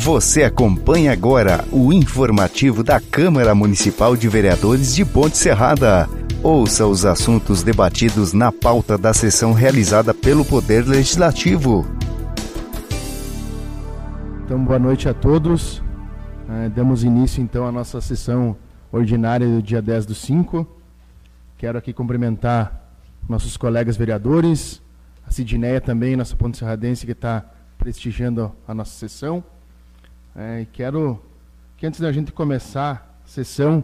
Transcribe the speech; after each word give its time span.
Você 0.00 0.44
acompanha 0.44 1.12
agora 1.12 1.64
o 1.72 1.92
informativo 1.92 2.84
da 2.84 3.00
Câmara 3.00 3.52
Municipal 3.52 4.16
de 4.16 4.28
Vereadores 4.28 4.94
de 4.94 5.04
Ponte 5.04 5.36
Serrada. 5.36 6.08
Ouça 6.40 6.86
os 6.86 7.04
assuntos 7.04 7.64
debatidos 7.64 8.32
na 8.32 8.52
pauta 8.52 8.96
da 8.96 9.12
sessão 9.12 9.52
realizada 9.52 10.14
pelo 10.14 10.44
Poder 10.44 10.86
Legislativo. 10.86 11.84
Então, 14.44 14.64
boa 14.64 14.78
noite 14.78 15.08
a 15.08 15.14
todos. 15.14 15.78
Uh, 15.78 16.70
damos 16.74 17.02
início 17.02 17.42
então 17.42 17.66
à 17.66 17.72
nossa 17.72 18.00
sessão 18.00 18.56
ordinária 18.92 19.48
do 19.48 19.60
dia 19.60 19.82
10 19.82 20.06
do 20.06 20.14
5. 20.14 20.64
Quero 21.58 21.76
aqui 21.76 21.92
cumprimentar 21.92 22.88
nossos 23.28 23.56
colegas 23.56 23.96
vereadores, 23.96 24.80
a 25.26 25.32
Sidneia 25.32 25.80
também, 25.80 26.14
nossa 26.14 26.36
ponte 26.36 26.56
serradense, 26.56 27.04
que 27.04 27.12
está 27.12 27.44
prestigiando 27.76 28.52
a 28.66 28.72
nossa 28.72 28.92
sessão. 28.92 29.42
É, 30.40 30.68
quero 30.72 31.20
que 31.76 31.84
antes 31.84 31.98
da 31.98 32.12
gente 32.12 32.30
começar 32.30 33.18
a 33.24 33.28
sessão, 33.28 33.82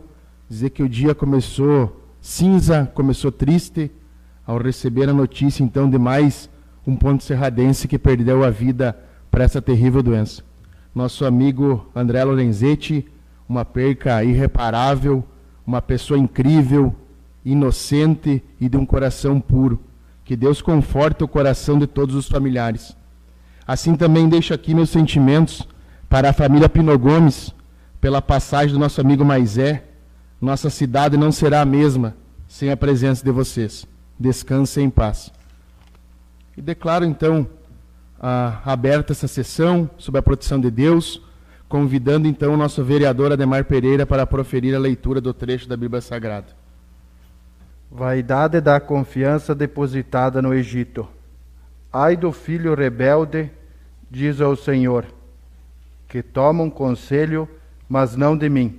dizer 0.48 0.70
que 0.70 0.84
o 0.84 0.88
dia 0.88 1.12
começou 1.12 2.00
cinza, 2.20 2.88
começou 2.94 3.32
triste, 3.32 3.90
ao 4.46 4.58
receber 4.58 5.08
a 5.08 5.12
notícia 5.12 5.64
então 5.64 5.90
de 5.90 5.98
mais 5.98 6.48
um 6.86 6.94
ponto 6.94 7.24
serradense 7.24 7.88
que 7.88 7.98
perdeu 7.98 8.44
a 8.44 8.50
vida 8.50 8.96
para 9.32 9.42
essa 9.42 9.60
terrível 9.60 10.00
doença. 10.00 10.44
Nosso 10.94 11.24
amigo 11.24 11.90
André 11.92 12.22
Lorenzetti, 12.22 13.04
uma 13.48 13.64
perca 13.64 14.22
irreparável, 14.22 15.24
uma 15.66 15.82
pessoa 15.82 16.20
incrível, 16.20 16.94
inocente 17.44 18.40
e 18.60 18.68
de 18.68 18.76
um 18.76 18.86
coração 18.86 19.40
puro. 19.40 19.80
Que 20.24 20.36
Deus 20.36 20.62
conforte 20.62 21.24
o 21.24 21.28
coração 21.28 21.80
de 21.80 21.88
todos 21.88 22.14
os 22.14 22.28
familiares. 22.28 22.96
Assim 23.66 23.96
também 23.96 24.28
deixo 24.28 24.54
aqui 24.54 24.72
meus 24.72 24.90
sentimentos 24.90 25.66
para 26.14 26.30
a 26.30 26.32
família 26.32 26.68
Pino 26.68 26.96
Gomes, 26.96 27.52
pela 28.00 28.22
passagem 28.22 28.72
do 28.72 28.78
nosso 28.78 29.00
amigo 29.00 29.24
Maisé. 29.24 29.82
Nossa 30.40 30.70
cidade 30.70 31.16
não 31.16 31.32
será 31.32 31.60
a 31.60 31.64
mesma 31.64 32.14
sem 32.46 32.70
a 32.70 32.76
presença 32.76 33.24
de 33.24 33.32
vocês. 33.32 33.84
Descansem 34.16 34.84
em 34.84 34.90
paz. 34.90 35.32
E 36.56 36.62
declaro 36.62 37.04
então 37.04 37.44
aberta 38.64 39.12
essa 39.12 39.26
sessão 39.26 39.90
sob 39.98 40.16
a 40.16 40.22
proteção 40.22 40.60
de 40.60 40.70
Deus, 40.70 41.20
convidando 41.68 42.28
então 42.28 42.54
o 42.54 42.56
nosso 42.56 42.84
vereador 42.84 43.32
Ademar 43.32 43.64
Pereira 43.64 44.06
para 44.06 44.24
proferir 44.24 44.72
a 44.72 44.78
leitura 44.78 45.20
do 45.20 45.34
trecho 45.34 45.68
da 45.68 45.76
Bíblia 45.76 46.00
Sagrada. 46.00 46.46
Vaidade 47.90 48.60
da 48.60 48.78
confiança 48.78 49.52
depositada 49.52 50.40
no 50.40 50.54
Egito. 50.54 51.08
Ai 51.92 52.16
do 52.16 52.30
filho 52.30 52.72
rebelde, 52.72 53.50
diz 54.08 54.40
ao 54.40 54.54
Senhor, 54.54 55.06
que 56.14 56.22
tomam 56.22 56.70
conselho, 56.70 57.48
mas 57.88 58.14
não 58.14 58.36
de 58.36 58.48
mim, 58.48 58.78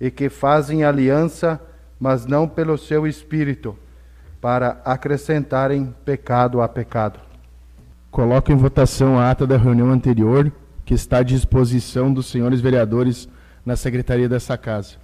e 0.00 0.10
que 0.10 0.28
fazem 0.28 0.82
aliança, 0.82 1.60
mas 2.00 2.26
não 2.26 2.48
pelo 2.48 2.76
seu 2.76 3.06
espírito, 3.06 3.78
para 4.40 4.80
acrescentarem 4.84 5.94
pecado 6.04 6.60
a 6.60 6.66
pecado. 6.66 7.20
Coloco 8.10 8.50
em 8.50 8.56
votação 8.56 9.16
a 9.16 9.30
ata 9.30 9.46
da 9.46 9.56
reunião 9.56 9.92
anterior, 9.92 10.50
que 10.84 10.92
está 10.92 11.18
à 11.18 11.22
disposição 11.22 12.12
dos 12.12 12.26
senhores 12.26 12.60
vereadores 12.60 13.28
na 13.64 13.76
secretaria 13.76 14.28
dessa 14.28 14.58
casa. 14.58 14.96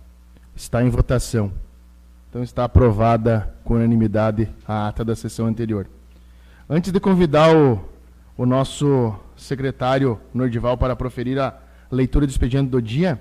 Está 0.57 0.83
em 0.83 0.91
votação. 0.91 1.53
Então 2.29 2.43
está 2.43 2.65
aprovada 2.65 3.55
com 3.63 3.75
unanimidade 3.75 4.49
a 4.67 4.89
ata 4.89 5.05
da 5.05 5.15
sessão 5.15 5.47
anterior. 5.47 5.87
Antes 6.69 6.91
de 6.91 6.99
convidar 6.99 7.55
o, 7.55 7.79
o 8.37 8.45
nosso 8.45 9.15
secretário 9.43 10.19
Nordival 10.33 10.77
para 10.79 10.97
proferir 10.97 11.39
a 11.39 11.59
leitura 11.91 12.27
do 12.27 12.31
expediente 12.31 12.71
do 12.71 12.81
dia, 12.81 13.21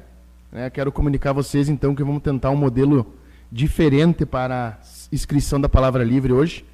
né, 0.51 0.69
quero 0.69 0.91
comunicar 0.91 1.31
a 1.31 1.33
vocês 1.33 1.69
então 1.69 1.93
que 1.93 2.03
vamos 2.03 2.21
tentar 2.21 2.49
um 2.49 2.55
modelo 2.55 3.13
diferente 3.51 4.25
para 4.25 4.67
a 4.69 4.77
inscrição 5.11 5.59
da 5.59 5.67
palavra 5.67 6.03
livre 6.03 6.31
hoje. 6.31 6.65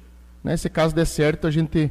Né, 0.42 0.56
se 0.56 0.68
caso 0.68 0.94
der 0.94 1.06
certo, 1.06 1.46
a 1.46 1.50
gente 1.50 1.90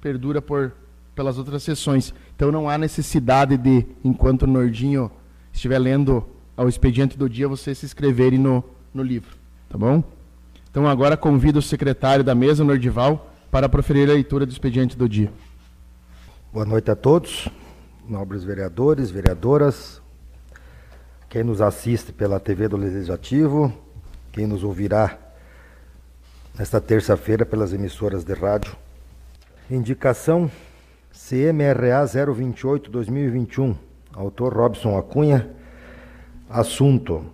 perdura 0.00 0.42
por 0.42 0.72
pelas 1.18 1.36
outras 1.36 1.64
sessões. 1.64 2.14
Então 2.36 2.52
não 2.52 2.68
há 2.68 2.78
necessidade 2.78 3.56
de, 3.56 3.84
enquanto 4.04 4.42
o 4.42 4.46
Nordinho 4.46 5.10
estiver 5.52 5.80
lendo 5.80 6.24
o 6.56 6.68
expediente 6.68 7.18
do 7.18 7.28
dia, 7.28 7.48
vocês 7.48 7.78
se 7.78 7.86
inscreverem 7.86 8.38
no, 8.38 8.62
no 8.94 9.02
livro. 9.02 9.36
Tá 9.68 9.76
bom? 9.76 10.02
Então 10.70 10.86
agora 10.86 11.16
convido 11.16 11.58
o 11.58 11.62
secretário 11.62 12.22
da 12.22 12.36
mesa, 12.36 12.62
Nordival, 12.62 13.34
para 13.50 13.68
proferir 13.68 14.08
a 14.08 14.12
leitura 14.12 14.46
do 14.46 14.52
expediente 14.52 14.96
do 14.96 15.08
dia. 15.08 15.32
Boa 16.50 16.64
noite 16.64 16.90
a 16.90 16.96
todos, 16.96 17.46
nobres 18.08 18.42
vereadores, 18.42 19.10
vereadoras, 19.10 20.00
quem 21.28 21.44
nos 21.44 21.60
assiste 21.60 22.10
pela 22.10 22.40
TV 22.40 22.68
do 22.68 22.76
Legislativo, 22.78 23.70
quem 24.32 24.46
nos 24.46 24.64
ouvirá 24.64 25.18
nesta 26.58 26.80
terça-feira 26.80 27.44
pelas 27.44 27.74
emissoras 27.74 28.24
de 28.24 28.32
rádio. 28.32 28.74
Indicação 29.70 30.50
CMRA 31.12 32.02
028-2021, 32.06 33.76
autor 34.14 34.54
Robson 34.56 34.96
Acunha, 34.96 35.50
assunto 36.48 37.26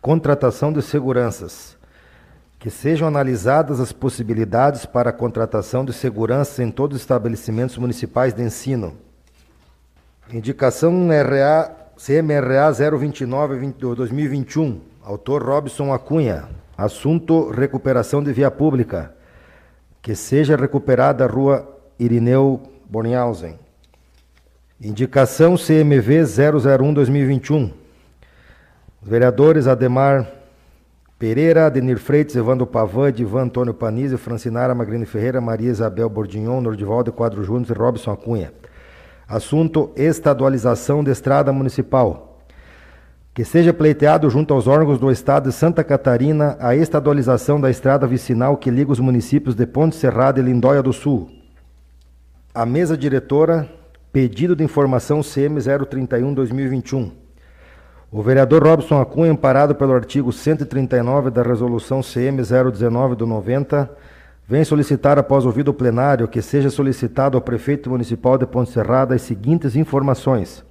Contratação 0.00 0.72
de 0.72 0.80
seguranças. 0.80 1.76
Que 2.62 2.70
sejam 2.70 3.08
analisadas 3.08 3.80
as 3.80 3.90
possibilidades 3.90 4.86
para 4.86 5.10
a 5.10 5.12
contratação 5.12 5.84
de 5.84 5.92
seguranças 5.92 6.60
em 6.60 6.70
todos 6.70 6.94
os 6.94 7.02
estabelecimentos 7.02 7.76
municipais 7.76 8.32
de 8.32 8.40
ensino. 8.40 8.96
Indicação 10.32 11.08
RA, 11.08 11.72
CMRA 11.96 12.70
029-2021. 12.70 14.78
Autor 15.02 15.42
Robson 15.42 15.92
Acunha. 15.92 16.44
Assunto 16.78 17.50
Recuperação 17.50 18.22
de 18.22 18.32
via 18.32 18.48
pública. 18.48 19.12
Que 20.00 20.14
seja 20.14 20.54
recuperada 20.54 21.24
a 21.24 21.26
rua 21.26 21.68
Irineu 21.98 22.62
Bornhausen. 22.88 23.58
Indicação 24.80 25.56
CMV 25.56 26.22
001-2021 26.22 27.72
os 29.02 29.08
vereadores 29.08 29.66
Ademar 29.66 30.41
Pereira, 31.22 31.66
Adenir 31.66 32.00
Freitas, 32.00 32.34
Evandro 32.34 32.66
Pavan, 32.66 33.12
Divan 33.12 33.42
Antônio 33.42 33.72
Panizzi, 33.72 34.16
Francinara 34.16 34.74
Magrini 34.74 35.06
Ferreira, 35.06 35.40
Maria 35.40 35.70
Isabel 35.70 36.08
Bordignon, 36.08 36.60
Nordivaldo 36.60 37.12
Quadro 37.12 37.44
Júnior 37.44 37.70
e 37.70 37.78
Robson 37.78 38.10
Acunha. 38.10 38.52
Assunto: 39.28 39.92
estadualização 39.94 41.04
da 41.04 41.12
estrada 41.12 41.52
municipal. 41.52 42.40
Que 43.32 43.44
seja 43.44 43.72
pleiteado 43.72 44.28
junto 44.28 44.52
aos 44.52 44.66
órgãos 44.66 44.98
do 44.98 45.12
Estado 45.12 45.48
de 45.48 45.54
Santa 45.54 45.84
Catarina 45.84 46.56
a 46.58 46.74
estadualização 46.74 47.60
da 47.60 47.70
estrada 47.70 48.04
vicinal 48.04 48.56
que 48.56 48.68
liga 48.68 48.90
os 48.90 48.98
municípios 48.98 49.54
de 49.54 49.64
Ponte 49.64 49.94
Serrada 49.94 50.40
e 50.40 50.42
Lindóia 50.42 50.82
do 50.82 50.92
Sul. 50.92 51.30
A 52.52 52.66
mesa 52.66 52.98
diretora, 52.98 53.68
pedido 54.12 54.56
de 54.56 54.64
informação 54.64 55.22
CM 55.22 55.60
031-2021. 55.60 57.21
O 58.14 58.20
vereador 58.20 58.62
Robson 58.62 59.00
Acunha, 59.00 59.32
amparado 59.32 59.74
pelo 59.74 59.94
artigo 59.94 60.30
139 60.30 61.30
da 61.30 61.42
Resolução 61.42 62.02
CM 62.02 62.42
019 62.42 63.16
do 63.16 63.26
90, 63.26 63.90
vem 64.46 64.62
solicitar, 64.64 65.18
após 65.18 65.46
ouvido 65.46 65.68
o 65.68 65.74
plenário, 65.74 66.28
que 66.28 66.42
seja 66.42 66.68
solicitado 66.68 67.38
ao 67.38 67.40
prefeito 67.40 67.88
municipal 67.88 68.36
de 68.36 68.44
Ponte 68.44 68.70
Serrada 68.70 69.14
as 69.14 69.22
seguintes 69.22 69.76
informações. 69.76 70.62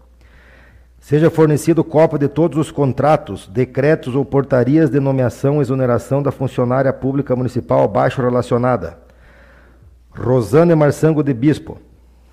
Seja 0.99 1.31
fornecido 1.31 1.83
cópia 1.83 2.19
de 2.19 2.27
todos 2.27 2.59
os 2.59 2.69
contratos, 2.69 3.47
decretos 3.47 4.15
ou 4.15 4.23
portarias 4.23 4.91
de 4.91 4.99
nomeação 4.99 5.57
e 5.57 5.61
exoneração 5.61 6.21
da 6.21 6.31
funcionária 6.31 6.93
pública 6.93 7.35
municipal 7.35 7.83
abaixo 7.83 8.21
relacionada. 8.21 8.99
Rosane 10.11 10.75
Marçango 10.75 11.23
de 11.23 11.33
Bispo. 11.33 11.79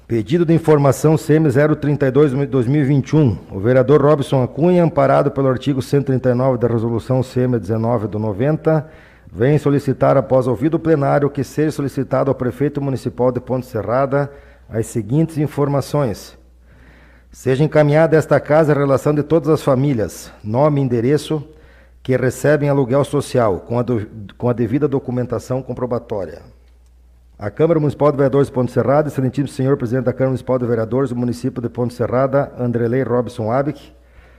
Pedido 0.08 0.46
de 0.46 0.54
informação 0.54 1.18
CM 1.18 1.46
032-2021. 1.50 3.36
O 3.52 3.60
vereador 3.60 4.00
Robson 4.00 4.42
Acunha, 4.42 4.82
amparado 4.82 5.30
pelo 5.30 5.48
artigo 5.48 5.82
139 5.82 6.56
da 6.56 6.66
resolução 6.66 7.20
CM 7.20 7.58
19 7.58 8.08
do 8.08 8.18
90, 8.18 8.88
vem 9.30 9.58
solicitar, 9.58 10.16
após 10.16 10.46
ouvido 10.46 10.76
o 10.76 10.80
plenário, 10.80 11.28
que 11.28 11.44
seja 11.44 11.72
solicitado 11.72 12.30
ao 12.30 12.34
prefeito 12.34 12.80
municipal 12.80 13.30
de 13.30 13.38
Ponte 13.38 13.66
Serrada 13.66 14.32
as 14.66 14.86
seguintes 14.86 15.36
informações. 15.36 16.38
Seja 17.30 17.62
encaminhada 17.62 18.16
esta 18.16 18.40
casa 18.40 18.72
a 18.72 18.78
relação 18.78 19.14
de 19.14 19.22
todas 19.22 19.50
as 19.50 19.62
famílias, 19.62 20.32
nome 20.42 20.80
e 20.80 20.84
endereço, 20.84 21.46
que 22.02 22.16
recebem 22.16 22.70
aluguel 22.70 23.04
social, 23.04 23.60
com 23.60 23.78
a, 23.78 23.82
do, 23.82 24.08
com 24.38 24.48
a 24.48 24.54
devida 24.54 24.88
documentação 24.88 25.60
comprobatória. 25.60 26.40
A 27.40 27.50
Câmara 27.50 27.78
Municipal 27.78 28.10
de 28.10 28.16
Vereadores 28.16 28.48
de 28.48 28.52
Ponte 28.52 28.72
Serrada, 28.72 29.06
excelentíssimo 29.06 29.46
senhor 29.46 29.76
presidente 29.76 30.06
da 30.06 30.12
Câmara 30.12 30.30
Municipal 30.30 30.58
de 30.58 30.66
Vereadores 30.66 31.10
do 31.10 31.16
município 31.16 31.62
de 31.62 31.68
Ponte 31.68 31.94
Serrada, 31.94 32.50
Andrelei 32.58 33.04
Robson 33.04 33.52
Abic, 33.52 33.92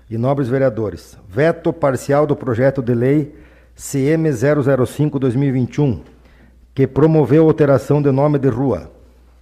e 0.10 0.18
nobres 0.18 0.50
vereadores. 0.50 1.18
Veto 1.26 1.72
parcial 1.72 2.28
do 2.28 2.36
projeto 2.36 2.82
de 2.82 2.94
lei 2.94 3.34
CM 3.74 4.28
005-2021, 4.28 6.02
que 6.76 6.86
promoveu 6.86 7.46
alteração 7.46 8.02
de 8.02 8.12
nome 8.12 8.38
de 8.38 8.50
rua. 8.50 8.92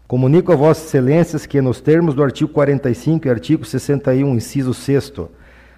Comunico 0.07 0.51
a 0.51 0.55
Vossas 0.55 0.85
Excelências 0.85 1.47
que, 1.47 1.59
nos 1.59 1.81
termos 1.81 2.13
do 2.13 2.21
artigo 2.21 2.51
45 2.53 3.25
e 3.25 3.31
artigo 3.31 3.65
61, 3.65 4.35
inciso 4.35 4.71
6 4.71 5.13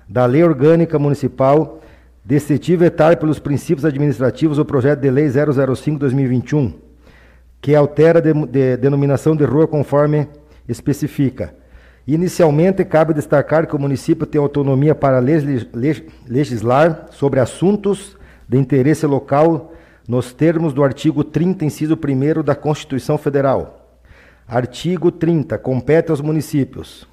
da 0.06 0.26
Lei 0.26 0.44
Orgânica 0.44 1.00
Municipal, 1.00 1.80
decidi 2.26 2.76
vetar 2.76 3.16
pelos 3.16 3.40
princípios 3.40 3.86
administrativos 3.86 4.60
o 4.60 4.66
projeto 4.66 5.00
de 5.00 5.10
lei 5.10 5.28
005-2021, 5.28 6.89
que 7.62 7.76
altera 7.76 8.20
a 8.20 8.22
de, 8.22 8.34
de, 8.34 8.78
denominação 8.78 9.36
de 9.36 9.44
rua 9.44 9.68
conforme 9.68 10.28
especifica. 10.68 11.54
Inicialmente, 12.08 12.84
cabe 12.86 13.14
destacar 13.14 13.68
que 13.68 13.76
o 13.76 13.80
município 13.80 14.26
tem 14.26 14.40
autonomia 14.40 14.96
para 14.96 15.20
legislar 16.28 17.08
sobre 17.12 17.40
assuntos 17.40 18.18
de 18.48 18.58
interesse 18.58 19.06
local 19.06 19.74
nos 20.08 20.34
termos 20.34 20.74
do 20.74 20.84
artigo 20.84 21.24
30, 21.24 21.66
inciso 21.66 21.94
1 21.96 22.44
da 22.44 22.56
Constituição 22.56 23.18
Federal 23.18 23.80
Artigo 24.50 25.12
30. 25.12 25.60
Compete 25.60 26.10
aos 26.10 26.22
municípios 26.22 27.08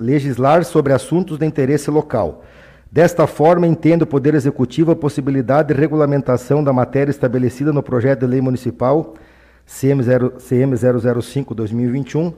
legislar 0.00 0.64
sobre 0.64 0.94
assuntos 0.94 1.36
de 1.38 1.44
interesse 1.44 1.90
local. 1.90 2.42
Desta 2.90 3.26
forma, 3.26 3.66
entende 3.66 4.04
o 4.04 4.06
Poder 4.06 4.34
Executivo 4.34 4.92
a 4.92 4.96
possibilidade 4.96 5.74
de 5.74 5.80
regulamentação 5.80 6.62
da 6.62 6.72
matéria 6.72 7.10
estabelecida 7.10 7.72
no 7.72 7.82
projeto 7.82 8.20
de 8.20 8.26
lei 8.26 8.40
municipal 8.40 9.14
CM005-2021, 9.68 12.32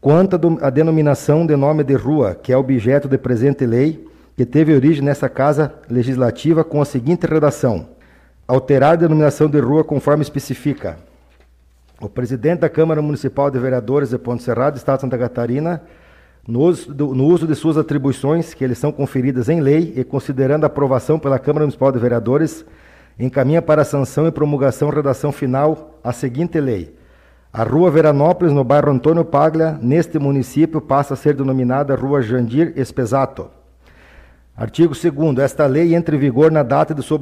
quanto 0.00 0.40
à 0.62 0.70
denominação 0.70 1.46
de 1.46 1.54
nome 1.54 1.84
de 1.84 1.94
rua, 1.94 2.34
que 2.34 2.50
é 2.52 2.56
objeto 2.56 3.06
de 3.06 3.18
presente 3.18 3.66
lei, 3.66 4.08
que 4.36 4.46
teve 4.46 4.74
origem 4.74 5.04
nessa 5.04 5.28
Casa 5.28 5.74
Legislativa 5.88 6.64
com 6.64 6.80
a 6.80 6.84
seguinte 6.84 7.26
redação: 7.26 7.86
alterar 8.48 8.94
a 8.94 8.96
denominação 8.96 9.48
de 9.48 9.60
rua 9.60 9.84
conforme 9.84 10.22
especifica. 10.22 10.98
O 12.00 12.08
presidente 12.08 12.60
da 12.60 12.68
Câmara 12.68 13.00
Municipal 13.00 13.48
de 13.50 13.60
Vereadores 13.60 14.10
de 14.10 14.18
Ponte 14.18 14.42
Serrado, 14.42 14.76
Estado 14.76 14.96
de 14.96 15.02
Santa 15.02 15.18
Catarina, 15.18 15.82
no 16.46 16.60
uso, 16.60 17.46
de 17.46 17.54
suas 17.54 17.76
atribuições, 17.76 18.52
que 18.52 18.64
eles 18.64 18.78
são 18.78 18.90
conferidas 18.90 19.48
em 19.48 19.60
lei, 19.60 19.92
e 19.96 20.02
considerando 20.02 20.64
a 20.64 20.66
aprovação 20.66 21.18
pela 21.18 21.38
Câmara 21.38 21.64
Municipal 21.64 21.92
de 21.92 22.00
Vereadores, 22.00 22.64
encaminha 23.18 23.62
para 23.62 23.84
sanção 23.84 24.26
e 24.26 24.32
promulgação 24.32 24.90
redação 24.90 25.30
final 25.30 26.00
a 26.02 26.12
seguinte 26.12 26.58
lei. 26.58 26.96
A 27.52 27.62
Rua 27.62 27.90
Veranópolis, 27.90 28.52
no 28.52 28.64
bairro 28.64 28.90
Antônio 28.90 29.24
Paglia, 29.24 29.78
neste 29.80 30.18
município, 30.18 30.80
passa 30.80 31.14
a 31.14 31.16
ser 31.16 31.34
denominada 31.34 31.94
Rua 31.94 32.22
Jandir 32.22 32.72
Espesato. 32.76 33.50
Artigo 34.56 34.94
2 34.94 35.38
Esta 35.38 35.66
lei 35.66 35.94
entra 35.94 36.16
em 36.16 36.18
vigor 36.18 36.50
na 36.50 36.62
data 36.62 36.94
de 36.94 37.02
sua 37.02 37.18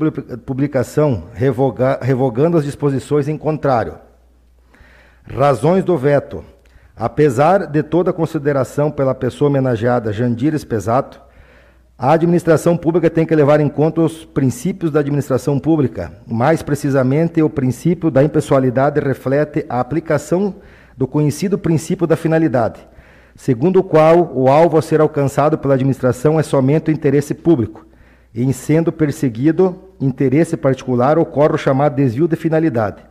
publicação, 0.46 1.24
revoga, 1.34 1.98
revogando 2.00 2.56
as 2.56 2.64
disposições 2.64 3.28
em 3.28 3.36
contrário. 3.36 3.94
Razões 5.24 5.84
do 5.84 5.98
veto. 5.98 6.44
Apesar 7.00 7.66
de 7.66 7.82
toda 7.82 8.12
consideração 8.12 8.90
pela 8.90 9.14
pessoa 9.14 9.48
homenageada 9.48 10.12
Jandires 10.12 10.64
Pesato, 10.64 11.18
a 11.98 12.12
administração 12.12 12.76
pública 12.76 13.08
tem 13.08 13.24
que 13.24 13.34
levar 13.34 13.58
em 13.58 13.70
conta 13.70 14.02
os 14.02 14.26
princípios 14.26 14.92
da 14.92 15.00
administração 15.00 15.58
pública. 15.58 16.12
Mais 16.26 16.62
precisamente, 16.62 17.42
o 17.42 17.48
princípio 17.48 18.10
da 18.10 18.22
impessoalidade 18.22 19.00
reflete 19.00 19.64
a 19.66 19.80
aplicação 19.80 20.56
do 20.94 21.06
conhecido 21.06 21.56
princípio 21.56 22.06
da 22.06 22.16
finalidade, 22.16 22.86
segundo 23.34 23.78
o 23.78 23.82
qual 23.82 24.30
o 24.34 24.48
alvo 24.48 24.76
a 24.76 24.82
ser 24.82 25.00
alcançado 25.00 25.56
pela 25.56 25.72
administração 25.72 26.38
é 26.38 26.42
somente 26.42 26.90
o 26.90 26.92
interesse 26.92 27.32
público. 27.32 27.86
Em 28.34 28.52
sendo 28.52 28.92
perseguido 28.92 29.74
interesse 29.98 30.54
particular, 30.54 31.18
ocorre 31.18 31.54
o 31.54 31.56
chamado 31.56 31.96
desvio 31.96 32.28
de 32.28 32.36
finalidade, 32.36 33.02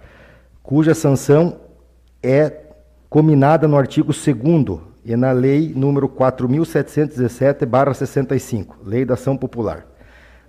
cuja 0.61 0.93
sanção 0.93 1.59
é 2.21 2.68
combinada 3.09 3.67
no 3.67 3.75
artigo 3.75 4.13
2 4.13 4.27
e 5.03 5.15
na 5.15 5.31
lei 5.31 5.73
número 5.75 6.07
4717/65, 6.07 8.75
Lei 8.85 9.03
da 9.03 9.15
Ação 9.15 9.35
Popular. 9.35 9.87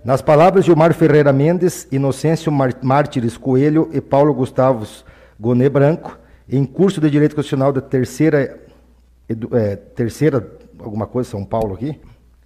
Nas 0.05 0.21
palavras 0.21 0.63
de 0.65 0.71
Omar 0.71 0.93
Ferreira 0.93 1.33
Mendes, 1.33 1.87
Inocêncio 1.91 2.51
Mártires 2.51 3.35
Coelho 3.37 3.89
e 3.91 3.99
Paulo 3.99 4.31
Gustavo 4.33 4.87
Gonê 5.39 5.69
Branco, 5.69 6.19
em 6.49 6.65
curso 6.65 7.01
de 7.01 7.09
Direito 7.09 7.35
Constitucional 7.35 7.71
da 7.71 7.81
terceira, 7.81 8.59
é, 9.53 9.75
terceira 9.75 10.45
alguma 10.79 11.07
coisa, 11.07 11.29
São 11.29 11.45
Paulo 11.45 11.75
aqui, 11.75 11.99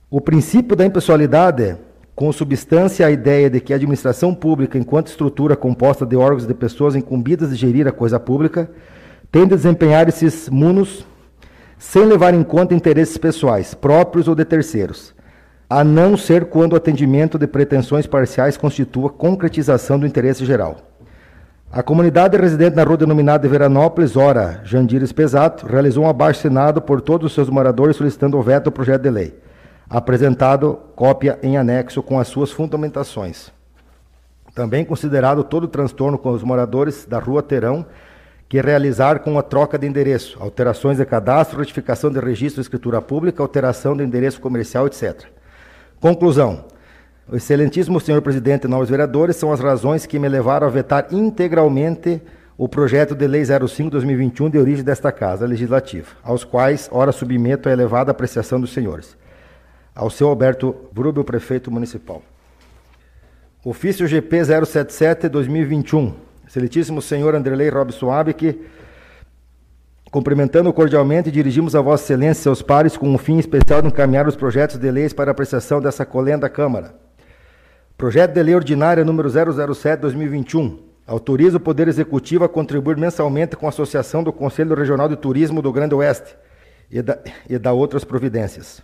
o 0.10 0.22
princípio 0.22 0.76
da 0.76 0.86
impessoalidade, 0.86 1.78
com 2.14 2.32
substância 2.32 3.06
a 3.06 3.12
ideia 3.12 3.50
de 3.50 3.60
que 3.60 3.74
a 3.74 3.76
administração 3.76 4.34
pública, 4.34 4.78
enquanto 4.78 5.08
estrutura 5.08 5.56
composta 5.56 6.06
de 6.06 6.16
órgãos 6.16 6.48
de 6.48 6.54
pessoas 6.54 6.96
incumbidas 6.96 7.50
de 7.50 7.56
gerir 7.56 7.88
a 7.88 7.92
coisa 7.92 8.20
pública, 8.20 8.70
tem 9.32 9.44
de 9.44 9.56
desempenhar 9.56 10.08
esses 10.08 10.50
munos 10.50 11.06
sem 11.78 12.06
levar 12.06 12.34
em 12.34 12.44
conta 12.44 12.74
interesses 12.74 13.18
pessoais, 13.18 13.74
próprios 13.74 14.28
ou 14.28 14.36
de 14.36 14.46
terceiros, 14.46 15.14
a 15.70 15.84
não 15.84 16.16
ser 16.18 16.46
quando 16.46 16.74
o 16.74 16.76
atendimento 16.76 17.38
de 17.38 17.48
pretensões 17.48 18.08
parciais 18.08 18.58
constitua 18.58 19.10
concretização 19.10 20.00
do 20.00 20.06
interesse 20.06 20.46
geral. 20.46 20.78
A 21.72 21.84
comunidade 21.84 22.38
residente 22.38 22.76
na 22.76 22.84
rua 22.84 22.96
denominada 22.96 23.50
Veranópolis, 23.50 24.16
ora 24.16 24.62
Jandires 24.64 25.12
Pesato, 25.12 25.68
realizou 25.68 26.06
um 26.06 26.10
abaixo 26.10 26.40
assinado 26.40 26.82
por 26.82 27.02
todos 27.02 27.28
os 27.28 27.34
seus 27.34 27.50
moradores 27.50 27.98
solicitando 27.98 28.38
o 28.38 28.42
veto 28.42 28.68
ao 28.68 28.72
projeto 28.72 29.02
de 29.02 29.10
lei, 29.10 29.38
apresentado 29.90 30.80
cópia 30.96 31.38
em 31.44 31.58
anexo 31.58 32.02
com 32.02 32.18
as 32.18 32.30
suas 32.30 32.52
fundamentações. 32.52 33.52
Também 34.54 34.86
considerado 34.86 35.44
todo 35.44 35.66
o 35.66 35.68
transtorno 35.68 36.18
com 36.18 36.32
os 36.32 36.42
moradores 36.42 37.06
da 37.06 37.20
rua 37.20 37.44
terão 37.44 37.86
que 38.48 38.62
realizar 38.62 39.20
com 39.20 39.38
a 39.40 39.42
troca 39.42 39.78
de 39.78 39.88
endereço, 39.88 40.38
alterações 40.40 40.98
de 40.98 41.06
cadastro, 41.06 41.60
retificação 41.60 42.12
de 42.12 42.20
registro 42.20 42.62
de 42.62 42.66
escritura 42.66 43.02
pública, 43.02 43.42
alteração 43.42 43.98
de 43.98 44.04
endereço 44.04 44.40
comercial, 44.40 44.86
etc. 44.88 45.26
Conclusão. 46.00 46.66
O 47.28 47.36
excelentíssimo 47.36 48.00
senhor 48.00 48.22
presidente 48.22 48.66
e 48.66 48.68
novos 48.68 48.88
vereadores 48.88 49.36
são 49.36 49.52
as 49.52 49.60
razões 49.60 50.06
que 50.06 50.20
me 50.20 50.30
levaram 50.30 50.68
a 50.68 50.70
vetar 50.70 51.08
integralmente 51.12 52.22
o 52.56 52.70
projeto 52.70 53.16
de 53.16 53.28
lei 53.28 53.42
05-2021 53.42 54.52
de 54.52 54.60
origem 54.60 54.86
desta 54.86 55.12
Casa 55.12 55.48
Legislativa, 55.48 56.08
aos 56.24 56.44
quais, 56.44 56.88
ora, 56.92 57.12
submeto 57.12 57.68
a 57.68 57.72
elevada 57.72 58.12
apreciação 58.12 58.62
dos 58.62 58.72
senhores. 58.72 59.18
Ao 59.94 60.10
seu 60.10 60.28
Alberto 60.28 60.76
Vrubel, 60.94 61.24
prefeito 61.24 61.72
municipal. 61.72 62.22
Ofício 63.64 64.08
GP 64.08 64.42
077-2021 64.42 66.25
Excelentíssimo 66.48 67.02
senhor 67.02 67.36
Anderlei 67.36 67.70
Robson 67.70 68.12
Abic, 68.12 68.60
cumprimentando 70.12 70.72
cordialmente, 70.72 71.32
dirigimos 71.32 71.76
a 71.76 71.82
Vossa 71.82 72.04
Excelência 72.04 72.42
e 72.42 72.44
seus 72.44 72.62
pares 72.62 72.96
com 72.96 73.10
um 73.10 73.18
fim 73.18 73.38
especial 73.38 73.82
de 73.82 73.88
encaminhar 73.88 74.28
os 74.28 74.36
projetos 74.36 74.78
de 74.78 74.90
leis 74.92 75.12
para 75.12 75.32
apreciação 75.32 75.82
dessa 75.82 76.06
colenda 76.06 76.48
Câmara. 76.48 76.96
Projeto 77.98 78.34
de 78.34 78.44
Lei 78.44 78.56
Ordinária 78.56 79.04
número 79.04 79.30
007-2021 79.30 80.80
autoriza 81.08 81.58
o 81.58 81.60
Poder 81.60 81.88
Executivo 81.88 82.44
a 82.44 82.50
contribuir 82.50 82.98
mensalmente 82.98 83.56
com 83.56 83.66
a 83.66 83.70
Associação 83.70 84.24
do 84.24 84.32
Conselho 84.32 84.76
Regional 84.76 85.10
de 85.10 85.16
Turismo 85.16 85.62
do 85.62 85.72
Grande 85.72 85.96
Oeste 85.96 86.36
e 86.92 87.02
da, 87.02 87.20
e 87.50 87.58
da 87.58 87.74
outras 87.74 88.04
providências. 88.04 88.82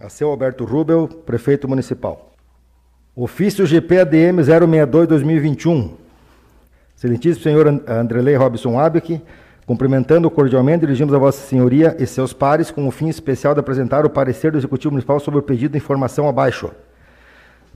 A 0.00 0.08
seu 0.08 0.28
Alberto 0.28 0.64
Rubel, 0.64 1.08
Prefeito 1.08 1.68
Municipal. 1.68 2.32
Ofício 3.16 3.66
GPADM 3.66 4.42
062-2021 4.42 6.03
Excelentíssimo 7.04 7.42
senhor 7.42 7.82
Andrelei 7.86 8.34
Robson 8.34 8.80
Abic, 8.80 9.20
cumprimentando 9.66 10.30
cordialmente, 10.30 10.86
dirigimos 10.86 11.12
a 11.12 11.18
Vossa 11.18 11.46
Senhoria 11.46 11.94
e 11.98 12.06
seus 12.06 12.32
pares 12.32 12.70
com 12.70 12.88
o 12.88 12.90
fim 12.90 13.10
especial 13.10 13.52
de 13.52 13.60
apresentar 13.60 14.06
o 14.06 14.10
parecer 14.10 14.50
do 14.50 14.56
Executivo 14.56 14.92
Municipal 14.92 15.20
sobre 15.20 15.38
o 15.38 15.42
pedido 15.42 15.72
de 15.72 15.76
informação 15.76 16.26
abaixo. 16.26 16.70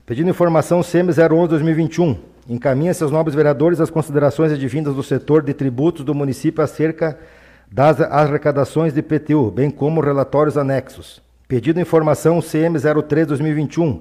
Pedido 0.03 0.25
de 0.25 0.31
informação 0.31 0.81
CM 0.81 1.11
011-2021. 1.11 2.17
Encaminha 2.49 2.91
seus 2.91 3.11
nobres 3.11 3.35
vereadores 3.35 3.79
as 3.79 3.91
considerações 3.91 4.51
advindas 4.51 4.95
do 4.95 5.03
setor 5.03 5.43
de 5.43 5.53
tributos 5.53 6.03
do 6.03 6.15
município 6.15 6.63
acerca 6.63 7.15
das 7.71 8.01
arrecadações 8.01 8.95
de 8.95 9.03
PTU, 9.03 9.51
bem 9.51 9.69
como 9.69 10.01
relatórios 10.01 10.57
anexos. 10.57 11.21
Pedido 11.47 11.75
de 11.75 11.81
informação 11.81 12.41
CM 12.41 12.75
03-2021 12.79 13.99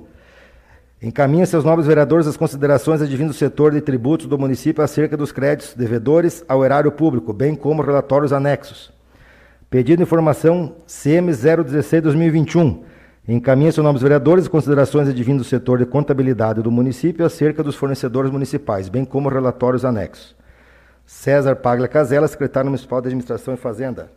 Encaminha 1.01 1.47
seus 1.47 1.65
nobres 1.65 1.87
vereadores 1.87 2.27
as 2.27 2.37
considerações 2.37 3.01
advindas 3.01 3.37
do 3.37 3.39
setor 3.39 3.71
de 3.71 3.81
tributos 3.81 4.27
do 4.27 4.37
município 4.37 4.83
acerca 4.83 5.17
dos 5.17 5.31
créditos 5.31 5.75
devedores 5.75 6.45
ao 6.49 6.65
erário 6.65 6.91
público, 6.91 7.33
bem 7.33 7.55
como 7.55 7.83
relatórios 7.83 8.33
anexos. 8.33 8.93
Pedido 9.71 9.99
de 9.99 10.03
informação 10.03 10.75
CM 10.89 11.31
016-2021. 11.31 12.81
Encaminha 13.29 13.71
seus 13.71 13.85
nobres 13.85 14.03
vereadores 14.03 14.47
as 14.47 14.49
considerações 14.49 15.09
advindas 15.09 15.43
do 15.47 15.49
setor 15.49 15.79
de 15.79 15.87
contabilidade 15.87 16.63
do 16.63 16.71
município 16.71 17.25
acerca 17.25 17.63
dos 17.63 17.77
fornecedores 17.77 18.31
municipais, 18.31 18.89
bem 18.89 19.05
como 19.05 19.29
relatórios 19.29 19.85
anexos. 19.85 20.35
César 21.07 21.55
Paglia 21.55 21.87
Casella, 21.87 22.27
secretário 22.27 22.71
municipal 22.71 23.01
de 23.01 23.07
Administração 23.07 23.55
e 23.55 23.57
Fazenda. 23.57 24.11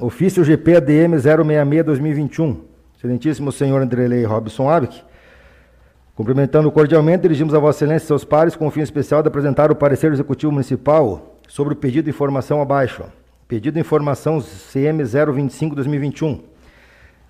Ofício 0.00 0.44
GP 0.44 0.76
ADM 0.76 1.16
066-2021. 1.16 2.56
Excelentíssimo 2.96 3.52
senhor 3.52 3.82
Andrelei 3.82 4.24
Robson 4.24 4.70
Abic 4.70 5.02
Cumprimentando 6.14 6.70
cordialmente, 6.70 7.22
dirigimos 7.22 7.54
a 7.54 7.58
Vossa 7.58 7.78
Excelência 7.78 8.04
e 8.04 8.06
seus 8.06 8.24
pares 8.24 8.54
com 8.54 8.68
o 8.68 8.70
fim 8.70 8.82
especial 8.82 9.20
de 9.20 9.26
apresentar 9.26 9.72
o 9.72 9.74
parecer 9.74 10.10
do 10.10 10.14
Executivo 10.14 10.52
Municipal 10.52 11.40
sobre 11.48 11.74
o 11.74 11.76
pedido 11.76 12.04
de 12.04 12.10
informação 12.10 12.62
abaixo. 12.62 13.02
Pedido 13.48 13.74
de 13.74 13.80
informação 13.80 14.40
CM 14.40 15.02
025-2021. 15.02 16.40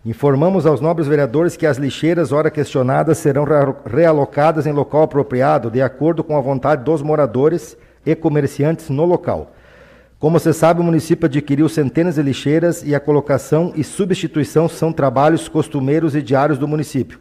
Informamos 0.04 0.66
aos 0.66 0.82
nobres 0.82 1.08
vereadores 1.08 1.56
que 1.56 1.66
as 1.66 1.78
lixeiras, 1.78 2.30
ora 2.30 2.50
questionadas, 2.50 3.16
serão 3.16 3.46
realocadas 3.86 4.66
em 4.66 4.72
local 4.72 5.04
apropriado, 5.04 5.70
de 5.70 5.80
acordo 5.80 6.22
com 6.22 6.36
a 6.36 6.42
vontade 6.42 6.84
dos 6.84 7.00
moradores 7.00 7.74
e 8.04 8.14
comerciantes 8.14 8.90
no 8.90 9.06
local. 9.06 9.54
Como 10.18 10.38
você 10.38 10.52
sabe, 10.52 10.80
o 10.80 10.84
município 10.84 11.24
adquiriu 11.24 11.70
centenas 11.70 12.16
de 12.16 12.22
lixeiras 12.22 12.82
e 12.82 12.94
a 12.94 13.00
colocação 13.00 13.72
e 13.74 13.82
substituição 13.82 14.68
são 14.68 14.92
trabalhos 14.92 15.48
costumeiros 15.48 16.14
e 16.14 16.20
diários 16.20 16.58
do 16.58 16.68
município, 16.68 17.18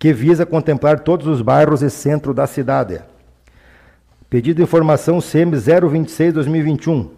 que 0.00 0.14
visa 0.14 0.46
contemplar 0.46 1.00
todos 1.00 1.26
os 1.26 1.42
bairros 1.42 1.82
e 1.82 1.90
centro 1.90 2.32
da 2.32 2.46
cidade. 2.46 3.02
Pedido 4.30 4.56
de 4.56 4.62
informação 4.62 5.20
CM 5.20 5.52
026-2021. 5.52 7.10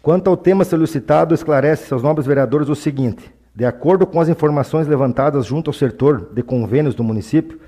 Quanto 0.00 0.30
ao 0.30 0.36
tema 0.36 0.64
solicitado, 0.64 1.34
esclarece 1.34 1.92
aos 1.92 2.04
nobres 2.04 2.24
vereadores 2.24 2.68
o 2.68 2.76
seguinte: 2.76 3.34
de 3.52 3.64
acordo 3.64 4.06
com 4.06 4.20
as 4.20 4.28
informações 4.28 4.86
levantadas 4.86 5.44
junto 5.44 5.70
ao 5.70 5.74
setor 5.74 6.28
de 6.32 6.40
convênios 6.40 6.94
do 6.94 7.02
município, 7.02 7.58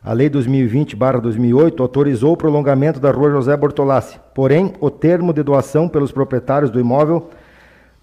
a 0.00 0.12
Lei 0.12 0.30
2020-2008 0.30 1.80
autorizou 1.80 2.34
o 2.34 2.36
prolongamento 2.36 3.00
da 3.00 3.10
Rua 3.10 3.32
José 3.32 3.56
Bortolassi. 3.56 4.20
Porém, 4.32 4.74
o 4.78 4.90
termo 4.90 5.32
de 5.32 5.42
doação 5.42 5.88
pelos 5.88 6.12
proprietários 6.12 6.70
do 6.70 6.78
imóvel 6.78 7.30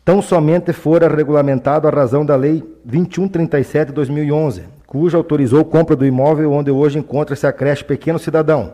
tão 0.03 0.21
somente 0.21 0.74
fora 0.74 1.07
regulamentado 1.07 1.88
à 1.88 1.89
razão 1.91 2.25
da 2.25 2.36
Lei 2.36 2.63
2137-2011, 2.86 4.78
cuja 4.89 5.17
autorizou 5.17 5.63
compra 5.63 5.96
do 5.96 6.03
imóvel 6.03 6.51
onde 6.51 6.72
hoje 6.72 6.98
encontra-se 6.98 7.46
a 7.46 7.53
creche 7.53 7.84
Pequeno 7.84 8.17
Cidadão, 8.17 8.74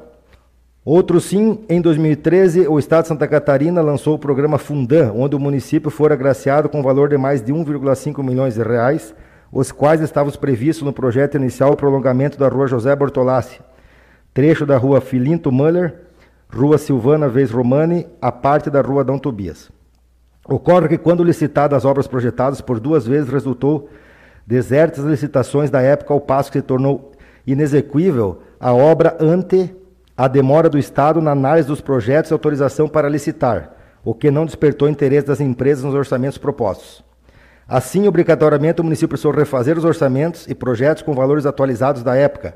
Outro 0.86 1.20
sim, 1.20 1.66
em 1.68 1.82
2013, 1.82 2.68
o 2.68 2.78
Estado 2.78 3.02
de 3.02 3.08
Santa 3.08 3.28
Catarina 3.28 3.82
lançou 3.82 4.14
o 4.14 4.20
programa 4.20 4.60
Fundan, 4.60 5.12
onde 5.14 5.36
o 5.36 5.40
município 5.40 5.90
foi 5.90 6.14
agraciado 6.14 6.70
com 6.70 6.84
valor 6.84 7.10
de 7.10 7.18
mais 7.18 7.42
de 7.42 7.52
1,5 7.52 8.24
milhões 8.24 8.54
de 8.54 8.62
reais, 8.62 9.12
os 9.52 9.72
quais 9.72 10.00
estavam 10.00 10.32
previstos 10.34 10.86
no 10.86 10.94
projeto 10.94 11.38
inicial 11.38 11.72
o 11.72 11.76
prolongamento 11.76 12.38
da 12.38 12.48
Rua 12.48 12.68
José 12.68 12.96
Bortolassi, 12.96 13.60
trecho 14.32 14.64
da 14.64 14.78
Rua 14.78 15.02
Filinto 15.02 15.52
Muller, 15.52 15.96
Rua 16.54 16.78
Silvana 16.78 17.28
Vez 17.28 17.50
Romani, 17.50 18.06
a 18.22 18.32
parte 18.32 18.70
da 18.70 18.82
Rua 18.82 19.04
Dom 19.04 19.18
Tobias. 19.18 19.72
Ocorre 20.48 20.88
que 20.88 21.00
quando 21.00 21.24
licitadas 21.24 21.78
as 21.78 21.84
obras 21.84 22.08
projetadas 22.08 22.62
por 22.62 22.80
duas 22.80 23.08
vezes 23.08 23.28
resultou 23.28 23.90
desertas 24.46 25.04
licitações 25.04 25.70
da 25.70 25.82
época, 25.82 26.14
ao 26.14 26.22
passo 26.22 26.52
que 26.52 26.60
se 26.60 26.64
tornou 26.64 27.12
inexequível 27.46 28.42
a 28.60 28.74
obra 28.74 29.18
ante 29.20 29.76
a 30.18 30.28
demora 30.28 30.70
do 30.70 30.78
Estado 30.78 31.22
na 31.22 31.32
análise 31.32 31.68
dos 31.68 31.82
projetos 31.82 32.32
e 32.32 32.34
autorização 32.34 32.88
para 32.88 33.10
licitar, 33.10 33.72
o 34.04 34.14
que 34.14 34.32
não 34.32 34.46
despertou 34.46 34.88
interesse 34.88 35.28
das 35.28 35.42
empresas 35.42 35.84
nos 35.84 35.94
orçamentos 35.94 36.38
propostos. 36.38 37.04
Assim, 37.68 38.08
obrigatoriamente, 38.08 38.80
o 38.80 38.84
município 38.84 39.10
precisou 39.10 39.32
refazer 39.32 39.78
os 39.78 39.84
orçamentos 39.84 40.48
e 40.48 40.54
projetos 40.54 41.02
com 41.02 41.14
valores 41.14 41.46
atualizados 41.46 42.04
da 42.04 42.16
época, 42.16 42.56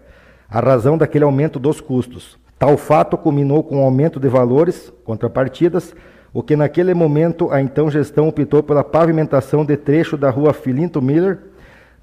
a 0.50 0.60
razão 0.60 0.98
daquele 0.98 1.24
aumento 1.24 1.60
dos 1.60 1.82
custos. 1.82 2.38
Tal 2.58 2.78
fato 2.78 3.18
culminou 3.18 3.64
com 3.64 3.78
o 3.78 3.80
um 3.80 3.84
aumento 3.84 4.20
de 4.20 4.28
valores, 4.28 4.94
contrapartidas, 5.04 5.96
o 6.32 6.44
que 6.44 6.56
naquele 6.56 6.94
momento 6.94 7.52
a 7.52 7.60
então 7.62 7.90
gestão 7.90 8.28
optou 8.28 8.62
pela 8.62 8.84
pavimentação 8.84 9.66
de 9.66 9.76
trecho 9.76 10.16
da 10.16 10.30
rua 10.30 10.54
Filinto 10.54 11.02
Miller, 11.02 11.40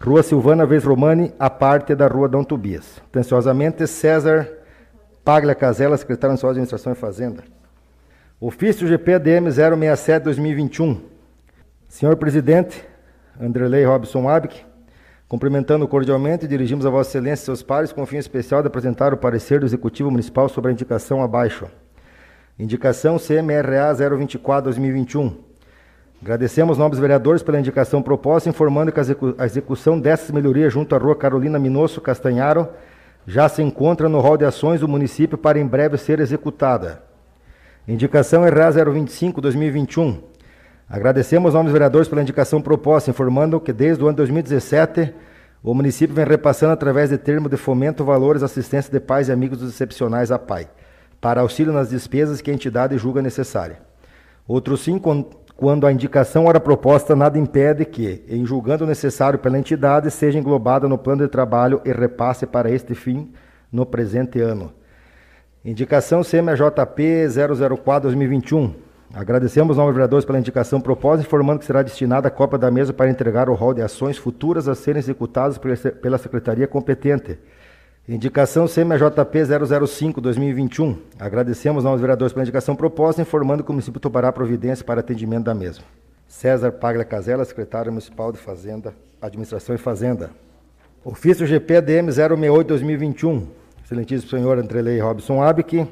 rua 0.00 0.23
Silvana 0.23 0.67
Vez 0.67 0.85
Romani, 0.85 1.33
a 1.38 1.49
parte 1.49 1.95
da 1.95 2.07
rua 2.07 2.29
Dom 2.29 2.45
Tobias. 2.45 3.00
Atenciosamente, 3.09 3.87
César 3.87 4.49
Paglia 5.25 5.55
Casella, 5.55 5.97
secretário 5.97 6.35
nacional 6.35 6.55
de 6.55 6.61
Administração 6.61 6.93
e 6.93 6.97
Fazenda. 6.97 7.43
Ofício 8.41 8.87
GPDM 8.87 9.49
067-2021. 9.49 11.00
Senhor 11.88 12.17
Presidente, 12.17 12.85
Andrelei 13.41 13.85
Robson 13.85 14.29
Abic, 14.29 14.65
cumprimentando 15.26 15.88
cordialmente, 15.88 16.47
dirigimos 16.47 16.87
a 16.87 16.91
Vossa 16.91 17.11
Excelência 17.11 17.43
e 17.43 17.47
seus 17.47 17.62
pares 17.62 17.93
com 17.93 18.03
o 18.03 18.07
fim 18.07 18.19
especial 18.19 18.62
de 18.62 18.69
apresentar 18.69 19.12
o 19.12 19.17
parecer 19.17 19.59
do 19.61 19.67
Executivo 19.67 20.11
Municipal 20.11 20.49
sobre 20.49 20.71
a 20.71 20.73
indicação 20.73 21.23
abaixo. 21.23 21.67
Indicação 22.59 23.17
CMRA 23.19 23.93
024-2021. 23.95 25.46
Agradecemos 26.20 26.78
nobres 26.78 26.99
vereadores 26.99 27.42
pela 27.42 27.58
indicação 27.58 28.02
proposta, 28.02 28.49
informando 28.49 28.90
que 28.90 29.00
a 29.38 29.44
execução 29.44 30.00
dessas 30.00 30.30
melhorias 30.30 30.73
junto 30.73 30.94
à 30.94 30.99
rua 30.99 31.14
Carolina 31.14 31.58
Minosso 31.58 32.00
Castanharo 32.00 32.68
já 33.26 33.49
se 33.49 33.62
encontra 33.62 34.08
no 34.08 34.20
rol 34.20 34.37
de 34.37 34.44
ações 34.44 34.80
do 34.80 34.88
município 34.88 35.37
para 35.37 35.58
em 35.58 35.66
breve 35.66 35.99
ser 35.99 36.20
executada. 36.20 37.02
Indicação 37.87 38.42
RA 38.44 38.70
025-2021. 38.70 40.20
Agradecemos 40.88 41.54
nomes 41.54 41.73
vereadores 41.73 42.08
pela 42.08 42.23
indicação 42.23 42.62
proposta, 42.62 43.11
informando 43.11 43.61
que 43.61 43.73
desde 43.73 44.02
o 44.02 44.06
ano 44.06 44.16
2017 44.16 45.12
o 45.62 45.75
município 45.75 46.14
vem 46.14 46.25
repassando 46.25 46.73
através 46.73 47.11
de 47.11 47.18
termo 47.18 47.49
de 47.49 47.56
fomento 47.56 48.04
valores 48.04 48.42
assistência 48.42 48.90
de 48.90 49.00
pais 49.00 49.28
e 49.28 49.32
amigos 49.32 49.58
dos 49.58 49.70
excepcionais 49.73 50.30
a 50.30 50.38
PAI, 50.38 50.68
para 51.20 51.40
auxílio 51.40 51.73
nas 51.73 51.90
despesas 51.90 52.40
que 52.40 52.50
a 52.50 52.54
entidade 52.54 52.96
julga 52.96 53.20
necessária. 53.20 53.80
Outro 54.46 54.76
sim, 54.76 55.00
quando 55.57 55.87
a 55.87 55.93
indicação 55.93 56.45
ora 56.45 56.61
proposta, 56.61 57.17
nada 57.17 57.39
impede 57.39 57.87
que, 57.87 58.23
em 58.29 58.45
julgando 58.45 58.87
necessário 58.87 59.39
pela 59.39 59.59
entidade, 59.59 60.11
seja 60.11 60.39
englobada 60.39 60.87
no 60.87 60.99
plano 60.99 61.23
de 61.23 61.29
trabalho 61.29 61.81
e 61.83 61.91
repasse 61.91 62.47
para 62.47 62.71
este 62.71 62.95
fim 62.95 63.33
no 63.73 63.87
presente 63.87 64.39
ano. 64.39 64.71
Indicação 65.65 66.23
CMJP 66.23 67.27
004-2021. 67.29 68.75
Agradecemos 69.15 69.79
aos 69.79 69.93
vereadores 69.93 70.27
pela 70.27 70.39
indicação 70.39 70.79
proposta, 70.79 71.25
informando 71.25 71.61
que 71.61 71.65
será 71.65 71.81
destinada 71.83 72.29
a 72.29 72.31
cópia 72.31 72.59
da 72.59 72.71
mesa 72.71 72.93
para 72.93 73.09
entregar 73.09 73.49
o 73.49 73.55
rol 73.55 73.73
de 73.73 73.81
ações 73.81 74.19
futuras 74.19 74.69
a 74.69 74.75
serem 74.75 75.01
executadas 75.01 75.59
pela 75.59 76.19
Secretaria 76.19 76.69
competente. 76.69 77.39
Indicação 78.09 78.67
CMJP 78.69 79.41
005-2021. 79.41 80.97
Agradecemos 81.19 81.85
aos 81.85 82.01
vereadores 82.01 82.33
pela 82.33 82.45
indicação 82.45 82.77
proposta, 82.77 83.21
informando 83.21 83.65
que 83.65 83.71
o 83.71 83.73
município 83.73 83.99
tomará 83.99 84.31
providência 84.31 84.85
para 84.85 85.01
atendimento 85.01 85.47
da 85.47 85.55
mesma. 85.55 85.83
César 86.29 86.71
Paglia 86.71 87.05
Casella, 87.05 87.45
secretário 87.45 87.91
municipal 87.91 88.31
de 88.31 88.39
Fazenda, 88.39 88.95
Administração 89.21 89.75
e 89.75 89.79
Fazenda. 89.79 90.31
Ofício 91.05 91.45
GPDM 91.49 92.09
068-2021. 92.11 93.43
Excelentíssimo 93.85 94.31
senhor 94.31 94.57
Andrelei 94.57 95.01
Robson 95.01 95.43
Abic, 95.43 95.85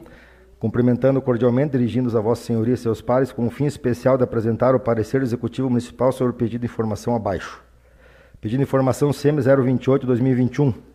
cumprimentando 0.61 1.21
cordialmente, 1.21 1.73
dirigindo-os 1.73 2.15
a 2.15 2.21
Vossa 2.21 2.45
Senhoria 2.45 2.75
e 2.75 2.77
seus 2.77 3.03
pares, 3.03 3.33
com 3.33 3.45
o 3.45 3.51
fim 3.51 3.67
especial 3.67 4.17
de 4.17 4.23
apresentar 4.23 4.73
o 4.77 4.79
parecer 4.79 5.19
do 5.19 5.27
Executivo 5.27 5.69
Municipal 5.69 6.13
sobre 6.13 6.33
o 6.33 6.37
pedido 6.37 6.61
de 6.61 6.67
informação 6.67 7.17
abaixo. 7.17 7.61
Pedido 8.41 8.59
de 8.59 8.63
informação 8.63 9.11
CM 9.11 9.43
028-2021 9.43 10.94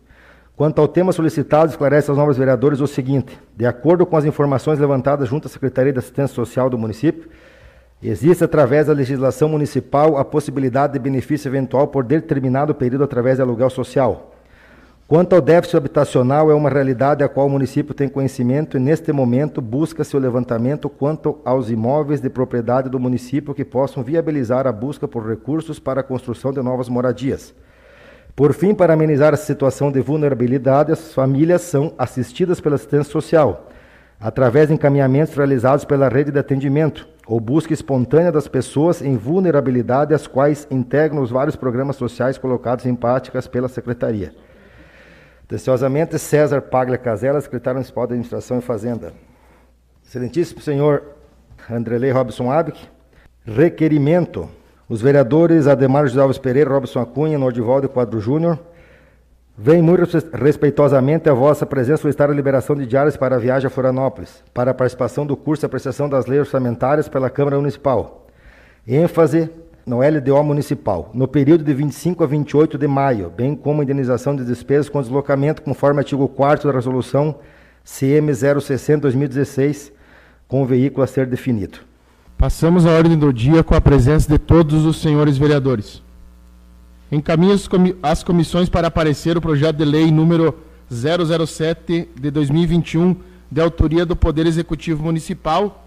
Quanto 0.60 0.78
ao 0.78 0.86
tema 0.86 1.10
solicitado, 1.10 1.70
esclarece 1.70 2.10
aos 2.10 2.18
novos 2.18 2.36
vereadores 2.36 2.80
o 2.80 2.86
seguinte: 2.86 3.40
de 3.56 3.64
acordo 3.64 4.04
com 4.04 4.14
as 4.14 4.26
informações 4.26 4.78
levantadas 4.78 5.26
junto 5.26 5.46
à 5.46 5.50
Secretaria 5.50 5.90
de 5.90 5.98
Assistência 5.98 6.34
Social 6.34 6.68
do 6.68 6.76
município, 6.76 7.30
existe 8.02 8.44
através 8.44 8.86
da 8.86 8.92
legislação 8.92 9.48
municipal 9.48 10.18
a 10.18 10.22
possibilidade 10.22 10.92
de 10.92 10.98
benefício 10.98 11.48
eventual 11.48 11.88
por 11.88 12.04
determinado 12.04 12.74
período 12.74 13.04
através 13.04 13.36
de 13.36 13.42
aluguel 13.42 13.70
social. 13.70 14.34
Quanto 15.08 15.34
ao 15.34 15.40
déficit 15.40 15.78
habitacional, 15.78 16.50
é 16.50 16.54
uma 16.54 16.68
realidade 16.68 17.24
a 17.24 17.28
qual 17.30 17.46
o 17.46 17.50
município 17.50 17.94
tem 17.94 18.06
conhecimento 18.06 18.76
e, 18.76 18.80
neste 18.80 19.10
momento, 19.14 19.62
busca 19.62 20.04
seu 20.04 20.20
levantamento 20.20 20.90
quanto 20.90 21.38
aos 21.42 21.70
imóveis 21.70 22.20
de 22.20 22.28
propriedade 22.28 22.90
do 22.90 23.00
município 23.00 23.54
que 23.54 23.64
possam 23.64 24.02
viabilizar 24.02 24.66
a 24.66 24.72
busca 24.72 25.08
por 25.08 25.26
recursos 25.26 25.78
para 25.78 26.02
a 26.02 26.04
construção 26.04 26.52
de 26.52 26.60
novas 26.60 26.90
moradias. 26.90 27.54
Por 28.40 28.54
fim, 28.54 28.74
para 28.74 28.94
amenizar 28.94 29.34
a 29.34 29.36
situação 29.36 29.92
de 29.92 30.00
vulnerabilidade, 30.00 30.90
as 30.90 31.12
famílias 31.12 31.60
são 31.60 31.92
assistidas 31.98 32.58
pela 32.58 32.76
assistência 32.76 33.12
social, 33.12 33.68
através 34.18 34.68
de 34.68 34.72
encaminhamentos 34.72 35.34
realizados 35.34 35.84
pela 35.84 36.08
rede 36.08 36.32
de 36.32 36.38
atendimento 36.38 37.06
ou 37.26 37.38
busca 37.38 37.74
espontânea 37.74 38.32
das 38.32 38.48
pessoas 38.48 39.02
em 39.02 39.14
vulnerabilidade, 39.14 40.14
as 40.14 40.26
quais 40.26 40.66
integram 40.70 41.20
os 41.20 41.30
vários 41.30 41.54
programas 41.54 41.96
sociais 41.96 42.38
colocados 42.38 42.86
em 42.86 42.94
práticas 42.94 43.46
pela 43.46 43.68
Secretaria. 43.68 44.34
Atenciosamente, 45.44 46.18
César 46.18 46.62
Paglia 46.62 46.96
Casella, 46.96 47.42
secretário 47.42 47.76
municipal 47.76 48.06
de 48.06 48.14
Administração 48.14 48.58
e 48.58 48.62
Fazenda. 48.62 49.12
Excelentíssimo 50.02 50.62
senhor 50.62 51.02
Andrelei 51.70 52.10
Robson 52.10 52.50
Abic, 52.50 52.88
requerimento 53.44 54.48
os 54.90 55.00
vereadores 55.00 55.68
Ademar 55.68 56.08
José 56.08 56.20
Alves 56.20 56.36
Pereira, 56.36 56.68
Robson 56.68 56.98
Acunha, 56.98 57.38
Nordivaldo 57.38 57.88
Quadro 57.88 58.18
Júnior, 58.18 58.58
vem 59.56 59.80
muito 59.80 60.04
respeitosamente 60.32 61.28
a 61.28 61.32
vossa 61.32 61.64
presença 61.64 62.02
solicitar 62.02 62.28
a 62.28 62.34
liberação 62.34 62.74
de 62.74 62.84
diárias 62.84 63.16
para 63.16 63.36
a 63.36 63.38
viagem 63.38 63.68
a 63.68 63.70
Florianópolis, 63.70 64.42
para 64.52 64.72
a 64.72 64.74
participação 64.74 65.24
do 65.24 65.36
curso 65.36 65.60
de 65.60 65.66
apreciação 65.66 66.08
das 66.08 66.26
leis 66.26 66.40
orçamentárias 66.40 67.08
pela 67.08 67.30
Câmara 67.30 67.56
Municipal. 67.56 68.26
ênfase 68.86 69.48
no 69.86 70.00
LDO 70.00 70.42
municipal, 70.42 71.08
no 71.14 71.28
período 71.28 71.62
de 71.62 71.72
25 71.72 72.24
a 72.24 72.26
28 72.26 72.76
de 72.76 72.88
maio, 72.88 73.30
bem 73.30 73.54
como 73.54 73.84
indenização 73.84 74.34
de 74.34 74.44
despesas 74.44 74.88
com 74.88 75.00
deslocamento, 75.00 75.62
conforme 75.62 76.00
artigo 76.00 76.26
4 76.28 76.68
da 76.68 76.74
resolução 76.74 77.36
CM 77.84 78.32
060-2016, 78.32 79.92
com 80.48 80.62
o 80.62 80.66
veículo 80.66 81.04
a 81.04 81.06
ser 81.06 81.26
definido. 81.26 81.89
Passamos 82.40 82.86
a 82.86 82.92
ordem 82.92 83.18
do 83.18 83.34
dia 83.34 83.62
com 83.62 83.74
a 83.74 83.82
presença 83.82 84.26
de 84.26 84.38
todos 84.38 84.86
os 84.86 84.96
senhores 84.96 85.36
vereadores. 85.36 86.02
Encaminho 87.12 87.54
as 88.02 88.22
comissões 88.24 88.66
para 88.66 88.88
aparecer 88.88 89.36
o 89.36 89.42
projeto 89.42 89.76
de 89.76 89.84
lei 89.84 90.10
número 90.10 90.58
007 90.90 92.08
de 92.18 92.30
2021, 92.30 93.14
de 93.50 93.60
autoria 93.60 94.06
do 94.06 94.16
Poder 94.16 94.46
Executivo 94.46 95.04
Municipal, 95.04 95.84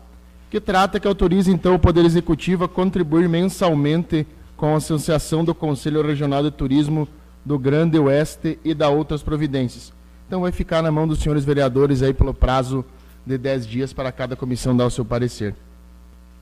que 0.51 0.61
trata 0.61 0.99
que 0.99 1.07
autoriza 1.07 1.49
então 1.49 1.73
o 1.73 1.79
Poder 1.79 2.05
Executivo 2.05 2.65
a 2.65 2.69
contribuir 2.69 3.27
mensalmente 3.27 4.27
com 4.55 4.75
a 4.75 4.77
Associação 4.77 5.43
do 5.43 5.55
Conselho 5.55 6.05
Regional 6.05 6.43
de 6.43 6.51
Turismo 6.51 7.07
do 7.43 7.57
Grande 7.57 7.97
Oeste 7.97 8.59
e 8.63 8.75
da 8.75 8.89
outras 8.89 9.23
providências. 9.23 9.91
Então 10.27 10.41
vai 10.41 10.51
ficar 10.51 10.83
na 10.83 10.91
mão 10.91 11.07
dos 11.07 11.17
senhores 11.17 11.43
vereadores 11.43 12.03
aí 12.03 12.13
pelo 12.13 12.31
prazo 12.31 12.85
de 13.25 13.39
10 13.39 13.65
dias 13.65 13.91
para 13.91 14.11
cada 14.11 14.35
comissão 14.35 14.77
dar 14.77 14.85
o 14.85 14.91
seu 14.91 15.03
parecer. 15.03 15.55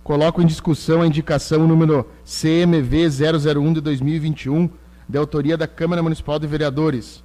Coloco 0.03 0.41
em 0.41 0.45
discussão 0.45 1.01
a 1.01 1.07
indicação 1.07 1.67
número 1.67 2.07
CMV 2.25 3.07
001 3.07 3.73
de 3.73 3.81
2021, 3.81 4.69
de 5.07 5.17
autoria 5.17 5.55
da 5.55 5.67
Câmara 5.67 6.01
Municipal 6.01 6.39
de 6.39 6.47
Vereadores, 6.47 7.23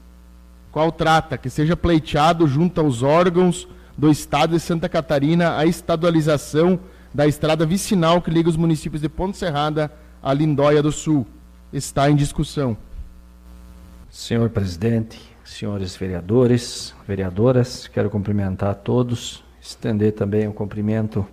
qual 0.71 0.92
trata 0.92 1.38
que 1.38 1.49
seja 1.49 1.76
pleiteado 1.76 2.47
junto 2.47 2.80
aos 2.80 3.02
órgãos 3.02 3.66
do 3.97 4.11
Estado 4.11 4.52
de 4.52 4.61
Santa 4.61 4.88
Catarina 4.88 5.56
a 5.56 5.64
estadualização 5.64 6.78
da 7.14 7.26
estrada 7.26 7.64
vicinal 7.64 8.21
que 8.21 8.30
liga 8.30 8.49
os 8.49 8.56
municípios 8.56 9.00
de 9.00 9.09
Ponte 9.09 9.38
Serrada 9.38 9.90
a 10.23 10.35
Lindóia 10.35 10.83
do 10.83 10.92
Sul. 10.92 11.26
Está 11.73 12.11
em 12.11 12.16
discussão. 12.16 12.76
Senhor 14.11 14.50
presidente, 14.50 15.18
senhores 15.45 15.97
vereadores, 15.97 16.95
vereadoras, 17.09 17.88
quero 17.88 18.11
cumprimentar 18.11 18.71
a 18.71 18.75
todos, 18.75 19.42
estender 19.61 20.12
também 20.12 20.47
o 20.47 20.52
cumprimento 20.52 21.26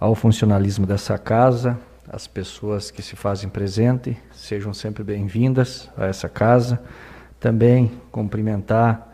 ao 0.00 0.14
funcionalismo 0.14 0.86
dessa 0.86 1.18
casa, 1.18 1.76
as 2.08 2.28
pessoas 2.28 2.90
que 2.90 3.02
se 3.02 3.16
fazem 3.16 3.50
presente, 3.50 4.16
sejam 4.32 4.72
sempre 4.72 5.02
bem-vindas 5.02 5.90
a 5.96 6.06
essa 6.06 6.28
casa. 6.28 6.80
Também 7.40 7.90
cumprimentar 8.10 9.12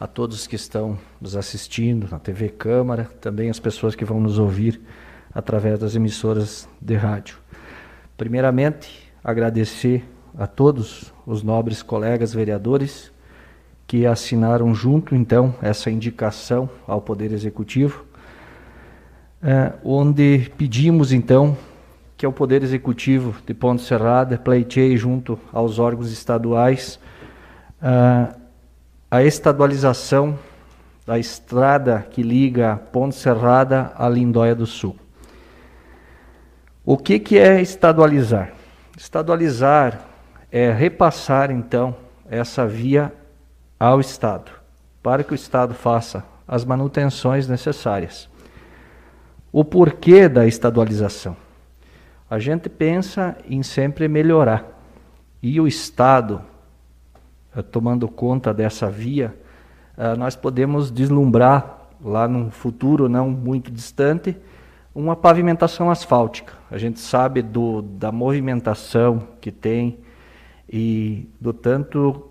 a 0.00 0.06
todos 0.06 0.46
que 0.46 0.56
estão 0.56 0.98
nos 1.20 1.36
assistindo 1.36 2.08
na 2.10 2.18
TV 2.18 2.48
Câmara, 2.48 3.04
também 3.20 3.50
as 3.50 3.60
pessoas 3.60 3.94
que 3.94 4.04
vão 4.04 4.20
nos 4.20 4.38
ouvir 4.38 4.80
através 5.34 5.78
das 5.78 5.94
emissoras 5.94 6.66
de 6.80 6.94
rádio. 6.94 7.36
Primeiramente, 8.16 9.12
agradecer 9.22 10.02
a 10.36 10.46
todos 10.46 11.12
os 11.26 11.42
nobres 11.42 11.82
colegas 11.82 12.32
vereadores 12.32 13.12
que 13.86 14.06
assinaram 14.06 14.74
junto, 14.74 15.14
então, 15.14 15.54
essa 15.60 15.90
indicação 15.90 16.70
ao 16.86 17.02
Poder 17.02 17.32
Executivo 17.32 18.06
é, 19.42 19.72
onde 19.84 20.50
pedimos 20.56 21.12
então 21.12 21.56
que 22.16 22.26
o 22.26 22.32
Poder 22.32 22.62
Executivo 22.62 23.34
de 23.44 23.52
Ponte 23.52 23.82
Serrada 23.82 24.38
pleiteie 24.38 24.96
junto 24.96 25.38
aos 25.52 25.80
órgãos 25.80 26.12
estaduais 26.12 27.00
uh, 27.82 28.32
a 29.10 29.22
estadualização 29.24 30.38
da 31.04 31.18
estrada 31.18 32.06
que 32.08 32.22
liga 32.22 32.76
Ponte 32.92 33.16
Serrada 33.16 33.92
a 33.96 34.08
Lindóia 34.08 34.54
do 34.54 34.66
Sul. 34.66 34.96
O 36.84 36.96
que, 36.96 37.18
que 37.18 37.36
é 37.36 37.60
estadualizar? 37.60 38.52
Estadualizar 38.96 40.06
é 40.50 40.70
repassar 40.70 41.50
então 41.50 41.96
essa 42.30 42.66
via 42.66 43.12
ao 43.80 44.00
Estado, 44.00 44.52
para 45.02 45.24
que 45.24 45.32
o 45.32 45.34
Estado 45.34 45.74
faça 45.74 46.24
as 46.46 46.64
manutenções 46.64 47.48
necessárias. 47.48 48.30
O 49.52 49.64
porquê 49.64 50.28
da 50.30 50.46
estadualização? 50.46 51.36
A 52.30 52.38
gente 52.38 52.70
pensa 52.70 53.36
em 53.46 53.62
sempre 53.62 54.08
melhorar. 54.08 54.66
E 55.42 55.60
o 55.60 55.66
Estado, 55.66 56.40
eh, 57.54 57.60
tomando 57.60 58.08
conta 58.08 58.54
dessa 58.54 58.90
via, 58.90 59.36
eh, 59.98 60.16
nós 60.16 60.34
podemos 60.34 60.90
deslumbrar 60.90 61.80
lá 62.02 62.26
num 62.26 62.50
futuro 62.50 63.08
não 63.10 63.28
muito 63.28 63.70
distante 63.70 64.34
uma 64.94 65.14
pavimentação 65.14 65.90
asfáltica. 65.90 66.54
A 66.70 66.78
gente 66.78 67.00
sabe 67.00 67.42
do, 67.42 67.82
da 67.82 68.10
movimentação 68.10 69.22
que 69.40 69.50
tem 69.50 69.98
e 70.68 71.28
do 71.40 71.52
tanto 71.52 72.28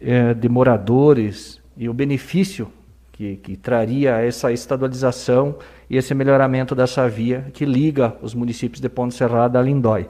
é, 0.00 0.34
de 0.34 0.48
moradores 0.48 1.60
e 1.76 1.88
o 1.88 1.94
benefício 1.94 2.70
que, 3.18 3.34
que 3.38 3.56
traria 3.56 4.12
essa 4.18 4.52
estadualização 4.52 5.56
e 5.90 5.96
esse 5.96 6.14
melhoramento 6.14 6.72
dessa 6.72 7.08
via 7.08 7.50
que 7.52 7.64
liga 7.64 8.14
os 8.22 8.32
municípios 8.32 8.80
de 8.80 8.88
Ponte 8.88 9.12
Serrada 9.12 9.58
a 9.58 9.62
Lindóia. 9.62 10.08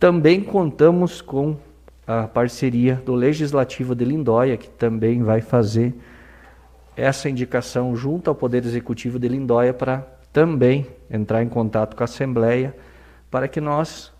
Também 0.00 0.42
contamos 0.42 1.20
com 1.20 1.58
a 2.06 2.26
parceria 2.26 2.94
do 3.04 3.14
Legislativo 3.14 3.94
de 3.94 4.06
Lindóia, 4.06 4.56
que 4.56 4.70
também 4.70 5.22
vai 5.22 5.42
fazer 5.42 5.94
essa 6.96 7.28
indicação 7.28 7.94
junto 7.94 8.30
ao 8.30 8.34
Poder 8.34 8.64
Executivo 8.64 9.18
de 9.18 9.28
Lindóia 9.28 9.74
para 9.74 9.98
também 10.32 10.86
entrar 11.10 11.42
em 11.42 11.50
contato 11.50 11.94
com 11.94 12.02
a 12.02 12.06
Assembleia 12.06 12.74
para 13.30 13.46
que 13.46 13.60
nós 13.60 14.10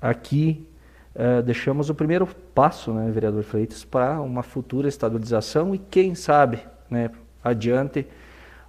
aqui 0.00 0.66
uh, 1.14 1.42
deixamos 1.42 1.90
o 1.90 1.94
primeiro 1.94 2.26
passo, 2.54 2.94
né, 2.94 3.10
vereador 3.10 3.42
Freitas, 3.42 3.84
para 3.84 4.22
uma 4.22 4.42
futura 4.42 4.88
estadualização 4.88 5.74
e 5.74 5.78
quem 5.78 6.14
sabe, 6.14 6.60
né, 6.88 7.10
adiante 7.48 8.06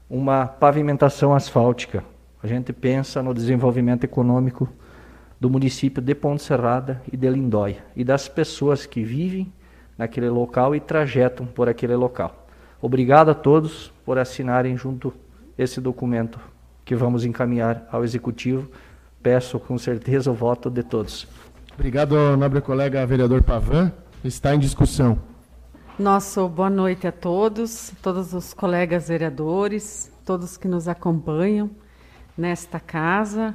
uma 0.09 0.47
pavimentação 0.47 1.33
asfáltica. 1.33 2.03
A 2.41 2.47
gente 2.47 2.73
pensa 2.73 3.21
no 3.21 3.33
desenvolvimento 3.33 4.03
econômico 4.03 4.67
do 5.39 5.49
município 5.49 6.01
de 6.01 6.15
Ponte 6.15 6.41
Serrada 6.41 7.01
e 7.11 7.15
de 7.15 7.29
Lindóia 7.29 7.83
e 7.95 8.03
das 8.03 8.27
pessoas 8.27 8.85
que 8.85 9.03
vivem 9.03 9.51
naquele 9.97 10.29
local 10.29 10.75
e 10.75 10.79
trajetam 10.79 11.45
por 11.45 11.69
aquele 11.69 11.95
local. 11.95 12.47
Obrigado 12.81 13.29
a 13.29 13.33
todos 13.33 13.91
por 14.05 14.17
assinarem 14.17 14.75
junto 14.77 15.13
esse 15.57 15.81
documento 15.81 16.39
que 16.85 16.95
vamos 16.95 17.25
encaminhar 17.25 17.87
ao 17.91 18.03
executivo. 18.03 18.69
Peço 19.21 19.59
com 19.59 19.77
certeza 19.77 20.31
o 20.31 20.33
voto 20.33 20.69
de 20.69 20.81
todos. 20.81 21.27
Obrigado, 21.73 22.15
nobre 22.37 22.61
colega 22.61 23.05
vereador 23.05 23.43
Pavan. 23.43 23.91
Está 24.23 24.55
em 24.55 24.59
discussão. 24.59 25.28
Nosso 25.99 26.47
boa 26.47 26.69
noite 26.69 27.07
a 27.07 27.11
todos, 27.11 27.91
todos 28.01 28.33
os 28.33 28.53
colegas 28.53 29.09
vereadores, 29.09 30.09
todos 30.23 30.55
que 30.55 30.65
nos 30.65 30.87
acompanham 30.87 31.69
nesta 32.37 32.79
casa, 32.79 33.53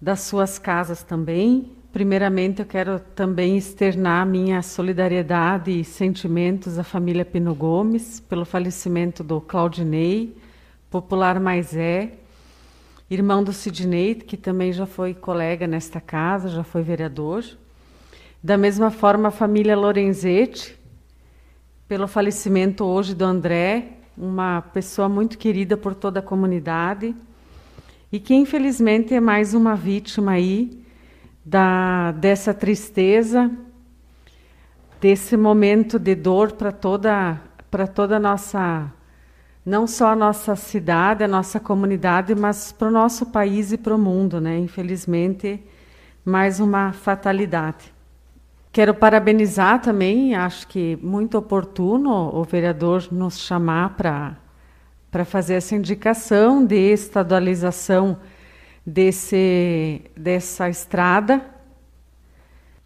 das 0.00 0.22
suas 0.22 0.58
casas 0.58 1.04
também. 1.04 1.70
Primeiramente, 1.92 2.58
eu 2.58 2.66
quero 2.66 2.98
também 2.98 3.56
externar 3.56 4.26
minha 4.26 4.60
solidariedade 4.60 5.70
e 5.70 5.84
sentimentos 5.84 6.80
à 6.80 6.82
família 6.82 7.24
Pino 7.24 7.54
Gomes 7.54 8.18
pelo 8.18 8.44
falecimento 8.44 9.22
do 9.22 9.40
Claudinei, 9.40 10.36
popular 10.90 11.38
Maisé, 11.38 12.14
irmão 13.08 13.44
do 13.44 13.52
Sidney, 13.52 14.16
que 14.16 14.36
também 14.36 14.72
já 14.72 14.84
foi 14.84 15.14
colega 15.14 15.68
nesta 15.68 16.00
casa, 16.00 16.48
já 16.48 16.64
foi 16.64 16.82
vereador. 16.82 17.44
Da 18.42 18.58
mesma 18.58 18.90
forma, 18.90 19.28
a 19.28 19.30
família 19.30 19.76
Lorenzetti, 19.76 20.76
pelo 21.88 22.08
falecimento 22.08 22.84
hoje 22.84 23.14
do 23.14 23.24
André, 23.24 23.98
uma 24.18 24.60
pessoa 24.60 25.08
muito 25.08 25.38
querida 25.38 25.76
por 25.76 25.94
toda 25.94 26.18
a 26.18 26.22
comunidade 26.22 27.14
e 28.10 28.18
que 28.18 28.34
infelizmente 28.34 29.14
é 29.14 29.20
mais 29.20 29.54
uma 29.54 29.76
vítima 29.76 30.32
aí 30.32 30.84
da 31.44 32.10
dessa 32.12 32.52
tristeza, 32.52 33.50
desse 35.00 35.36
momento 35.36 35.96
de 35.96 36.16
dor 36.16 36.52
para 36.52 36.72
toda 36.72 37.40
para 37.70 37.86
toda 37.86 38.16
a 38.16 38.20
nossa 38.20 38.92
não 39.64 39.86
só 39.86 40.08
a 40.08 40.16
nossa 40.16 40.56
cidade, 40.56 41.22
a 41.22 41.28
nossa 41.28 41.60
comunidade, 41.60 42.34
mas 42.34 42.72
para 42.72 42.88
o 42.88 42.90
nosso 42.90 43.26
país 43.26 43.70
e 43.72 43.78
para 43.78 43.94
o 43.94 43.98
mundo, 43.98 44.40
né? 44.40 44.58
Infelizmente, 44.58 45.62
mais 46.24 46.60
uma 46.60 46.92
fatalidade. 46.92 47.95
Quero 48.76 48.92
parabenizar 48.92 49.80
também, 49.80 50.34
acho 50.34 50.68
que 50.68 50.98
muito 51.00 51.38
oportuno 51.38 52.10
o 52.36 52.44
vereador 52.44 53.08
nos 53.10 53.38
chamar 53.38 53.96
para 53.96 54.36
para 55.10 55.24
fazer 55.24 55.54
essa 55.54 55.74
indicação 55.74 56.62
de 56.62 56.76
estadualização 56.76 58.18
desse, 58.84 60.02
dessa 60.14 60.68
estrada, 60.68 61.40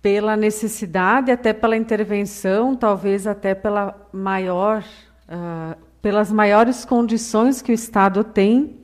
pela 0.01 0.37
necessidade, 0.37 1.33
até 1.33 1.53
pela 1.53 1.77
intervenção, 1.77 2.77
talvez 2.77 3.27
até 3.27 3.53
pela 3.53 4.09
maior, 4.13 4.85
uh, 5.29 5.77
pelas 6.01 6.31
maiores 6.31 6.85
condições 6.85 7.61
que 7.61 7.73
o 7.73 7.75
Estado 7.75 8.23
tem 8.23 8.79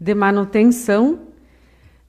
de 0.00 0.14
manutenção 0.14 1.18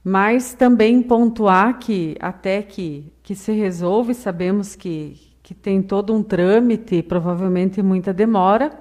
mas 0.04 0.54
também 0.54 1.02
pontuar 1.02 1.78
que 1.78 2.16
até 2.20 2.62
que, 2.62 3.12
que 3.22 3.34
se 3.34 3.52
resolve, 3.52 4.14
sabemos 4.14 4.74
que, 4.74 5.20
que 5.42 5.54
tem 5.54 5.82
todo 5.82 6.14
um 6.14 6.22
trâmite, 6.22 7.02
provavelmente 7.02 7.82
muita 7.82 8.12
demora, 8.12 8.72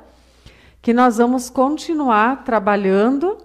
que 0.81 0.93
nós 0.93 1.17
vamos 1.17 1.49
continuar 1.49 2.43
trabalhando 2.43 3.37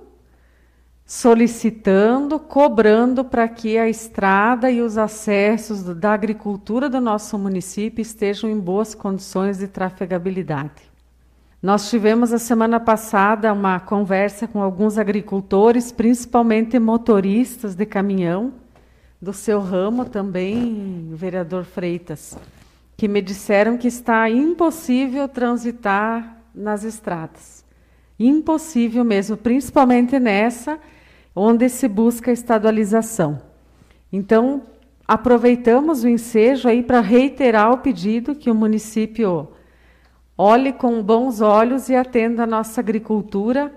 solicitando, 1.07 2.41
cobrando 2.41 3.25
para 3.25 3.49
que 3.49 3.79
a 3.79 3.89
estrada 3.89 4.69
e 4.69 4.83
os 4.83 4.99
acessos 4.99 5.85
da 5.85 6.13
agricultura 6.13 6.91
do 6.91 7.01
nosso 7.01 7.39
município 7.39 8.03
estejam 8.03 8.51
em 8.51 8.59
boas 8.59 8.93
condições 8.93 9.59
de 9.59 9.69
trafegabilidade. 9.69 10.96
Nós 11.67 11.91
tivemos 11.91 12.33
a 12.33 12.39
semana 12.39 12.79
passada 12.79 13.53
uma 13.53 13.81
conversa 13.81 14.47
com 14.47 14.63
alguns 14.63 14.99
agricultores, 14.99 15.91
principalmente 15.91 16.79
motoristas 16.79 17.75
de 17.75 17.85
caminhão, 17.85 18.53
do 19.21 19.33
seu 19.33 19.59
ramo 19.59 20.05
também, 20.05 21.09
vereador 21.13 21.65
Freitas, 21.65 22.39
que 22.97 23.09
me 23.09 23.21
disseram 23.21 23.77
que 23.77 23.89
está 23.89 24.31
impossível 24.31 25.27
transitar 25.27 26.37
nas 26.55 26.85
estradas. 26.85 27.65
Impossível 28.17 29.03
mesmo, 29.03 29.37
principalmente 29.37 30.21
nessa 30.21 30.79
onde 31.35 31.69
se 31.69 31.89
busca 31.89 32.31
estadualização. 32.31 33.43
Então, 34.13 34.63
aproveitamos 35.05 36.05
o 36.05 36.09
ensejo 36.09 36.69
aí 36.69 36.81
para 36.81 37.01
reiterar 37.01 37.73
o 37.73 37.79
pedido 37.79 38.37
que 38.37 38.53
o 38.53 38.55
município 38.55 39.49
olhe 40.37 40.73
com 40.73 41.03
bons 41.03 41.41
olhos 41.41 41.89
e 41.89 41.95
atenda 41.95 42.45
a 42.45 42.47
nossa 42.47 42.81
agricultura 42.81 43.73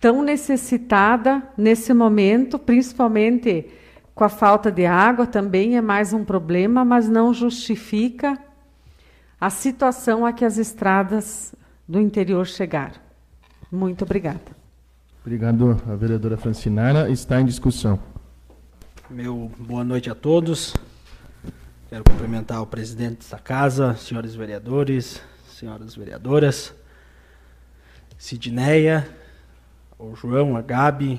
tão 0.00 0.22
necessitada 0.22 1.42
nesse 1.56 1.92
momento, 1.94 2.58
principalmente 2.58 3.66
com 4.14 4.24
a 4.24 4.28
falta 4.28 4.70
de 4.70 4.86
água, 4.86 5.26
também 5.26 5.76
é 5.76 5.80
mais 5.80 6.12
um 6.12 6.24
problema, 6.24 6.84
mas 6.84 7.08
não 7.08 7.34
justifica 7.34 8.38
a 9.40 9.50
situação 9.50 10.24
a 10.24 10.32
que 10.32 10.44
as 10.44 10.56
estradas 10.56 11.54
do 11.86 12.00
interior 12.00 12.46
chegaram. 12.46 12.94
Muito 13.70 14.04
obrigada. 14.04 14.56
Obrigado, 15.20 15.82
a 15.88 15.94
vereadora 15.94 16.36
Francinara. 16.36 17.10
Está 17.10 17.40
em 17.40 17.44
discussão. 17.44 17.98
Meu 19.10 19.50
boa 19.58 19.84
noite 19.84 20.08
a 20.08 20.14
todos. 20.14 20.74
Quero 21.90 22.04
cumprimentar 22.04 22.62
o 22.62 22.66
presidente 22.66 23.28
da 23.30 23.38
casa, 23.38 23.94
senhores 23.96 24.34
vereadores, 24.34 25.20
senhoras 25.56 25.96
vereadoras, 25.96 26.74
Sidneia, 28.18 29.08
o 29.98 30.14
João, 30.14 30.54
a 30.54 30.60
Gabi, 30.60 31.18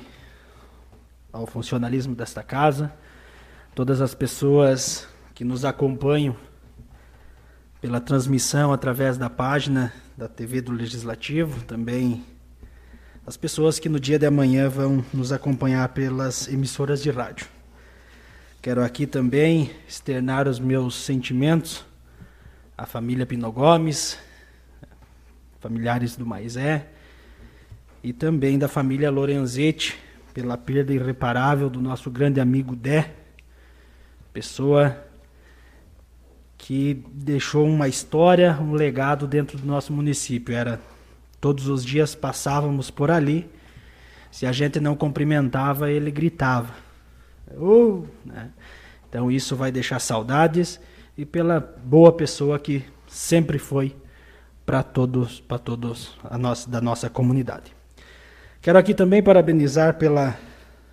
ao 1.33 1.47
funcionalismo 1.47 2.13
desta 2.13 2.43
casa, 2.43 2.93
todas 3.73 3.99
as 3.99 4.13
pessoas 4.13 5.07
que 5.33 5.43
nos 5.43 5.65
acompanham 5.65 6.35
pela 7.81 7.99
transmissão 7.99 8.71
através 8.71 9.17
da 9.17 9.27
página 9.27 9.91
da 10.15 10.27
TV 10.27 10.61
do 10.61 10.71
Legislativo, 10.71 11.63
também 11.63 12.23
as 13.25 13.35
pessoas 13.35 13.79
que 13.79 13.89
no 13.89 13.99
dia 13.99 14.19
de 14.19 14.27
amanhã 14.27 14.69
vão 14.69 15.03
nos 15.11 15.31
acompanhar 15.31 15.89
pelas 15.89 16.47
emissoras 16.47 17.01
de 17.01 17.09
rádio. 17.09 17.47
Quero 18.61 18.83
aqui 18.83 19.07
também 19.07 19.71
externar 19.87 20.47
os 20.47 20.59
meus 20.59 20.93
sentimentos 20.93 21.83
à 22.77 22.85
família 22.85 23.25
Pino 23.25 23.51
Gomes, 23.51 24.26
familiares 25.67 26.15
do 26.15 26.25
Maisé, 26.25 26.87
e 28.01 28.13
também 28.13 28.57
da 28.57 28.69
família 28.69 29.11
Lorenzetti, 29.11 29.97
pela 30.33 30.57
perda 30.57 30.93
irreparável 30.93 31.69
do 31.69 31.81
nosso 31.81 32.09
grande 32.09 32.39
amigo 32.39 32.73
Dé, 32.73 33.11
pessoa 34.31 35.03
que 36.57 37.03
deixou 37.11 37.67
uma 37.67 37.89
história, 37.89 38.57
um 38.61 38.71
legado 38.71 39.27
dentro 39.27 39.57
do 39.57 39.67
nosso 39.67 39.91
município. 39.91 40.55
Era 40.55 40.79
Todos 41.39 41.67
os 41.67 41.85
dias 41.85 42.15
passávamos 42.15 42.89
por 42.89 43.11
ali. 43.11 43.49
Se 44.31 44.45
a 44.45 44.51
gente 44.51 44.79
não 44.79 44.95
cumprimentava, 44.95 45.91
ele 45.91 46.09
gritava. 46.09 46.73
Uh, 47.51 48.07
né? 48.25 48.49
Então 49.07 49.29
isso 49.29 49.55
vai 49.55 49.71
deixar 49.71 49.99
saudades 49.99 50.79
e 51.17 51.25
pela 51.25 51.59
boa 51.59 52.11
pessoa 52.11 52.57
que 52.57 52.83
sempre 53.07 53.59
foi 53.59 53.95
para 54.67 54.83
todos, 54.83 55.39
para 55.39 55.57
todos 55.57 56.17
a 56.25 56.37
nossa, 56.37 56.69
da 56.69 56.81
nossa 56.81 57.09
comunidade. 57.09 57.73
Quero 58.61 58.77
aqui 58.77 58.93
também 58.93 59.23
parabenizar 59.23 59.97
pela 59.97 60.37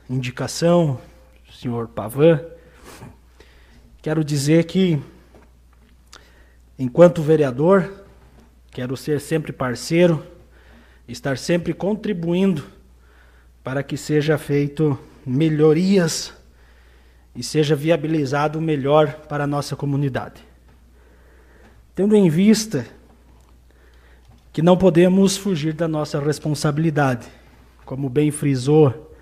indicação, 0.09 1.01
senhor 1.53 1.89
Pavan. 1.89 2.41
Quero 4.01 4.23
dizer 4.23 4.67
que, 4.67 5.03
enquanto 6.79 7.21
vereador, 7.21 8.07
quero 8.71 8.97
ser 8.97 9.21
sempre 9.21 9.53
parceiro 9.53 10.25
estar 11.09 11.37
sempre 11.37 11.75
contribuindo 11.75 12.65
para 13.65 13.83
que 13.83 13.97
seja 13.97 14.39
feito 14.39 14.97
melhorias 15.27 16.33
e 17.35 17.43
seja 17.43 17.75
viabilizado 17.75 18.61
melhor 18.61 19.15
para 19.29 19.43
a 19.43 19.49
nossa 19.49 19.75
comunidade. 19.75 20.41
Tendo 21.93 22.15
em 22.15 22.31
vista 22.31 22.87
que 24.55 24.63
não 24.63 24.77
podemos 24.77 25.37
fugir 25.37 25.73
da 25.73 25.89
nossa 25.89 26.21
responsabilidade, 26.21 27.27
como 27.85 28.09
bem 28.09 28.31
frisou 28.31 29.13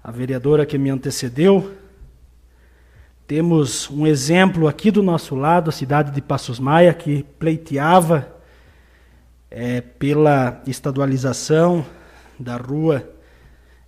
a 0.00 0.12
vereadora 0.12 0.64
que 0.64 0.78
me 0.78 0.90
antecedeu, 0.90 1.74
temos 3.26 3.90
um 3.90 4.06
exemplo 4.06 4.68
aqui 4.68 4.92
do 4.92 5.02
nosso 5.02 5.34
lado, 5.34 5.70
a 5.70 5.72
cidade 5.72 6.12
de 6.12 6.22
Passos 6.22 6.60
Maia, 6.60 6.94
que 6.94 7.24
pleiteava 7.36 8.32
é, 9.50 9.80
pela 9.80 10.62
estadualização 10.68 11.84
da 12.38 12.56
rua, 12.56 13.10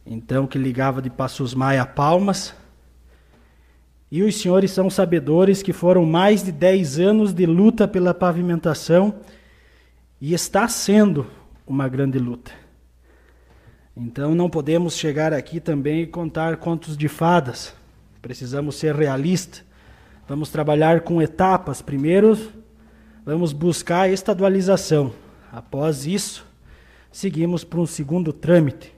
então 0.05 0.49
que 0.49 0.59
ligava 0.59 1.01
de 1.01 1.11
Passos 1.11 1.55
Maia 1.55 1.83
a 1.83 1.87
Palmas. 1.87 2.53
E 4.11 4.21
os 4.21 4.35
senhores 4.35 4.73
são 4.73 4.91
sabedores 4.91 5.63
que 5.63 5.73
foram 5.73 6.05
mais 6.05 6.43
de 6.43 6.51
10 6.51 6.99
anos 6.99 7.33
de 7.33 7.47
luta 7.47 7.87
pela 7.87 8.13
pavimentação 8.13 9.15
e 10.21 10.33
está 10.35 10.67
sendo 10.69 11.27
uma 11.67 11.89
grande 11.89 12.19
luta. 12.19 12.53
Então 13.97 14.35
não 14.35 14.51
podemos 14.51 14.97
chegar 14.97 15.33
aqui 15.33 15.59
também 15.59 16.03
e 16.03 16.07
contar 16.07 16.57
contos 16.59 16.97
de 16.97 17.09
fadas. 17.09 17.75
Precisamos 18.21 18.77
ser 18.77 18.95
realistas. 18.95 19.65
Vamos 20.29 20.51
trabalhar 20.51 21.01
com 21.01 21.23
etapas. 21.23 21.81
Primeiro, 21.81 22.37
vamos 23.25 23.53
buscar 23.53 24.03
a 24.03 24.09
estadualização. 24.09 25.13
Após 25.53 26.07
isso, 26.07 26.45
seguimos 27.11 27.65
para 27.65 27.81
um 27.81 27.87
segundo 27.87 28.33
trâmite. 28.33 28.95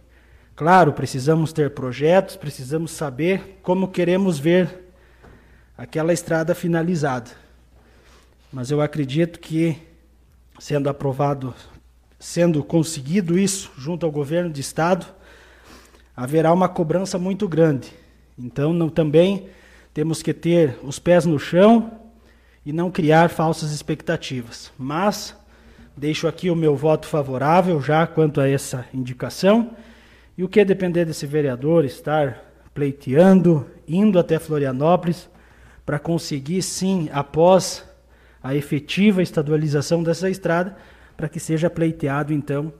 Claro, 0.56 0.92
precisamos 0.92 1.52
ter 1.52 1.70
projetos, 1.70 2.34
precisamos 2.34 2.90
saber 2.90 3.60
como 3.62 3.86
queremos 3.86 4.40
ver 4.40 4.90
aquela 5.76 6.12
estrada 6.12 6.52
finalizada. 6.52 7.30
Mas 8.52 8.72
eu 8.72 8.80
acredito 8.80 9.38
que, 9.38 9.78
sendo 10.58 10.88
aprovado, 10.88 11.54
sendo 12.18 12.62
conseguido 12.64 13.38
isso 13.38 13.70
junto 13.76 14.04
ao 14.04 14.12
governo 14.12 14.50
de 14.50 14.60
estado, 14.60 15.06
haverá 16.16 16.52
uma 16.52 16.68
cobrança 16.68 17.18
muito 17.18 17.48
grande. 17.48 17.92
Então, 18.38 18.72
não, 18.72 18.88
também 18.88 19.48
temos 19.94 20.22
que 20.22 20.34
ter 20.34 20.78
os 20.82 20.98
pés 20.98 21.24
no 21.24 21.38
chão 21.38 21.92
e 22.64 22.72
não 22.72 22.90
criar 22.90 23.30
falsas 23.30 23.72
expectativas. 23.72 24.72
Mas 24.78 25.34
Deixo 25.98 26.28
aqui 26.28 26.48
o 26.48 26.54
meu 26.54 26.76
voto 26.76 27.08
favorável 27.08 27.80
já 27.80 28.06
quanto 28.06 28.40
a 28.40 28.48
essa 28.48 28.86
indicação. 28.94 29.72
E 30.36 30.44
o 30.44 30.48
que 30.48 30.64
depender 30.64 31.04
desse 31.04 31.26
vereador 31.26 31.84
estar 31.84 32.40
pleiteando, 32.72 33.66
indo 33.88 34.16
até 34.16 34.38
Florianópolis, 34.38 35.28
para 35.84 35.98
conseguir, 35.98 36.62
sim, 36.62 37.10
após 37.12 37.84
a 38.42 38.54
efetiva 38.54 39.22
estadualização 39.22 40.02
dessa 40.02 40.30
estrada, 40.30 40.76
para 41.16 41.28
que 41.28 41.40
seja 41.40 41.68
pleiteado, 41.68 42.32
então, 42.32 42.72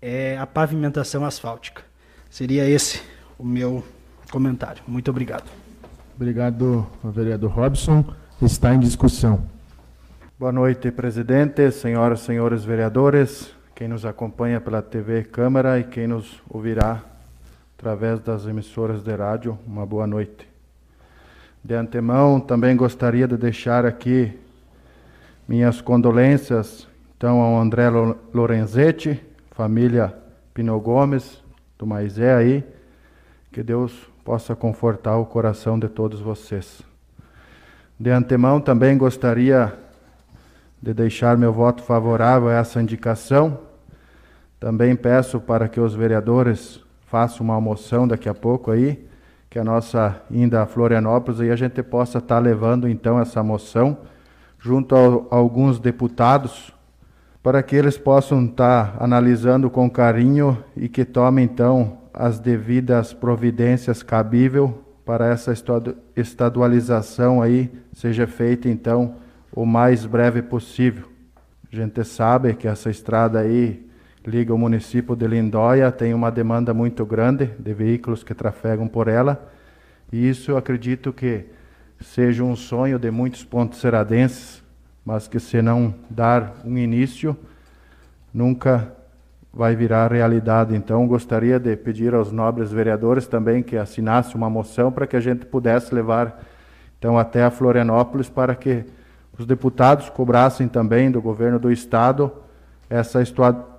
é, 0.00 0.36
a 0.38 0.46
pavimentação 0.46 1.24
asfáltica. 1.24 1.82
Seria 2.30 2.68
esse 2.68 3.02
o 3.38 3.44
meu 3.44 3.84
comentário. 4.30 4.82
Muito 4.86 5.10
obrigado. 5.10 5.50
Obrigado, 6.16 6.86
vereador 7.04 7.50
Robson. 7.50 8.04
Está 8.40 8.74
em 8.74 8.80
discussão. 8.80 9.44
Boa 10.38 10.52
noite, 10.52 10.90
presidente, 10.90 11.70
senhoras 11.70 12.20
e 12.20 12.24
senhores 12.24 12.64
vereadores, 12.64 13.54
quem 13.74 13.88
nos 13.88 14.04
acompanha 14.04 14.60
pela 14.60 14.82
TV 14.82 15.22
Câmara 15.22 15.78
e 15.78 15.84
quem 15.84 16.06
nos 16.06 16.42
ouvirá 16.50 17.02
através 17.78 18.20
das 18.20 18.46
emissoras 18.46 19.02
de 19.02 19.14
rádio, 19.14 19.58
uma 19.66 19.86
boa 19.86 20.06
noite. 20.06 20.48
De 21.62 21.74
antemão, 21.74 22.40
também 22.40 22.76
gostaria 22.76 23.28
de 23.28 23.36
deixar 23.36 23.86
aqui 23.86 24.36
minhas 25.46 25.80
condolências 25.80 26.88
então 27.16 27.40
ao 27.40 27.58
André 27.58 27.88
Lorenzetti, 28.34 29.18
família 29.52 30.14
Pino 30.52 30.78
Gomes, 30.78 31.42
do 31.78 31.86
Maisé 31.86 32.34
aí, 32.34 32.64
que 33.50 33.62
Deus 33.62 34.10
possa 34.24 34.54
confortar 34.54 35.16
o 35.16 35.24
coração 35.24 35.78
de 35.78 35.88
todos 35.88 36.20
vocês. 36.20 36.82
De 37.98 38.10
antemão, 38.10 38.60
também 38.60 38.98
gostaria 38.98 39.72
de 40.82 40.92
deixar 40.92 41.38
meu 41.38 41.52
voto 41.52 41.82
favorável 41.82 42.48
a 42.48 42.54
essa 42.54 42.82
indicação. 42.82 43.58
Também 44.60 44.94
peço 44.94 45.40
para 45.40 45.66
que 45.66 45.80
os 45.80 45.94
vereadores 45.94 46.78
faça 47.06 47.42
uma 47.42 47.58
moção 47.60 48.06
daqui 48.06 48.28
a 48.28 48.34
pouco 48.34 48.70
aí, 48.70 49.08
que 49.48 49.58
a 49.58 49.64
nossa 49.64 50.20
inda 50.30 50.62
a 50.62 50.66
Florianópolis 50.66 51.40
aí 51.40 51.50
a 51.50 51.56
gente 51.56 51.82
possa 51.82 52.18
estar 52.18 52.34
tá 52.34 52.38
levando 52.38 52.88
então 52.88 53.18
essa 53.20 53.42
moção 53.42 53.96
junto 54.64 54.96
a, 54.96 55.36
alguns 55.36 55.78
deputados 55.78 56.72
para 57.42 57.62
que 57.62 57.76
eles 57.76 57.98
possam 57.98 58.46
estar 58.46 58.96
analisando 58.98 59.68
com 59.68 59.90
carinho 59.90 60.56
e 60.74 60.88
que 60.88 61.04
tomem 61.04 61.44
então 61.44 61.98
as 62.14 62.38
devidas 62.38 63.12
providências 63.12 64.02
cabíveis 64.02 64.70
para 65.04 65.26
essa 65.26 65.52
estadualização 66.16 67.42
aí 67.42 67.70
seja 67.92 68.26
feita 68.26 68.66
então 68.66 69.16
o 69.52 69.66
mais 69.66 70.06
breve 70.06 70.40
possível. 70.40 71.08
A 71.70 71.76
gente 71.76 72.02
sabe 72.02 72.54
que 72.54 72.66
essa 72.66 72.88
estrada 72.88 73.40
aí 73.40 73.86
liga 74.26 74.54
o 74.54 74.58
município 74.58 75.14
de 75.14 75.26
Lindóia, 75.26 75.92
tem 75.92 76.14
uma 76.14 76.30
demanda 76.30 76.72
muito 76.72 77.04
grande 77.04 77.50
de 77.58 77.74
veículos 77.74 78.24
que 78.24 78.32
trafegam 78.32 78.88
por 78.88 79.08
ela, 79.08 79.46
e 80.10 80.26
isso 80.26 80.52
eu 80.52 80.56
acredito 80.56 81.12
que 81.12 81.44
seja 82.04 82.44
um 82.44 82.54
sonho 82.54 82.98
de 82.98 83.10
muitos 83.10 83.42
pontos 83.44 83.80
seradenses, 83.80 84.62
mas 85.04 85.26
que 85.26 85.40
se 85.40 85.60
não 85.60 85.94
dar 86.08 86.54
um 86.64 86.76
início, 86.78 87.36
nunca 88.32 88.92
vai 89.52 89.74
virar 89.76 90.12
realidade. 90.12 90.74
Então, 90.74 91.06
gostaria 91.06 91.58
de 91.58 91.76
pedir 91.76 92.14
aos 92.14 92.32
nobres 92.32 92.70
vereadores 92.70 93.26
também 93.26 93.62
que 93.62 93.76
assinasse 93.76 94.34
uma 94.34 94.50
moção 94.50 94.90
para 94.90 95.06
que 95.06 95.16
a 95.16 95.20
gente 95.20 95.46
pudesse 95.46 95.94
levar 95.94 96.42
então 96.98 97.18
até 97.18 97.44
a 97.44 97.50
Florianópolis 97.50 98.28
para 98.28 98.54
que 98.54 98.84
os 99.38 99.46
deputados 99.46 100.08
cobrassem 100.08 100.66
também 100.68 101.10
do 101.10 101.20
governo 101.20 101.58
do 101.58 101.70
estado 101.70 102.32
essa 102.88 103.20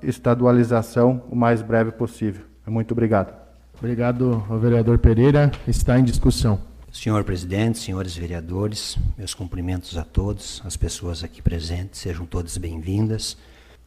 estadualização 0.02 1.24
o 1.30 1.36
mais 1.36 1.62
breve 1.62 1.92
possível. 1.92 2.44
Muito 2.68 2.92
obrigado. 2.92 3.34
Obrigado 3.78 4.44
vereador 4.60 4.98
Pereira. 4.98 5.52
Está 5.68 6.00
em 6.00 6.04
discussão. 6.04 6.75
Senhor 6.96 7.26
presidente, 7.26 7.78
senhores 7.78 8.16
vereadores, 8.16 8.98
meus 9.18 9.34
cumprimentos 9.34 9.98
a 9.98 10.04
todos, 10.06 10.62
as 10.64 10.78
pessoas 10.78 11.26
aqui 11.26 11.42
presentes, 11.42 12.00
sejam 12.00 12.26
todas 12.26 12.58
bem-vindas. 12.58 13.38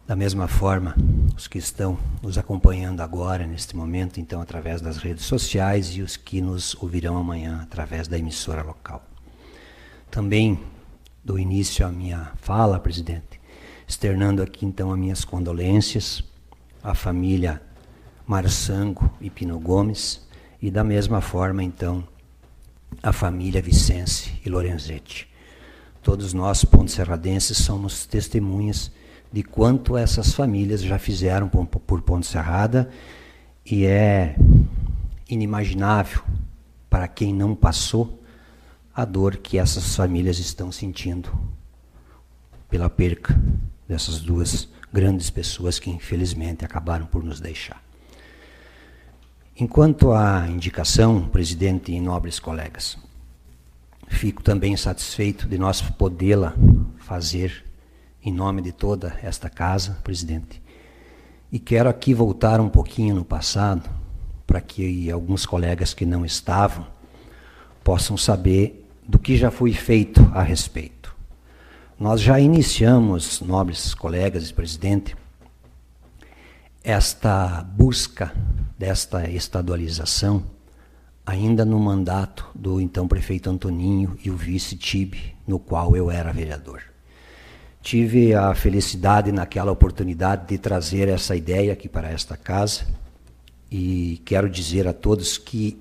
Da 0.06 0.14
mesma 0.14 0.46
forma, 0.46 0.94
os 1.34 1.48
que 1.48 1.56
estão 1.56 1.98
nos 2.22 2.36
acompanhando 2.36 3.00
agora, 3.00 3.46
neste 3.46 3.74
momento, 3.74 4.20
então, 4.20 4.42
através 4.42 4.82
das 4.82 4.98
redes 4.98 5.24
sociais 5.24 5.96
e 5.96 6.02
os 6.02 6.18
que 6.18 6.42
nos 6.42 6.76
ouvirão 6.82 7.16
amanhã 7.16 7.60
através 7.62 8.06
da 8.06 8.18
emissora 8.18 8.62
local. 8.62 9.02
Também 10.10 10.60
dou 11.24 11.38
início 11.38 11.86
à 11.86 11.90
minha 11.90 12.32
fala, 12.36 12.78
presidente, 12.78 13.40
externando 13.88 14.42
aqui 14.42 14.66
então 14.66 14.92
as 14.92 14.98
minhas 14.98 15.24
condolências 15.24 16.22
à 16.84 16.94
família 16.94 17.60
Marçango 18.26 19.10
e 19.18 19.30
Pino 19.30 19.58
Gomes 19.58 20.28
e 20.60 20.70
da 20.70 20.84
mesma 20.84 21.22
forma 21.22 21.64
então 21.64 22.06
à 23.02 23.12
família 23.12 23.62
Vicente 23.62 24.40
e 24.44 24.48
Lorenzetti. 24.48 25.28
Todos 26.02 26.32
nós, 26.32 26.64
pontos 26.64 26.94
serradenses, 26.94 27.58
somos 27.58 28.06
testemunhas 28.06 28.90
de 29.32 29.42
quanto 29.42 29.96
essas 29.96 30.32
famílias 30.32 30.82
já 30.82 30.98
fizeram 30.98 31.48
por, 31.48 31.66
por 31.66 32.02
Ponte 32.02 32.26
Serrada 32.26 32.88
e 33.64 33.84
é 33.84 34.36
inimaginável 35.28 36.22
para 36.88 37.06
quem 37.06 37.34
não 37.34 37.54
passou 37.54 38.22
a 38.94 39.04
dor 39.04 39.36
que 39.36 39.58
essas 39.58 39.94
famílias 39.94 40.38
estão 40.38 40.72
sentindo 40.72 41.30
pela 42.68 42.88
perca 42.88 43.38
dessas 43.86 44.20
duas 44.20 44.68
grandes 44.92 45.30
pessoas 45.30 45.78
que 45.78 45.90
infelizmente 45.90 46.64
acabaram 46.64 47.06
por 47.06 47.22
nos 47.22 47.40
deixar. 47.40 47.87
Enquanto 49.60 50.12
à 50.12 50.46
indicação, 50.48 51.20
presidente 51.20 51.90
e 51.90 51.98
nobres 51.98 52.38
colegas, 52.38 52.96
fico 54.06 54.40
também 54.40 54.76
satisfeito 54.76 55.48
de 55.48 55.58
nós 55.58 55.80
podê-la 55.80 56.54
fazer 56.98 57.64
em 58.22 58.32
nome 58.32 58.62
de 58.62 58.70
toda 58.70 59.18
esta 59.20 59.50
casa, 59.50 59.98
presidente. 60.04 60.62
E 61.50 61.58
quero 61.58 61.88
aqui 61.88 62.14
voltar 62.14 62.60
um 62.60 62.68
pouquinho 62.68 63.16
no 63.16 63.24
passado, 63.24 63.90
para 64.46 64.60
que 64.60 65.10
alguns 65.10 65.44
colegas 65.44 65.92
que 65.92 66.06
não 66.06 66.24
estavam 66.24 66.86
possam 67.82 68.16
saber 68.16 68.88
do 69.08 69.18
que 69.18 69.36
já 69.36 69.50
foi 69.50 69.72
feito 69.72 70.20
a 70.32 70.40
respeito. 70.40 71.12
Nós 71.98 72.20
já 72.20 72.38
iniciamos, 72.38 73.40
nobres 73.40 73.92
colegas 73.92 74.48
e 74.48 74.54
presidente, 74.54 75.16
esta 76.88 77.62
busca 77.62 78.32
desta 78.78 79.28
estadualização 79.28 80.42
ainda 81.26 81.62
no 81.62 81.78
mandato 81.78 82.50
do 82.54 82.80
então 82.80 83.06
prefeito 83.06 83.50
Antoninho 83.50 84.16
e 84.24 84.30
o 84.30 84.36
vice 84.38 84.74
Tibe, 84.74 85.36
no 85.46 85.58
qual 85.58 85.94
eu 85.94 86.10
era 86.10 86.32
vereador. 86.32 86.80
Tive 87.82 88.34
a 88.34 88.54
felicidade 88.54 89.30
naquela 89.30 89.70
oportunidade 89.70 90.46
de 90.46 90.56
trazer 90.56 91.08
essa 91.08 91.36
ideia 91.36 91.74
aqui 91.74 91.90
para 91.90 92.08
esta 92.08 92.38
casa 92.38 92.86
e 93.70 94.22
quero 94.24 94.48
dizer 94.48 94.88
a 94.88 94.94
todos 94.94 95.36
que, 95.36 95.78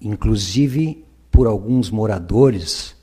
inclusive 0.00 1.04
por 1.32 1.48
alguns 1.48 1.90
moradores 1.90 2.94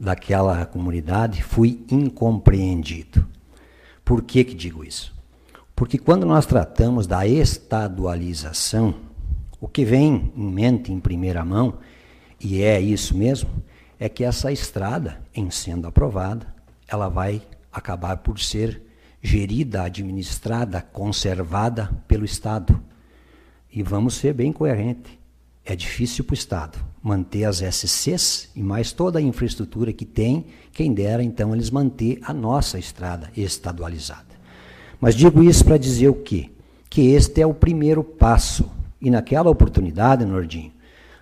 daquela 0.00 0.64
comunidade, 0.64 1.42
fui 1.42 1.84
incompreendido. 1.90 3.28
Por 4.02 4.22
que, 4.22 4.44
que 4.44 4.54
digo 4.54 4.82
isso? 4.82 5.17
Porque 5.78 5.96
quando 5.96 6.26
nós 6.26 6.44
tratamos 6.44 7.06
da 7.06 7.24
estadualização, 7.24 8.96
o 9.60 9.68
que 9.68 9.84
vem 9.84 10.32
em 10.36 10.50
mente 10.50 10.90
em 10.90 10.98
primeira 10.98 11.44
mão, 11.44 11.78
e 12.40 12.62
é 12.62 12.80
isso 12.80 13.16
mesmo, 13.16 13.48
é 13.96 14.08
que 14.08 14.24
essa 14.24 14.50
estrada, 14.50 15.20
em 15.32 15.52
sendo 15.52 15.86
aprovada, 15.86 16.52
ela 16.88 17.08
vai 17.08 17.40
acabar 17.72 18.16
por 18.16 18.40
ser 18.40 18.82
gerida, 19.22 19.84
administrada, 19.84 20.82
conservada 20.82 21.88
pelo 22.08 22.24
Estado. 22.24 22.82
E 23.72 23.80
vamos 23.80 24.14
ser 24.14 24.34
bem 24.34 24.52
coerentes. 24.52 25.12
É 25.64 25.76
difícil 25.76 26.24
para 26.24 26.32
o 26.32 26.34
Estado 26.34 26.76
manter 27.00 27.44
as 27.44 27.58
SCs 27.62 28.50
e 28.52 28.64
mais 28.64 28.90
toda 28.90 29.20
a 29.20 29.22
infraestrutura 29.22 29.92
que 29.92 30.04
tem, 30.04 30.46
quem 30.72 30.92
dera 30.92 31.22
então 31.22 31.54
eles 31.54 31.70
manter 31.70 32.18
a 32.24 32.34
nossa 32.34 32.80
estrada 32.80 33.30
estadualizada. 33.36 34.27
Mas 35.00 35.14
digo 35.14 35.42
isso 35.42 35.64
para 35.64 35.76
dizer 35.76 36.08
o 36.08 36.14
quê? 36.14 36.50
Que 36.90 37.12
este 37.12 37.40
é 37.40 37.46
o 37.46 37.54
primeiro 37.54 38.02
passo. 38.02 38.70
E 39.00 39.10
naquela 39.10 39.50
oportunidade, 39.50 40.24
Nordinho, 40.24 40.72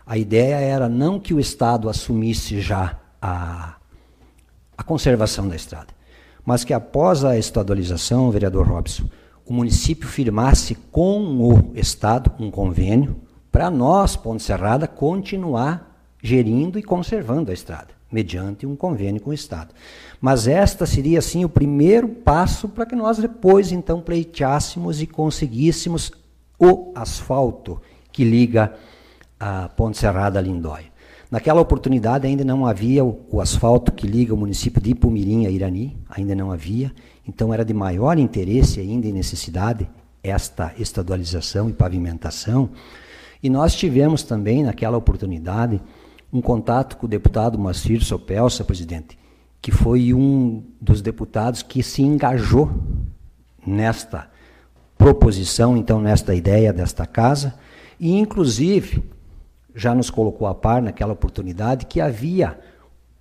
a 0.07 0.17
ideia 0.17 0.57
era 0.57 0.89
não 0.89 1.21
que 1.21 1.35
o 1.35 1.41
Estado 1.41 1.89
assumisse 1.89 2.61
já 2.61 2.99
a 3.21 3.77
a 4.77 4.83
conservação 4.83 5.49
da 5.49 5.57
estrada. 5.57 5.89
Mas 6.45 6.62
que 6.62 6.75
após 6.75 7.25
a 7.25 7.39
estadualização, 7.39 8.31
vereador 8.31 8.69
Robson, 8.69 9.09
o 9.45 9.53
município 9.53 10.09
firmasse 10.09 10.75
com 10.93 11.21
o 11.41 11.73
Estado 11.75 12.31
um 12.39 12.51
convênio 12.51 13.17
para 13.51 13.71
nós, 13.71 14.17
Ponte 14.17 14.43
Serrada, 14.43 14.87
continuar 14.87 15.97
gerindo 16.23 16.79
e 16.79 16.83
conservando 16.83 17.51
a 17.51 17.55
estrada, 17.55 17.89
mediante 18.11 18.66
um 18.66 18.77
convênio 18.77 19.21
com 19.21 19.31
o 19.31 19.35
Estado. 19.35 19.75
Mas 20.21 20.47
esta 20.47 20.87
seria, 20.87 21.19
assim, 21.19 21.45
o 21.45 21.49
primeiro 21.49 22.09
passo 22.09 22.69
para 22.69 22.87
que 22.87 22.95
nós 22.95 23.19
depois, 23.19 23.73
então, 23.73 24.01
pleiteássemos 24.01 25.03
e 25.03 25.07
conseguíssemos 25.07 26.12
o 26.59 26.92
asfalto 26.95 27.81
que 28.12 28.25
liga 28.25 28.75
a 29.38 29.69
Ponte 29.69 29.99
Serrada 29.99 30.38
a 30.38 30.42
Lindóia. 30.42 30.97
Naquela 31.31 31.61
oportunidade 31.61 32.27
ainda 32.27 32.45
não 32.45 32.64
havia 32.64 33.05
o, 33.05 33.27
o, 33.31 33.40
asfalto 33.40 33.92
que 33.92 34.07
liga 34.07 34.33
o 34.33 34.37
município 34.37 34.81
de 34.81 34.90
Ipumirim 34.90 35.47
a 35.47 35.51
Irani, 35.51 35.97
ainda 36.09 36.35
não 36.35 36.53
havia, 36.53 36.92
então 37.27 37.53
era 37.53 37.64
de 37.64 37.75
maior 37.75 38.16
interesse 38.16 38.79
ainda 38.81 39.09
e 39.09 39.12
necessidade 39.12 39.88
esta 40.23 40.73
estadualização 40.79 41.69
e 41.69 41.73
pavimentação. 41.73 42.71
E 43.42 43.51
nós 43.51 43.75
tivemos 43.75 44.23
também 44.23 44.62
naquela 44.62 44.97
oportunidade 44.97 45.81
um 46.33 46.41
contato 46.41 46.97
com 46.97 47.07
o 47.07 47.09
deputado 47.09 47.59
Macir 47.59 48.03
Sopelsa, 48.03 48.65
presidente, 48.65 49.19
que 49.61 49.71
foi 49.71 50.12
um 50.12 50.62
dos 50.81 51.01
deputados 51.01 51.62
que 51.62 51.83
se 51.83 52.03
engajou 52.03 52.71
nesta 53.67 54.31
proposição, 54.97 55.77
então 55.77 56.01
nesta 56.01 56.35
ideia 56.35 56.73
desta 56.73 57.07
casa, 57.07 57.55
e 57.99 58.19
inclusive 58.19 59.03
já 59.75 59.95
nos 59.95 60.11
colocou 60.11 60.47
a 60.47 60.55
par 60.55 60.81
naquela 60.81 61.12
oportunidade 61.12 61.87
que 61.87 62.01
havia 62.01 62.59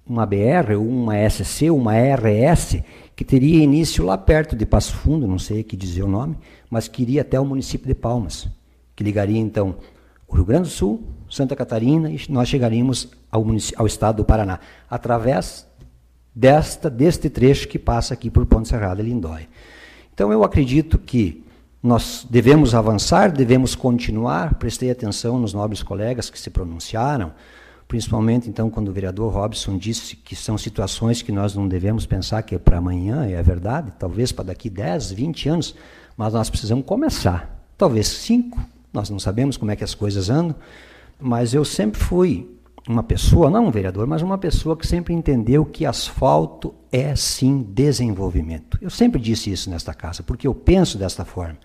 uma 0.08 0.26
BR, 0.26 0.76
uma 0.78 1.15
SC, 1.30 1.70
uma 1.70 1.94
RS, 1.94 2.78
que 3.15 3.26
teria 3.26 3.63
início 3.63 4.06
lá 4.06 4.18
perto 4.18 4.56
de 4.56 4.65
Passo 4.65 4.94
Fundo, 4.94 5.28
não 5.28 5.39
sei 5.39 5.63
que 5.63 5.76
dizer 5.76 6.04
o 6.04 6.08
nome, 6.08 6.38
mas 6.70 6.88
que 6.88 7.02
iria 7.02 7.22
até 7.22 7.39
o 7.39 7.46
município 7.46 7.88
de 7.88 7.96
Palmas, 7.96 8.48
que 8.96 9.04
ligaria 9.04 9.39
então 9.39 9.76
o 10.28 10.36
Rio 10.36 10.46
Grande 10.46 10.63
do 10.63 10.70
Sul, 10.70 11.04
Santa 11.36 11.56
Catarina 11.56 12.10
e 12.10 12.19
nós 12.30 12.48
chegaríamos 12.48 13.10
ao, 13.30 13.45
ao 13.76 13.86
estado 13.86 14.17
do 14.17 14.26
Paraná, 14.26 14.60
através 14.89 15.67
desta 16.34 16.89
deste 16.89 17.30
trecho 17.30 17.67
que 17.67 17.78
passa 17.78 18.13
aqui 18.13 18.30
por 18.30 18.45
Ponte 18.45 18.67
Serrada 18.67 19.02
e 19.02 19.06
Lindóia. 19.06 19.48
Então 20.13 20.32
eu 20.32 20.43
acredito 20.43 20.98
que 20.98 21.43
nós 21.84 22.26
devemos 22.30 22.74
avançar, 22.74 23.32
devemos 23.32 23.76
continuar. 23.76 24.56
Prestei 24.56 24.89
atenção 24.89 25.38
nos 25.38 25.54
nobres 25.54 25.84
colegas 25.84 26.30
que 26.30 26.39
se 26.39 26.50
pronunciaram, 26.50 27.34
principalmente 27.88 28.50
então 28.50 28.69
quando 28.69 28.88
o 28.88 28.93
vereador 28.93 29.34
Robson 29.34 29.78
disse 29.78 30.15
que 30.15 30.36
são 30.36 30.58
situações 30.58 31.21
que 31.21 31.32
nós 31.32 31.54
não 31.54 31.67
devemos 31.67 32.06
pensar 32.06 32.41
que 32.43 32.56
é 32.56 32.58
para 32.58 32.78
amanhã, 32.78 33.26
é 33.26 33.43
verdade, 33.43 33.91
talvez 34.00 34.32
para 34.32 34.45
daqui 34.45 34.69
10, 34.69 35.12
20 35.12 35.50
anos, 35.50 35.76
mas 36.15 36.34
nós 36.34 36.50
precisamos 36.50 36.86
começar. 36.86 37.67
Talvez 37.78 38.08
5, 38.08 38.58
nós 38.93 39.10
não 39.10 39.19
sabemos 39.19 39.58
como 39.58 39.71
é 39.71 39.76
que 39.76 39.84
as 39.84 39.93
coisas 39.93 40.30
andam, 40.30 40.56
mas 41.19 41.54
eu 41.54 41.63
sempre 41.63 41.99
fui 41.99 42.49
uma 42.88 43.01
pessoa, 43.04 43.49
não 43.49 43.67
um 43.67 43.71
vereador, 43.71 44.06
mas 44.06 44.21
uma 44.21 44.38
pessoa 44.38 44.78
que 44.78 44.86
sempre 44.86 45.13
entendeu 45.13 45.65
que 45.65 45.86
asfalto 45.86 46.75
é 46.91 47.15
sim 47.15 47.63
desenvolvimento. 47.63 48.78
Eu 48.82 48.89
sempre 48.89 49.19
disse 49.19 49.51
isso 49.51 49.69
nesta 49.69 49.93
casa, 49.93 50.21
porque 50.21 50.47
eu 50.47 50.54
penso 50.54 50.97
desta 50.97 51.25
forma. 51.25 51.58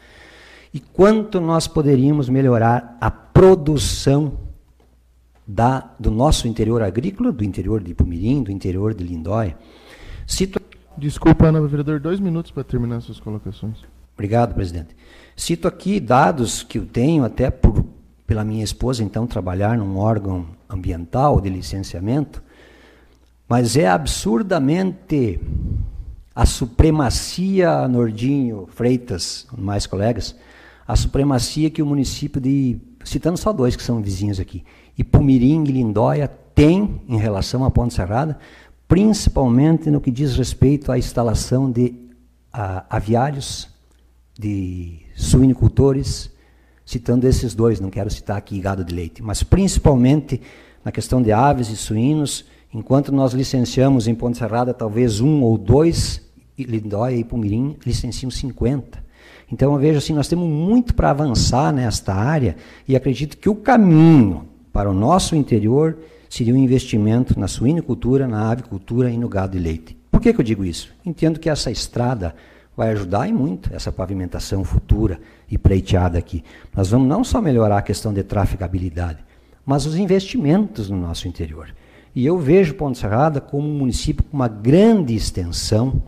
E 0.72 0.80
quanto 0.80 1.40
nós 1.40 1.66
poderíamos 1.66 2.28
melhorar 2.28 2.96
a 3.00 3.10
produção 3.10 4.38
da, 5.46 5.90
do 5.98 6.10
nosso 6.10 6.46
interior 6.46 6.80
agrícola, 6.80 7.32
do 7.32 7.44
interior 7.44 7.82
de 7.82 7.92
Pumirim, 7.92 8.42
do 8.42 8.52
interior 8.52 8.94
de 8.94 9.04
Lindóia. 9.04 9.58
Cito... 10.26 10.60
Desculpa, 10.96 11.46
Ana, 11.46 11.60
vereador, 11.62 11.98
dois 11.98 12.20
minutos 12.20 12.52
para 12.52 12.62
terminar 12.62 13.00
suas 13.00 13.18
colocações. 13.18 13.78
Obrigado, 14.14 14.54
presidente. 14.54 14.94
Cito 15.34 15.66
aqui 15.66 15.98
dados 15.98 16.62
que 16.62 16.78
eu 16.78 16.86
tenho 16.86 17.24
até 17.24 17.50
por, 17.50 17.84
pela 18.30 18.44
minha 18.44 18.62
esposa, 18.62 19.02
então, 19.02 19.26
trabalhar 19.26 19.76
num 19.76 19.98
órgão 19.98 20.46
ambiental 20.68 21.40
de 21.40 21.50
licenciamento, 21.50 22.40
mas 23.48 23.76
é 23.76 23.88
absurdamente 23.88 25.40
a 26.32 26.46
supremacia, 26.46 27.88
Nordinho, 27.88 28.68
Freitas, 28.70 29.48
mais 29.58 29.84
colegas, 29.84 30.36
a 30.86 30.94
supremacia 30.94 31.70
que 31.70 31.82
o 31.82 31.86
município 31.86 32.40
de, 32.40 32.78
citando 33.02 33.36
só 33.36 33.52
dois 33.52 33.74
que 33.74 33.82
são 33.82 34.00
vizinhos 34.00 34.38
aqui, 34.38 34.62
Ipumirim 34.96 35.64
e 35.64 35.72
Lindóia 35.72 36.28
tem 36.54 37.02
em 37.08 37.16
relação 37.16 37.64
à 37.64 37.70
Ponte 37.70 37.94
Serrada, 37.94 38.38
principalmente 38.86 39.90
no 39.90 40.00
que 40.00 40.12
diz 40.12 40.36
respeito 40.36 40.92
à 40.92 40.96
instalação 40.96 41.68
de 41.68 41.92
a, 42.52 42.96
aviários, 42.96 43.68
de 44.38 45.00
suinicultores, 45.16 46.29
citando 46.90 47.24
esses 47.24 47.54
dois, 47.54 47.78
não 47.78 47.88
quero 47.88 48.10
citar 48.10 48.36
aqui 48.36 48.58
gado 48.58 48.84
de 48.84 48.92
leite, 48.92 49.22
mas 49.22 49.44
principalmente 49.44 50.40
na 50.84 50.90
questão 50.90 51.22
de 51.22 51.30
aves 51.30 51.68
e 51.68 51.76
suínos, 51.76 52.44
enquanto 52.74 53.12
nós 53.12 53.32
licenciamos 53.32 54.08
em 54.08 54.14
Ponte 54.14 54.38
Serrada 54.38 54.74
talvez 54.74 55.20
um 55.20 55.40
ou 55.42 55.56
dois, 55.56 56.20
Lindóia 56.58 57.14
e 57.14 57.22
Pumirim 57.22 57.76
licenciam 57.86 58.28
50. 58.28 59.04
Então 59.52 59.72
eu 59.72 59.78
vejo 59.78 59.98
assim, 59.98 60.12
nós 60.12 60.26
temos 60.26 60.48
muito 60.48 60.92
para 60.92 61.10
avançar 61.10 61.72
nesta 61.72 62.12
área 62.12 62.56
e 62.88 62.96
acredito 62.96 63.38
que 63.38 63.48
o 63.48 63.54
caminho 63.54 64.48
para 64.72 64.90
o 64.90 64.92
nosso 64.92 65.36
interior 65.36 65.96
seria 66.28 66.52
um 66.52 66.58
investimento 66.58 67.38
na 67.38 67.46
suinicultura, 67.46 68.26
na 68.26 68.50
avicultura 68.50 69.12
e 69.12 69.16
no 69.16 69.28
gado 69.28 69.56
de 69.56 69.62
leite. 69.62 69.96
Por 70.10 70.20
que, 70.20 70.32
que 70.32 70.40
eu 70.40 70.44
digo 70.44 70.64
isso? 70.64 70.92
Entendo 71.06 71.38
que 71.38 71.48
essa 71.48 71.70
estrada 71.70 72.34
vai 72.76 72.90
ajudar 72.90 73.28
e 73.28 73.32
muito 73.32 73.74
essa 73.74 73.92
pavimentação 73.92 74.64
futura 74.64 75.20
e 75.50 75.58
pleiteada 75.58 76.18
aqui. 76.18 76.44
Nós 76.74 76.90
vamos 76.90 77.08
não 77.08 77.22
só 77.22 77.40
melhorar 77.40 77.78
a 77.78 77.82
questão 77.82 78.12
de 78.12 78.22
trafegabilidade, 78.22 79.18
mas 79.66 79.86
os 79.86 79.96
investimentos 79.96 80.88
no 80.88 80.96
nosso 80.96 81.28
interior. 81.28 81.74
E 82.14 82.26
eu 82.26 82.38
vejo 82.38 82.74
Ponte 82.74 82.98
Serrada 82.98 83.40
como 83.40 83.68
um 83.68 83.78
município 83.78 84.24
com 84.24 84.36
uma 84.36 84.48
grande 84.48 85.14
extensão 85.14 86.02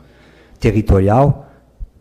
territorial, 0.59 1.49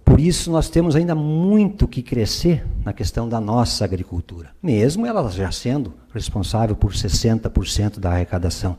por 0.04 0.20
isso 0.20 0.52
nós 0.52 0.70
temos 0.70 0.96
ainda 0.96 1.16
muito 1.16 1.88
que 1.88 2.02
crescer 2.02 2.66
na 2.84 2.92
questão 2.92 3.30
da 3.30 3.40
nossa 3.40 3.86
agricultura, 3.86 4.50
mesmo 4.62 5.06
ela 5.06 5.30
já 5.30 5.52
sendo 5.52 5.94
responsável 6.14 6.76
por 6.76 6.94
60% 6.94 8.00
da 8.00 8.12
arrecadação. 8.12 8.78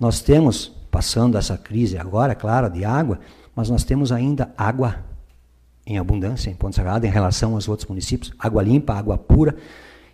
Nós 0.00 0.20
temos, 0.20 0.72
passando 0.90 1.38
essa 1.38 1.56
crise 1.56 1.96
agora, 1.96 2.34
claro, 2.34 2.68
de 2.70 2.84
água, 2.84 3.20
mas 3.54 3.70
nós 3.70 3.84
temos 3.84 4.10
ainda 4.10 4.52
água 4.56 4.96
em 5.86 5.98
abundância 5.98 6.50
em 6.50 6.54
Ponte 6.54 6.76
Sagrada 6.76 7.06
em 7.06 7.10
relação 7.10 7.54
aos 7.54 7.68
outros 7.68 7.88
municípios, 7.88 8.32
água 8.38 8.62
limpa, 8.62 8.94
água 8.94 9.18
pura, 9.18 9.56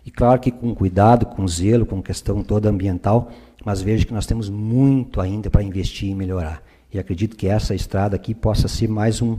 e 0.05 0.11
claro 0.11 0.39
que 0.39 0.51
com 0.51 0.73
cuidado, 0.73 1.25
com 1.25 1.47
zelo, 1.47 1.85
com 1.85 2.01
questão 2.01 2.43
toda 2.43 2.69
ambiental, 2.69 3.31
mas 3.63 3.81
vejo 3.81 4.07
que 4.07 4.13
nós 4.13 4.25
temos 4.25 4.49
muito 4.49 5.21
ainda 5.21 5.49
para 5.49 5.63
investir 5.63 6.09
e 6.09 6.15
melhorar. 6.15 6.63
E 6.91 6.99
acredito 6.99 7.37
que 7.37 7.47
essa 7.47 7.75
estrada 7.75 8.15
aqui 8.15 8.33
possa 8.33 8.67
ser 8.67 8.87
mais 8.87 9.21
um 9.21 9.37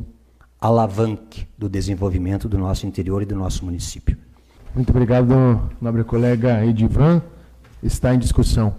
alavanque 0.60 1.46
do 1.58 1.68
desenvolvimento 1.68 2.48
do 2.48 2.56
nosso 2.56 2.86
interior 2.86 3.22
e 3.22 3.26
do 3.26 3.34
nosso 3.34 3.64
município. 3.64 4.16
Muito 4.74 4.90
obrigado, 4.90 5.34
nobre 5.80 6.04
colega 6.04 6.64
Edivan. 6.64 7.20
Está 7.82 8.14
em 8.14 8.18
discussão. 8.18 8.74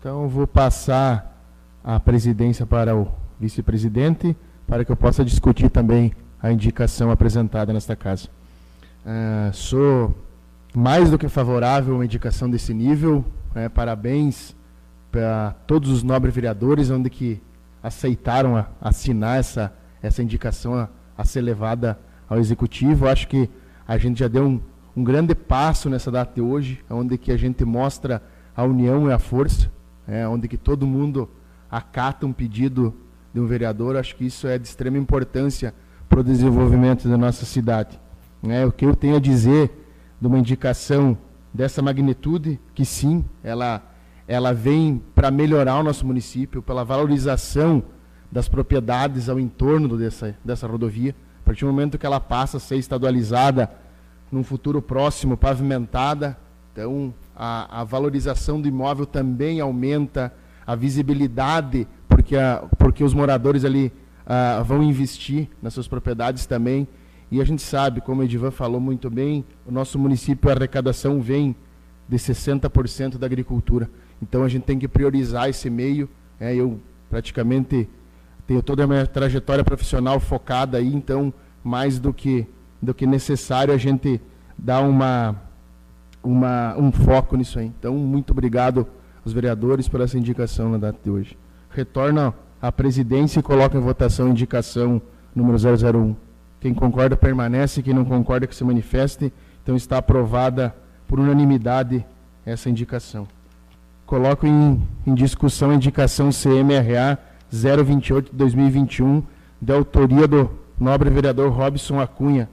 Então, 0.00 0.26
vou 0.26 0.46
passar 0.46 1.36
a 1.84 2.00
presidência 2.00 2.64
para 2.64 2.96
o 2.96 3.06
vice-presidente, 3.38 4.34
para 4.66 4.84
que 4.84 4.90
eu 4.90 4.96
possa 4.96 5.22
discutir 5.24 5.68
também 5.68 6.12
a 6.42 6.52
indicação 6.52 7.10
apresentada 7.10 7.72
nesta 7.72 7.96
casa. 7.96 8.28
Uh, 9.04 9.52
sou 9.52 10.14
mais 10.74 11.10
do 11.10 11.18
que 11.18 11.28
favorável 11.28 11.94
a 11.94 11.96
uma 11.98 12.04
indicação 12.04 12.50
desse 12.50 12.74
nível. 12.74 13.24
Né? 13.54 13.68
Parabéns 13.68 14.54
para 15.10 15.54
todos 15.66 15.90
os 15.90 16.02
nobres 16.02 16.34
vereadores, 16.34 16.90
onde 16.90 17.08
que 17.08 17.40
aceitaram 17.82 18.56
a, 18.56 18.66
assinar 18.80 19.38
essa, 19.38 19.72
essa 20.02 20.22
indicação 20.22 20.74
a, 20.74 20.88
a, 21.16 21.24
ser 21.24 21.40
levada 21.40 21.98
ao 22.28 22.38
executivo. 22.38 23.08
Acho 23.08 23.28
que 23.28 23.48
a 23.88 23.96
gente 23.96 24.18
já 24.18 24.28
deu 24.28 24.44
um, 24.44 24.60
um 24.94 25.02
grande 25.02 25.34
passo 25.34 25.88
nessa 25.88 26.10
data 26.10 26.34
de 26.34 26.40
hoje, 26.40 26.84
onde 26.90 27.16
que 27.16 27.32
a 27.32 27.36
gente 27.36 27.64
mostra 27.64 28.22
a 28.54 28.64
união 28.64 29.08
e 29.08 29.12
a 29.12 29.18
força, 29.18 29.70
é, 30.06 30.26
onde 30.28 30.48
que 30.48 30.56
todo 30.56 30.86
mundo 30.86 31.28
acata 31.70 32.26
um 32.26 32.32
pedido 32.32 32.94
de 33.32 33.40
um 33.40 33.46
vereador. 33.46 33.96
Acho 33.96 34.16
que 34.16 34.26
isso 34.26 34.46
é 34.46 34.58
de 34.58 34.66
extrema 34.66 34.98
importância 34.98 35.72
para 36.08 36.20
o 36.20 36.24
desenvolvimento 36.24 37.08
da 37.08 37.16
nossa 37.16 37.44
cidade. 37.44 37.98
É, 38.48 38.64
o 38.64 38.72
que 38.72 38.84
eu 38.84 38.94
tenho 38.94 39.16
a 39.16 39.20
dizer 39.20 39.70
de 40.20 40.26
uma 40.26 40.38
indicação 40.38 41.16
dessa 41.52 41.82
magnitude, 41.82 42.60
que 42.74 42.84
sim, 42.84 43.24
ela, 43.42 43.82
ela 44.28 44.52
vem 44.52 45.02
para 45.14 45.30
melhorar 45.30 45.78
o 45.78 45.82
nosso 45.82 46.06
município, 46.06 46.62
pela 46.62 46.84
valorização 46.84 47.82
das 48.30 48.48
propriedades 48.48 49.28
ao 49.28 49.40
entorno 49.40 49.96
dessa, 49.96 50.36
dessa 50.44 50.66
rodovia. 50.66 51.14
A 51.42 51.44
partir 51.46 51.64
do 51.64 51.70
momento 51.70 51.98
que 51.98 52.06
ela 52.06 52.20
passa 52.20 52.58
a 52.58 52.60
ser 52.60 52.76
estadualizada, 52.76 53.70
num 54.30 54.42
futuro 54.42 54.82
próximo, 54.82 55.36
pavimentada, 55.36 56.36
então 56.72 57.14
a, 57.34 57.80
a 57.80 57.84
valorização 57.84 58.60
do 58.60 58.68
imóvel 58.68 59.06
também 59.06 59.60
aumenta, 59.60 60.32
a 60.66 60.74
visibilidade, 60.74 61.86
porque, 62.08 62.36
a, 62.36 62.64
porque 62.76 63.04
os 63.04 63.14
moradores 63.14 63.64
ali 63.64 63.92
uh, 64.26 64.62
vão 64.64 64.82
investir 64.82 65.48
nas 65.62 65.74
suas 65.74 65.88
propriedades 65.88 66.46
também. 66.46 66.86
E 67.30 67.40
a 67.40 67.44
gente 67.44 67.62
sabe, 67.62 68.00
como 68.00 68.20
o 68.20 68.24
Edivan 68.24 68.50
falou 68.50 68.80
muito 68.80 69.10
bem, 69.10 69.44
o 69.66 69.72
nosso 69.72 69.98
município, 69.98 70.48
a 70.50 70.52
arrecadação 70.52 71.20
vem 71.20 71.56
de 72.08 72.16
60% 72.16 73.18
da 73.18 73.26
agricultura. 73.26 73.90
Então 74.22 74.44
a 74.44 74.48
gente 74.48 74.62
tem 74.62 74.78
que 74.78 74.86
priorizar 74.86 75.48
esse 75.48 75.68
meio. 75.68 76.08
É, 76.38 76.54
eu 76.54 76.80
praticamente 77.10 77.88
tenho 78.46 78.62
toda 78.62 78.84
a 78.84 78.86
minha 78.86 79.06
trajetória 79.06 79.64
profissional 79.64 80.20
focada 80.20 80.78
aí, 80.78 80.94
então 80.94 81.32
mais 81.64 81.98
do 81.98 82.12
que, 82.12 82.46
do 82.80 82.94
que 82.94 83.06
necessário 83.06 83.74
a 83.74 83.76
gente 83.76 84.20
dar 84.56 84.80
uma, 84.82 85.34
uma, 86.22 86.76
um 86.78 86.92
foco 86.92 87.36
nisso 87.36 87.58
aí. 87.58 87.66
Então, 87.66 87.94
muito 87.96 88.30
obrigado 88.30 88.86
aos 89.24 89.32
vereadores 89.32 89.88
por 89.88 90.00
essa 90.00 90.16
indicação 90.16 90.70
na 90.70 90.78
data 90.78 90.98
de 91.02 91.10
hoje. 91.10 91.36
Retorna 91.70 92.32
a 92.60 92.72
presidência 92.72 93.40
e 93.40 93.42
coloca 93.42 93.76
em 93.76 93.80
votação 93.80 94.26
a 94.26 94.30
indicação 94.30 95.00
número 95.34 95.58
001. 95.58 96.16
Quem 96.60 96.72
concorda 96.72 97.16
permanece, 97.16 97.82
quem 97.82 97.94
não 97.94 98.04
concorda 98.04 98.46
que 98.46 98.54
se 98.54 98.64
manifeste. 98.64 99.32
Então 99.62 99.76
está 99.76 99.98
aprovada 99.98 100.74
por 101.06 101.20
unanimidade 101.20 102.04
essa 102.44 102.70
indicação. 102.70 103.26
Coloco 104.06 104.46
em, 104.46 104.80
em 105.06 105.14
discussão 105.14 105.70
a 105.70 105.74
indicação 105.74 106.30
CMRA 106.30 107.18
028 107.50 108.30
de 108.30 108.36
2021, 108.36 109.22
de 109.60 109.72
autoria 109.72 110.28
do 110.28 110.50
nobre 110.78 111.10
vereador 111.10 111.50
Robson 111.50 112.00
Acunha, 112.00 112.48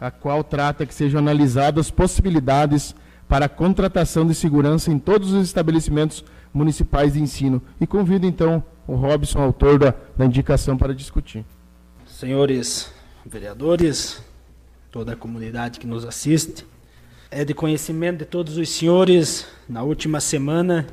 a 0.00 0.10
qual 0.10 0.44
trata 0.44 0.84
que 0.84 0.94
sejam 0.94 1.18
analisadas 1.18 1.90
possibilidades 1.90 2.94
para 3.28 3.46
a 3.46 3.48
contratação 3.48 4.26
de 4.26 4.34
segurança 4.34 4.90
em 4.90 4.98
todos 4.98 5.32
os 5.32 5.44
estabelecimentos 5.44 6.24
municipais 6.52 7.14
de 7.14 7.20
ensino. 7.20 7.60
E 7.80 7.86
convido 7.86 8.26
então 8.26 8.62
o 8.86 8.94
Robson, 8.94 9.40
autor 9.40 9.78
da, 9.78 9.94
da 10.16 10.24
indicação, 10.24 10.76
para 10.76 10.94
discutir. 10.94 11.44
Senhores 12.06 12.92
vereadores, 13.24 14.22
toda 14.90 15.12
a 15.12 15.16
comunidade 15.16 15.80
que 15.80 15.86
nos 15.86 16.04
assiste, 16.04 16.64
é 17.30 17.44
de 17.44 17.52
conhecimento 17.52 18.18
de 18.18 18.24
todos 18.24 18.56
os 18.56 18.68
senhores, 18.68 19.46
na 19.68 19.82
última 19.82 20.20
semana, 20.20 20.86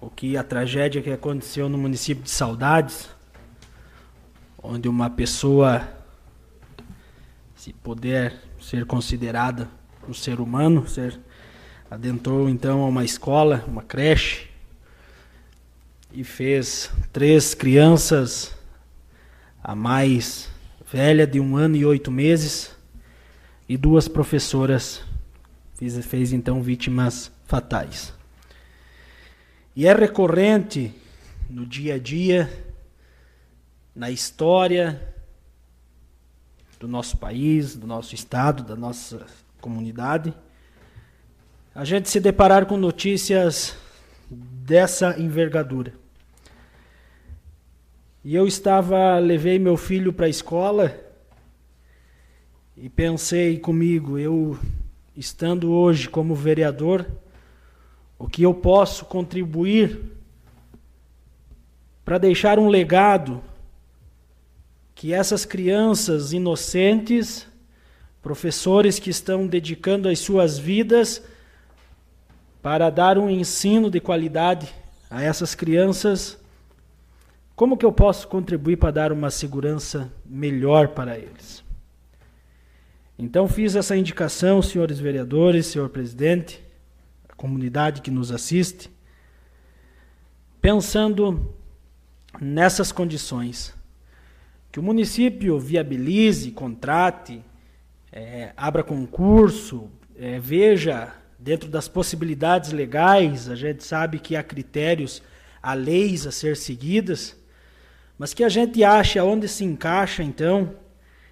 o 0.00 0.10
que 0.10 0.36
a 0.36 0.44
tragédia 0.44 1.02
que 1.02 1.10
aconteceu 1.10 1.68
no 1.68 1.78
município 1.78 2.22
de 2.22 2.30
Saudades, 2.30 3.08
onde 4.62 4.88
uma 4.88 5.08
pessoa 5.08 5.88
se 7.56 7.72
puder 7.72 8.34
ser 8.60 8.84
considerada 8.84 9.68
um 10.08 10.14
ser 10.14 10.40
humano, 10.40 10.86
ser 10.86 11.18
adentrou 11.90 12.48
então 12.48 12.82
a 12.82 12.86
uma 12.86 13.04
escola, 13.04 13.64
uma 13.66 13.82
creche 13.82 14.48
e 16.12 16.22
fez 16.22 16.90
três 17.12 17.54
crianças, 17.54 18.54
a 19.62 19.74
mais 19.74 20.48
velha 20.90 21.26
de 21.26 21.40
um 21.40 21.56
ano 21.56 21.76
e 21.76 21.84
oito 21.84 22.10
meses 22.10 22.74
e 23.68 23.76
duas 23.76 24.08
professoras 24.08 25.02
fez, 25.74 26.06
fez 26.06 26.32
então 26.32 26.62
vítimas 26.62 27.30
fatais. 27.46 28.12
E 29.76 29.86
é 29.86 29.94
recorrente 29.94 30.92
no 31.48 31.64
dia 31.64 31.94
a 31.94 31.98
dia, 31.98 32.50
na 33.94 34.10
história 34.10 35.14
do 36.80 36.86
nosso 36.86 37.16
país, 37.16 37.76
do 37.76 37.86
nosso 37.86 38.14
estado, 38.14 38.62
da 38.62 38.76
nossa 38.76 39.26
comunidade, 39.60 40.34
a 41.78 41.84
gente 41.84 42.10
se 42.10 42.18
deparar 42.18 42.66
com 42.66 42.76
notícias 42.76 43.76
dessa 44.28 45.14
envergadura. 45.16 45.92
E 48.24 48.34
eu 48.34 48.48
estava, 48.48 49.16
levei 49.20 49.60
meu 49.60 49.76
filho 49.76 50.12
para 50.12 50.26
a 50.26 50.28
escola 50.28 50.98
e 52.76 52.88
pensei 52.88 53.60
comigo, 53.60 54.18
eu 54.18 54.58
estando 55.16 55.70
hoje 55.70 56.08
como 56.08 56.34
vereador, 56.34 57.06
o 58.18 58.26
que 58.26 58.42
eu 58.42 58.52
posso 58.52 59.04
contribuir 59.04 60.00
para 62.04 62.18
deixar 62.18 62.58
um 62.58 62.66
legado 62.66 63.40
que 64.96 65.12
essas 65.12 65.44
crianças 65.44 66.32
inocentes, 66.32 67.46
professores 68.20 68.98
que 68.98 69.10
estão 69.10 69.46
dedicando 69.46 70.08
as 70.08 70.18
suas 70.18 70.58
vidas 70.58 71.22
para 72.68 72.90
dar 72.90 73.16
um 73.16 73.30
ensino 73.30 73.90
de 73.90 73.98
qualidade 73.98 74.68
a 75.08 75.22
essas 75.22 75.54
crianças, 75.54 76.38
como 77.56 77.78
que 77.78 77.86
eu 77.86 77.90
posso 77.90 78.28
contribuir 78.28 78.76
para 78.76 78.90
dar 78.90 79.10
uma 79.10 79.30
segurança 79.30 80.12
melhor 80.26 80.88
para 80.88 81.16
eles? 81.16 81.64
Então 83.18 83.48
fiz 83.48 83.74
essa 83.74 83.96
indicação, 83.96 84.60
senhores 84.60 84.98
vereadores, 84.98 85.64
senhor 85.64 85.88
presidente, 85.88 86.62
comunidade 87.38 88.02
que 88.02 88.10
nos 88.10 88.30
assiste, 88.30 88.90
pensando 90.60 91.54
nessas 92.38 92.92
condições. 92.92 93.74
Que 94.70 94.78
o 94.78 94.82
município 94.82 95.58
viabilize, 95.58 96.50
contrate, 96.50 97.42
é, 98.12 98.52
abra 98.54 98.84
concurso, 98.84 99.88
é, 100.14 100.38
veja 100.38 101.14
dentro 101.38 101.68
das 101.68 101.86
possibilidades 101.86 102.72
legais, 102.72 103.48
a 103.48 103.54
gente 103.54 103.84
sabe 103.84 104.18
que 104.18 104.34
há 104.34 104.42
critérios, 104.42 105.22
há 105.62 105.72
leis 105.74 106.26
a 106.26 106.32
ser 106.32 106.56
seguidas, 106.56 107.36
mas 108.18 108.34
que 108.34 108.42
a 108.42 108.48
gente 108.48 108.82
ache 108.82 109.18
aonde 109.18 109.46
se 109.46 109.64
encaixa, 109.64 110.22
então, 110.22 110.74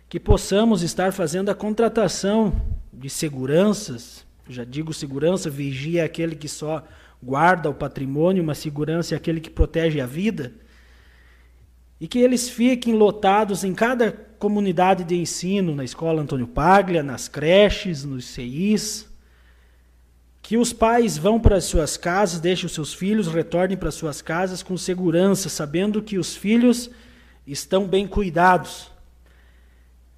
que 0.08 0.20
possamos 0.20 0.82
estar 0.82 1.12
fazendo 1.12 1.50
a 1.50 1.54
contratação 1.54 2.52
de 2.92 3.10
seguranças, 3.10 4.24
já 4.48 4.62
digo 4.62 4.94
segurança, 4.94 5.50
vigia 5.50 6.02
é 6.02 6.04
aquele 6.04 6.36
que 6.36 6.48
só 6.48 6.84
guarda 7.20 7.68
o 7.68 7.74
patrimônio, 7.74 8.44
mas 8.44 8.58
segurança 8.58 9.14
é 9.14 9.16
aquele 9.16 9.40
que 9.40 9.50
protege 9.50 10.00
a 10.00 10.06
vida. 10.06 10.52
E 12.00 12.06
que 12.06 12.20
eles 12.20 12.48
fiquem 12.48 12.94
lotados 12.94 13.64
em 13.64 13.74
cada 13.74 14.12
comunidade 14.38 15.02
de 15.02 15.16
ensino, 15.16 15.74
na 15.74 15.82
escola 15.82 16.22
Antônio 16.22 16.46
Paglia, 16.46 17.02
nas 17.02 17.26
creches, 17.26 18.04
nos 18.04 18.26
CIs. 18.26 19.08
Que 20.46 20.56
os 20.56 20.72
pais 20.72 21.18
vão 21.18 21.40
para 21.40 21.56
as 21.56 21.64
suas 21.64 21.96
casas, 21.96 22.38
deixem 22.38 22.66
os 22.66 22.72
seus 22.72 22.94
filhos, 22.94 23.26
retornem 23.26 23.76
para 23.76 23.88
as 23.88 23.96
suas 23.96 24.22
casas 24.22 24.62
com 24.62 24.76
segurança, 24.76 25.48
sabendo 25.48 26.00
que 26.00 26.18
os 26.18 26.36
filhos 26.36 26.88
estão 27.44 27.84
bem 27.84 28.06
cuidados 28.06 28.88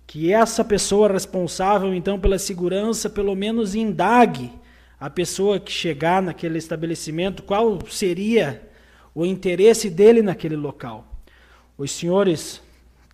que 0.06 0.30
essa 0.30 0.62
pessoa 0.62 1.10
responsável 1.10 1.94
então 1.94 2.20
pela 2.20 2.38
segurança 2.38 3.08
pelo 3.08 3.34
menos 3.34 3.74
indague 3.74 4.52
a 5.00 5.08
pessoa 5.08 5.58
que 5.58 5.72
chegar 5.72 6.20
naquele 6.20 6.58
estabelecimento 6.58 7.42
qual 7.42 7.78
seria 7.88 8.68
o 9.14 9.24
interesse 9.24 9.88
dele 9.88 10.20
naquele 10.20 10.56
local. 10.56 11.06
Os 11.78 11.90
senhores, 11.90 12.60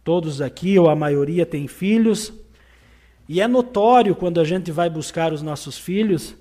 todos 0.03 0.41
aqui, 0.41 0.77
ou 0.81 0.91
a 0.91 0.97
maioria, 0.97 1.47
têm 1.47 1.69
filhos, 1.69 2.33
e 3.29 3.41
é 3.41 3.47
notório 3.47 4.17
quando 4.17 4.41
a 4.41 4.45
gente 4.45 4.73
vai 4.73 4.91
buscar 4.91 5.33
os 5.33 5.43
nossos 5.43 5.79
filhos, 5.79 6.35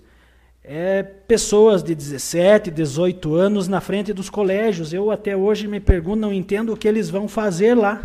é, 0.63 1.03
pessoas 1.03 1.83
de 1.83 1.93
17, 1.93 2.71
18 2.71 3.35
anos 3.35 3.67
na 3.67 3.81
frente 3.81 4.13
dos 4.13 4.29
colégios. 4.29 4.93
Eu 4.93 5.11
até 5.11 5.35
hoje 5.35 5.67
me 5.67 5.79
pergunto, 5.79 6.19
não 6.19 6.33
entendo 6.33 6.73
o 6.73 6.77
que 6.77 6.87
eles 6.87 7.09
vão 7.09 7.27
fazer 7.27 7.75
lá. 7.75 8.01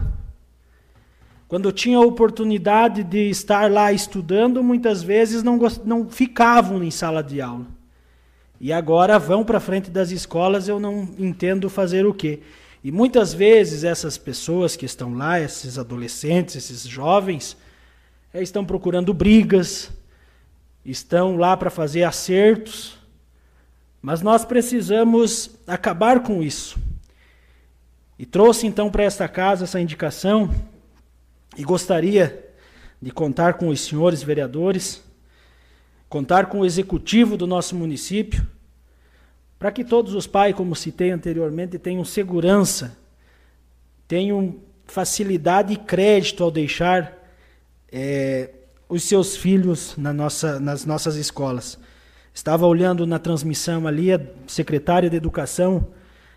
Quando 1.47 1.73
tinha 1.73 1.97
a 1.97 2.03
oportunidade 2.03 3.03
de 3.05 3.31
estar 3.31 3.71
lá 3.71 3.93
estudando, 3.93 4.63
muitas 4.63 5.03
vezes 5.03 5.43
não, 5.43 5.59
não 5.85 6.09
ficavam 6.09 6.83
em 6.83 6.91
sala 6.91 7.23
de 7.23 7.41
aula. 7.41 7.67
E 8.61 8.73
agora 8.73 9.19
vão 9.19 9.45
para 9.45 9.61
frente 9.61 9.89
das 9.89 10.11
escolas, 10.11 10.69
eu 10.69 10.81
não 10.81 11.09
entendo 11.17 11.71
fazer 11.71 12.05
o 12.05 12.13
quê. 12.13 12.41
E 12.83 12.91
muitas 12.91 13.33
vezes 13.33 13.85
essas 13.85 14.19
pessoas 14.19 14.77
que 14.77 14.85
estão 14.85 15.15
lá, 15.15 15.41
esses 15.41 15.79
adolescentes, 15.79 16.57
esses 16.57 16.83
jovens, 16.83 17.57
é, 18.35 18.43
estão 18.43 18.65
procurando 18.65 19.15
brigas, 19.15 19.91
estão 20.91 21.37
lá 21.37 21.57
para 21.57 21.71
fazer 21.71 22.05
acertos, 22.05 22.97
mas 24.01 24.23
nós 24.23 24.45
precisamos 24.45 25.51
acabar 25.67 26.23
com 26.23 26.43
isso. 26.43 26.79
E 28.19 28.25
trouxe 28.25 28.67
então 28.67 28.91
para 28.91 29.05
esta 29.05 29.29
casa 29.29 29.65
essa 29.65 29.81
indicação 29.81 30.53
e 31.57 31.63
gostaria 31.63 32.47
de 33.01 33.11
contar 33.11 33.55
com 33.55 33.69
os 33.69 33.81
senhores 33.81 34.23
vereadores, 34.23 35.05
contar 36.09 36.47
com 36.47 36.61
o 36.61 36.65
executivo 36.65 37.37
do 37.37 37.47
nosso 37.47 37.77
município, 37.77 38.47
para 39.59 39.71
que 39.71 39.85
todos 39.85 40.15
os 40.15 40.27
pais, 40.27 40.55
como 40.55 40.75
citei 40.75 41.11
anteriormente, 41.11 41.79
tenham 41.79 42.05
segurança, 42.05 42.97
tenham 44.07 44.57
facilidade 44.87 45.75
e 45.75 45.77
crédito 45.77 46.43
ao 46.43 46.51
deixar 46.51 47.19
é, 47.93 48.51
os 48.89 49.05
seus 49.05 49.37
filhos 49.37 49.95
na 49.97 50.13
nossa, 50.13 50.59
nas 50.59 50.85
nossas 50.85 51.17
escolas. 51.17 51.79
Estava 52.33 52.67
olhando 52.67 53.07
na 53.07 53.19
transmissão 53.19 53.87
ali, 53.87 54.13
a 54.13 54.21
secretária 54.47 55.11
de 55.11 55.17
Educação 55.17 55.89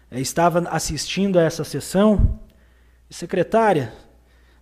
é, 0.09 0.19
estava 0.19 0.67
assistindo 0.69 1.39
a 1.39 1.43
essa 1.43 1.63
sessão. 1.63 2.39
Secretária, 3.09 3.93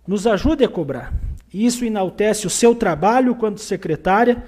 nos 0.06 0.26
ajude 0.26 0.64
a 0.64 0.68
cobrar. 0.68 1.12
Isso 1.52 1.84
enaltece 1.84 2.46
o 2.46 2.50
seu 2.50 2.74
trabalho 2.74 3.34
quanto 3.34 3.60
secretária 3.60 4.44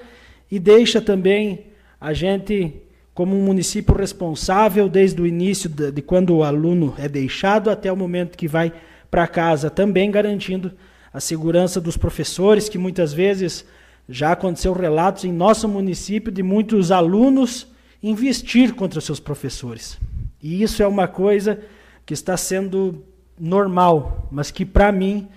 e 0.50 0.58
deixa 0.58 1.00
também 1.00 1.66
a 2.00 2.12
gente 2.12 2.82
como 3.14 3.36
um 3.36 3.42
município 3.44 3.94
responsável 3.94 4.88
desde 4.88 5.20
o 5.20 5.26
início 5.26 5.68
de, 5.68 5.90
de 5.90 6.02
quando 6.02 6.36
o 6.36 6.44
aluno 6.44 6.94
é 6.98 7.08
deixado 7.08 7.70
até 7.70 7.92
o 7.92 7.96
momento 7.96 8.38
que 8.38 8.48
vai 8.48 8.72
para 9.10 9.26
casa, 9.26 9.68
também 9.68 10.10
garantindo 10.10 10.72
a 11.12 11.20
segurança 11.20 11.80
dos 11.80 11.96
professores, 11.96 12.68
que 12.68 12.78
muitas 12.78 13.12
vezes 13.12 13.64
já 14.08 14.32
aconteceu 14.32 14.72
relatos 14.72 15.24
em 15.24 15.32
nosso 15.32 15.68
município 15.68 16.32
de 16.32 16.42
muitos 16.42 16.90
alunos 16.90 17.66
investir 18.02 18.74
contra 18.74 19.00
seus 19.00 19.20
professores. 19.20 19.98
E 20.42 20.62
isso 20.62 20.82
é 20.82 20.86
uma 20.86 21.06
coisa 21.06 21.60
que 22.04 22.12
está 22.12 22.36
sendo 22.36 23.04
normal, 23.38 24.28
mas 24.30 24.50
que 24.50 24.64
para 24.64 24.90
mim 24.90 25.28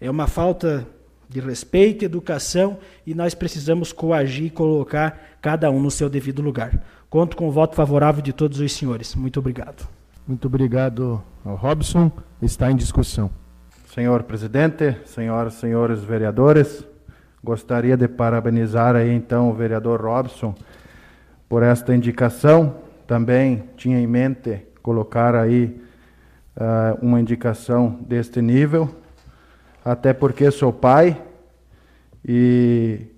é 0.00 0.10
uma 0.10 0.26
falta 0.26 0.86
de 1.28 1.40
respeito, 1.40 2.04
educação 2.04 2.78
e 3.06 3.14
nós 3.14 3.34
precisamos 3.34 3.92
coagir 3.92 4.46
e 4.46 4.50
colocar 4.50 5.38
cada 5.40 5.70
um 5.70 5.80
no 5.80 5.90
seu 5.90 6.10
devido 6.10 6.42
lugar. 6.42 6.84
Conto 7.08 7.36
com 7.36 7.48
o 7.48 7.52
voto 7.52 7.76
favorável 7.76 8.22
de 8.22 8.32
todos 8.32 8.60
os 8.60 8.72
senhores. 8.72 9.14
Muito 9.14 9.38
obrigado. 9.38 9.88
Muito 10.26 10.46
obrigado 10.46 11.22
Robson. 11.44 12.10
Está 12.42 12.70
em 12.70 12.76
discussão. 12.76 13.30
Senhor 13.92 14.22
presidente, 14.22 14.96
senhoras 15.04 15.54
e 15.54 15.56
senhores 15.56 16.04
vereadores, 16.04 16.86
gostaria 17.42 17.96
de 17.96 18.06
parabenizar 18.06 18.94
aí 18.94 19.10
então 19.12 19.50
o 19.50 19.52
vereador 19.52 20.00
Robson 20.00 20.54
por 21.48 21.64
esta 21.64 21.92
indicação. 21.92 22.76
Também 23.04 23.64
tinha 23.76 23.98
em 23.98 24.06
mente 24.06 24.62
colocar 24.80 25.34
aí 25.34 25.82
uh, 26.56 27.04
uma 27.04 27.20
indicação 27.20 27.98
deste 28.02 28.40
nível 28.40 28.94
até 29.84 30.12
porque 30.12 30.52
sou 30.52 30.72
pai 30.72 31.20
e 32.24 33.08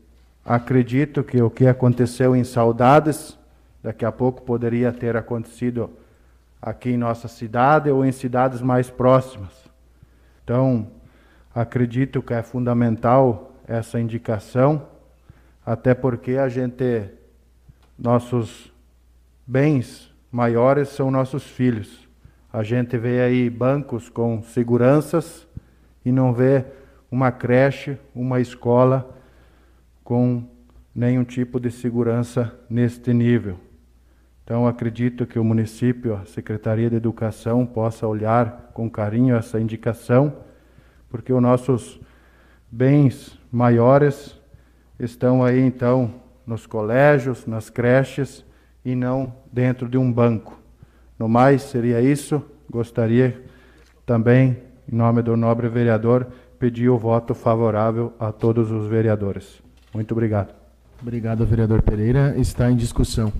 acredito 0.43 1.23
que 1.23 1.43
o 1.43 1.51
que 1.51 1.67
aconteceu 1.67 2.35
em 2.35 2.45
Saudades, 2.45 3.39
daqui 3.83 4.07
a 4.07 4.13
pouco 4.13 4.41
poderia 4.41 4.91
ter 4.91 5.19
acontecido 5.19 5.91
aqui 6.63 6.93
em 6.93 6.97
nossa 6.97 7.29
cidade 7.29 7.91
ou 7.91 8.07
em 8.07 8.13
cidades 8.13 8.63
mais 8.63 8.89
próximas. 8.89 9.62
Então, 10.45 10.89
acredito 11.55 12.23
que 12.23 12.35
é 12.35 12.43
fundamental 12.43 13.55
essa 13.67 14.01
indicação, 14.01 14.87
até 15.65 15.95
porque 15.95 16.33
a 16.33 16.49
gente, 16.49 17.09
nossos 17.99 18.73
bens 19.47 20.13
maiores 20.31 20.89
são 20.89 21.11
nossos 21.11 21.45
filhos. 21.45 22.09
A 22.53 22.63
gente 22.63 22.99
vê 22.99 23.21
aí 23.21 23.49
bancos 23.49 24.09
com 24.09 24.43
seguranças 24.43 25.47
e 26.05 26.11
não 26.11 26.33
vê 26.35 26.65
uma 27.11 27.31
creche, 27.31 27.99
uma 28.15 28.41
escola 28.41 29.17
com 30.03 30.45
nenhum 30.95 31.25
tipo 31.25 31.61
de 31.61 31.71
segurança 31.71 32.59
neste 32.69 33.13
nível. 33.15 33.59
Então, 34.45 34.67
acredito 34.67 35.27
que 35.27 35.39
o 35.39 35.45
município, 35.45 36.15
a 36.15 36.25
Secretaria 36.25 36.91
de 36.91 36.97
Educação, 36.97 37.65
possa 37.65 38.07
olhar 38.07 38.71
com 38.75 38.91
carinho 38.91 39.37
essa 39.37 39.61
indicação, 39.61 40.33
porque 41.09 41.33
os 41.33 41.41
nossos 41.41 42.01
bens 42.71 43.39
maiores 43.51 44.39
estão 44.99 45.45
aí, 45.45 45.61
então, 45.61 46.15
nos 46.47 46.67
colégios, 46.67 47.47
nas 47.47 47.71
creches 47.71 48.45
e 48.85 48.95
não 48.95 49.33
dentro 49.53 49.89
de 49.89 49.97
um 49.97 50.13
banco. 50.13 50.59
No 51.19 51.29
mais, 51.29 51.63
seria 51.63 52.01
isso. 52.01 52.43
Gostaria 52.69 53.45
também, 54.05 54.59
em 54.91 54.97
nome 54.97 55.23
do 55.23 55.37
nobre 55.37 55.69
vereador, 55.69 56.27
pedir 56.59 56.89
o 56.89 56.99
voto 56.99 57.35
favorável 57.35 58.13
a 58.19 58.33
todos 58.33 58.71
os 58.71 58.87
vereadores. 58.87 59.63
Muito 59.95 60.13
obrigado. 60.13 60.55
Obrigado, 61.01 61.45
vereador 61.45 61.83
Pereira. 61.83 62.35
Está 62.39 62.71
em 62.71 62.77
discussão. 62.77 63.33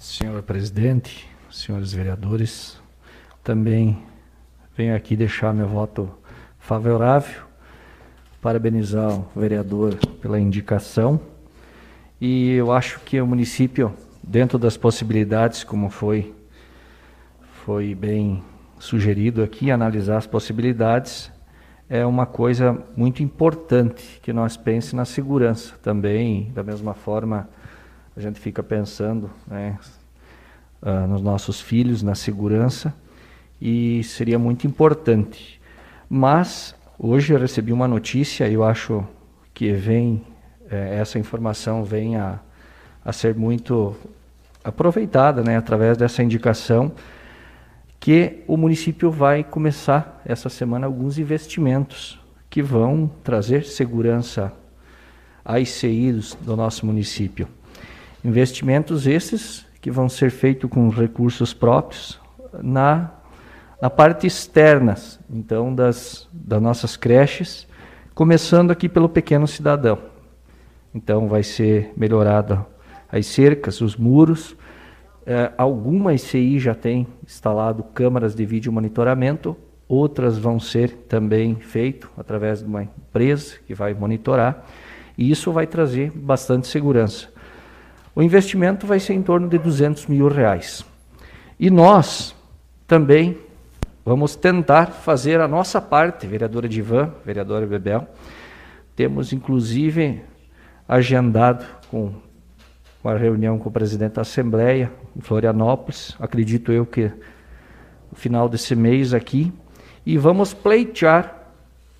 Senhor 0.00 0.42
presidente, 0.42 1.28
senhores 1.50 1.92
vereadores, 1.92 2.80
também 3.44 4.02
venho 4.74 4.96
aqui 4.96 5.14
deixar 5.14 5.52
meu 5.52 5.68
voto 5.68 6.10
favorável, 6.58 7.42
parabenizar 8.40 9.10
o 9.12 9.28
vereador 9.36 9.94
pela 10.22 10.40
indicação 10.40 11.20
e 12.18 12.52
eu 12.52 12.72
acho 12.72 12.98
que 13.00 13.20
o 13.20 13.26
município, 13.26 13.92
dentro 14.22 14.58
das 14.58 14.74
possibilidades, 14.74 15.64
como 15.64 15.90
foi, 15.90 16.34
foi 17.66 17.94
bem 17.94 18.42
sugerido 18.78 19.42
aqui, 19.42 19.70
analisar 19.70 20.16
as 20.16 20.26
possibilidades, 20.26 21.30
é 21.90 22.06
uma 22.06 22.24
coisa 22.24 22.82
muito 22.96 23.22
importante 23.22 24.18
que 24.22 24.32
nós 24.32 24.56
pense 24.56 24.96
na 24.96 25.04
segurança 25.04 25.74
também, 25.82 26.50
da 26.54 26.62
mesma 26.62 26.94
forma 26.94 27.50
a 28.16 28.20
gente 28.20 28.40
fica 28.40 28.62
pensando 28.62 29.30
né, 29.46 29.78
uh, 30.82 31.06
nos 31.06 31.22
nossos 31.22 31.60
filhos, 31.60 32.02
na 32.02 32.14
segurança, 32.14 32.94
e 33.60 34.02
seria 34.04 34.38
muito 34.38 34.66
importante. 34.66 35.60
Mas 36.08 36.74
hoje 36.98 37.32
eu 37.32 37.38
recebi 37.38 37.72
uma 37.72 37.86
notícia, 37.86 38.48
eu 38.48 38.64
acho 38.64 39.04
que 39.52 39.72
vem 39.72 40.24
eh, 40.70 40.98
essa 40.98 41.18
informação 41.18 41.84
vem 41.84 42.16
a, 42.16 42.38
a 43.04 43.12
ser 43.12 43.34
muito 43.34 43.94
aproveitada, 44.62 45.42
né, 45.42 45.56
através 45.56 45.96
dessa 45.96 46.22
indicação 46.22 46.92
que 47.98 48.42
o 48.46 48.56
município 48.56 49.10
vai 49.10 49.44
começar 49.44 50.22
essa 50.24 50.48
semana 50.48 50.86
alguns 50.86 51.18
investimentos 51.18 52.18
que 52.48 52.62
vão 52.62 53.10
trazer 53.22 53.64
segurança 53.64 54.52
a 55.44 55.60
ICI 55.60 56.12
do 56.40 56.56
nosso 56.56 56.86
município. 56.86 57.46
Investimentos 58.24 59.06
esses 59.06 59.66
que 59.80 59.90
vão 59.90 60.08
ser 60.08 60.30
feitos 60.30 60.68
com 60.68 60.88
recursos 60.90 61.54
próprios 61.54 62.20
na, 62.62 63.10
na 63.80 63.88
parte 63.88 64.26
externa, 64.26 64.94
então, 65.30 65.74
das, 65.74 66.28
das 66.32 66.60
nossas 66.60 66.96
creches, 66.96 67.66
começando 68.14 68.70
aqui 68.70 68.88
pelo 68.88 69.08
pequeno 69.08 69.46
cidadão. 69.46 69.98
Então, 70.94 71.28
vai 71.28 71.42
ser 71.42 71.92
melhorada 71.96 72.66
as 73.10 73.26
cercas, 73.26 73.80
os 73.80 73.96
muros. 73.96 74.54
É, 75.24 75.52
alguma 75.56 76.12
ICI 76.12 76.58
já 76.58 76.74
tem 76.74 77.06
instalado 77.24 77.82
câmaras 77.82 78.34
de 78.34 78.44
vídeo 78.44 78.70
monitoramento, 78.70 79.56
outras 79.88 80.36
vão 80.36 80.60
ser 80.60 80.90
também 81.08 81.54
feito 81.54 82.10
através 82.18 82.60
de 82.60 82.66
uma 82.66 82.82
empresa 82.82 83.56
que 83.66 83.74
vai 83.74 83.94
monitorar, 83.94 84.64
e 85.16 85.30
isso 85.30 85.52
vai 85.52 85.66
trazer 85.66 86.10
bastante 86.10 86.66
segurança. 86.66 87.39
O 88.14 88.22
investimento 88.22 88.86
vai 88.86 88.98
ser 88.98 89.14
em 89.14 89.22
torno 89.22 89.48
de 89.48 89.58
200 89.58 90.06
mil 90.06 90.28
reais. 90.28 90.84
E 91.58 91.70
nós 91.70 92.34
também 92.86 93.38
vamos 94.04 94.34
tentar 94.34 94.86
fazer 94.86 95.40
a 95.40 95.46
nossa 95.46 95.80
parte, 95.80 96.26
vereadora 96.26 96.68
Divan, 96.68 97.12
vereadora 97.24 97.66
Bebel. 97.66 98.08
Temos 98.96 99.32
inclusive 99.32 100.22
agendado 100.88 101.64
com 101.90 102.12
uma 103.02 103.16
reunião 103.16 103.58
com 103.58 103.68
o 103.68 103.72
presidente 103.72 104.14
da 104.14 104.22
Assembleia 104.22 104.90
em 105.16 105.20
Florianópolis, 105.20 106.14
acredito 106.18 106.72
eu 106.72 106.84
que 106.84 107.10
no 108.10 108.16
final 108.16 108.48
desse 108.48 108.74
mês 108.74 109.14
aqui, 109.14 109.52
e 110.04 110.18
vamos 110.18 110.52
pleitear 110.52 111.52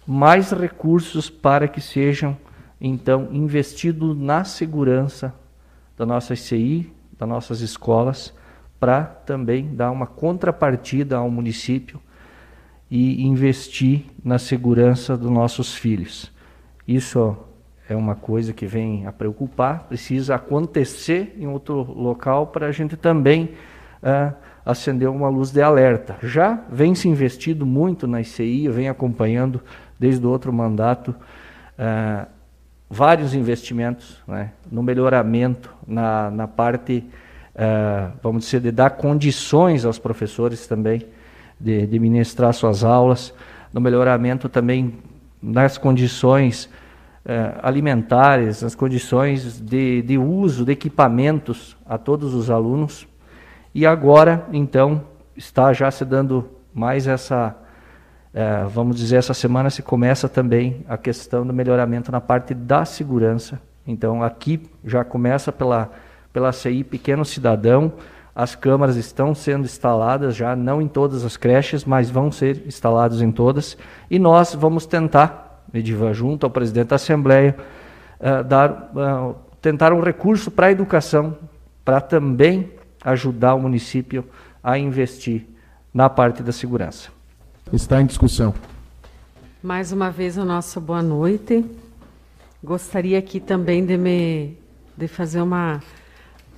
mais 0.06 0.50
recursos 0.50 1.30
para 1.30 1.68
que 1.68 1.80
sejam 1.80 2.36
então 2.80 3.28
investidos 3.30 4.16
na 4.18 4.42
segurança 4.42 5.32
da 6.00 6.06
nossa 6.06 6.32
ICI, 6.32 6.90
das 7.18 7.28
nossas 7.28 7.60
escolas, 7.60 8.34
para 8.80 9.04
também 9.04 9.74
dar 9.74 9.90
uma 9.90 10.06
contrapartida 10.06 11.18
ao 11.18 11.30
município 11.30 12.00
e 12.90 13.22
investir 13.22 14.06
na 14.24 14.38
segurança 14.38 15.14
dos 15.14 15.30
nossos 15.30 15.74
filhos. 15.74 16.32
Isso 16.88 17.36
é 17.86 17.94
uma 17.94 18.14
coisa 18.14 18.54
que 18.54 18.64
vem 18.64 19.06
a 19.06 19.12
preocupar, 19.12 19.80
precisa 19.88 20.36
acontecer 20.36 21.36
em 21.38 21.46
outro 21.46 21.82
local 21.82 22.46
para 22.46 22.68
a 22.68 22.72
gente 22.72 22.96
também 22.96 23.50
uh, 24.02 24.34
acender 24.64 25.10
uma 25.10 25.28
luz 25.28 25.50
de 25.50 25.60
alerta. 25.60 26.16
Já 26.22 26.64
vem 26.72 26.94
se 26.94 27.10
investido 27.10 27.66
muito 27.66 28.06
na 28.06 28.22
ICI, 28.22 28.64
eu 28.64 28.72
venho 28.72 28.90
acompanhando 28.90 29.60
desde 29.98 30.24
o 30.24 30.30
outro 30.30 30.50
mandato. 30.50 31.14
Uh, 31.78 32.39
vários 32.90 33.34
investimentos 33.34 34.20
né, 34.26 34.50
no 34.70 34.82
melhoramento, 34.82 35.72
na, 35.86 36.28
na 36.28 36.48
parte, 36.48 37.04
uh, 37.54 38.12
vamos 38.20 38.44
dizer, 38.44 38.60
de 38.60 38.72
dar 38.72 38.90
condições 38.90 39.84
aos 39.84 39.96
professores 39.96 40.66
também 40.66 41.06
de, 41.58 41.86
de 41.86 41.98
ministrar 42.00 42.52
suas 42.52 42.82
aulas, 42.82 43.32
no 43.72 43.80
melhoramento 43.80 44.48
também 44.48 44.98
nas 45.40 45.78
condições 45.78 46.64
uh, 47.24 47.60
alimentares, 47.62 48.62
nas 48.62 48.74
condições 48.74 49.60
de, 49.60 50.02
de 50.02 50.18
uso 50.18 50.64
de 50.64 50.72
equipamentos 50.72 51.76
a 51.86 51.96
todos 51.96 52.34
os 52.34 52.50
alunos. 52.50 53.06
E 53.72 53.86
agora, 53.86 54.48
então, 54.52 55.04
está 55.36 55.72
já 55.72 55.88
se 55.92 56.04
dando 56.04 56.50
mais 56.74 57.06
essa 57.06 57.56
é, 58.32 58.64
vamos 58.64 58.96
dizer, 58.96 59.16
essa 59.16 59.34
semana 59.34 59.70
se 59.70 59.82
começa 59.82 60.28
também 60.28 60.84
a 60.88 60.96
questão 60.96 61.44
do 61.44 61.52
melhoramento 61.52 62.12
na 62.12 62.20
parte 62.20 62.54
da 62.54 62.84
segurança. 62.84 63.60
Então, 63.86 64.22
aqui 64.22 64.70
já 64.84 65.04
começa 65.04 65.50
pela, 65.50 65.90
pela 66.32 66.52
CI 66.52 66.84
Pequeno 66.84 67.24
Cidadão, 67.24 67.92
as 68.34 68.54
câmaras 68.54 68.96
estão 68.96 69.34
sendo 69.34 69.64
instaladas 69.64 70.36
já, 70.36 70.54
não 70.54 70.80
em 70.80 70.86
todas 70.86 71.24
as 71.24 71.36
creches, 71.36 71.84
mas 71.84 72.08
vão 72.08 72.30
ser 72.30 72.62
instaladas 72.66 73.20
em 73.20 73.32
todas. 73.32 73.76
E 74.08 74.18
nós 74.18 74.54
vamos 74.54 74.86
tentar, 74.86 75.64
Edivan, 75.74 76.14
junto 76.14 76.46
ao 76.46 76.50
presidente 76.50 76.88
da 76.88 76.96
Assembleia, 76.96 77.56
uh, 78.20 78.44
dar, 78.44 78.92
uh, 78.94 79.34
tentar 79.60 79.92
um 79.92 80.00
recurso 80.00 80.50
para 80.50 80.68
a 80.68 80.70
educação, 80.70 81.36
para 81.84 82.00
também 82.00 82.70
ajudar 83.04 83.54
o 83.54 83.60
município 83.60 84.24
a 84.62 84.78
investir 84.78 85.46
na 85.92 86.08
parte 86.08 86.42
da 86.42 86.52
segurança. 86.52 87.19
Está 87.72 88.02
em 88.02 88.06
discussão. 88.06 88.52
Mais 89.62 89.92
uma 89.92 90.10
vez 90.10 90.36
o 90.36 90.44
nosso 90.44 90.80
boa 90.80 91.00
noite. 91.00 91.64
Gostaria 92.64 93.16
aqui 93.16 93.38
também 93.38 93.86
de 93.86 93.96
me 93.96 94.58
de 94.96 95.06
fazer 95.06 95.40
uma 95.40 95.80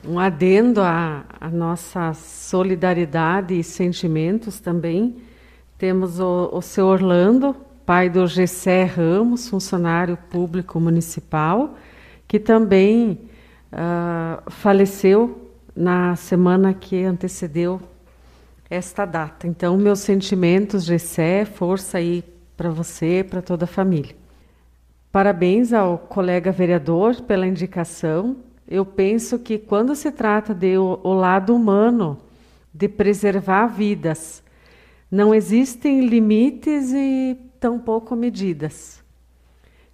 um 0.08 0.18
adendo 0.18 0.80
à, 0.80 1.22
à 1.38 1.50
nossa 1.50 2.14
solidariedade 2.14 3.52
e 3.52 3.62
sentimentos 3.62 4.58
também. 4.58 5.18
Temos 5.76 6.18
o, 6.18 6.48
o 6.50 6.62
seu 6.62 6.86
Orlando, 6.86 7.54
pai 7.84 8.08
do 8.08 8.26
Gessé 8.26 8.84
Ramos, 8.84 9.50
funcionário 9.50 10.16
público 10.30 10.80
municipal, 10.80 11.76
que 12.26 12.40
também 12.40 13.20
uh, 13.70 14.50
faleceu 14.50 15.50
na 15.76 16.16
semana 16.16 16.72
que 16.72 17.04
antecedeu 17.04 17.82
esta 18.72 19.04
data. 19.04 19.46
Então, 19.46 19.76
meus 19.76 19.98
sentimentos, 19.98 20.84
Gessé, 20.84 21.44
força 21.44 21.98
aí 21.98 22.24
para 22.56 22.70
você, 22.70 23.22
para 23.22 23.42
toda 23.42 23.64
a 23.64 23.68
família. 23.68 24.16
Parabéns 25.12 25.74
ao 25.74 25.98
colega 25.98 26.50
vereador 26.50 27.20
pela 27.20 27.46
indicação. 27.46 28.36
Eu 28.66 28.86
penso 28.86 29.38
que 29.38 29.58
quando 29.58 29.94
se 29.94 30.10
trata 30.10 30.54
de 30.54 30.78
o, 30.78 30.98
o 31.02 31.12
lado 31.12 31.54
humano, 31.54 32.16
de 32.72 32.88
preservar 32.88 33.66
vidas, 33.66 34.42
não 35.10 35.34
existem 35.34 36.06
limites 36.06 36.94
e 36.94 37.36
tampouco 37.60 38.16
medidas. 38.16 39.04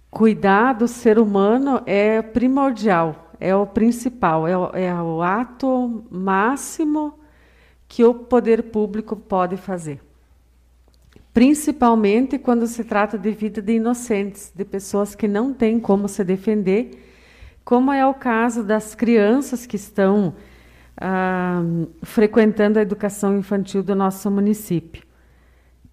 cuidar 0.09 0.71
do 0.71 0.87
ser 0.87 1.19
humano 1.19 1.81
é 1.85 2.21
primordial, 2.21 3.33
é 3.41 3.53
o 3.53 3.67
principal, 3.67 4.47
é 4.47 4.57
o, 4.57 4.69
é 4.73 4.93
o 5.01 5.21
ato 5.21 6.05
máximo 6.09 7.18
que 7.89 8.05
o 8.05 8.13
poder 8.13 8.63
público 8.63 9.15
pode 9.15 9.57
fazer. 9.57 9.99
Principalmente 11.33 12.37
quando 12.37 12.67
se 12.67 12.83
trata 12.83 13.17
de 13.17 13.31
vida 13.31 13.61
de 13.61 13.73
inocentes, 13.73 14.51
de 14.55 14.63
pessoas 14.63 15.15
que 15.15 15.27
não 15.27 15.51
têm 15.51 15.79
como 15.79 16.07
se 16.07 16.23
defender, 16.23 17.03
como 17.65 17.91
é 17.91 18.05
o 18.05 18.13
caso 18.13 18.63
das 18.63 18.93
crianças 18.93 19.65
que 19.65 19.75
estão 19.75 20.35
ah, 20.95 21.61
frequentando 22.03 22.77
a 22.77 22.81
educação 22.81 23.35
infantil 23.35 23.81
do 23.81 23.95
nosso 23.95 24.29
município. 24.29 25.03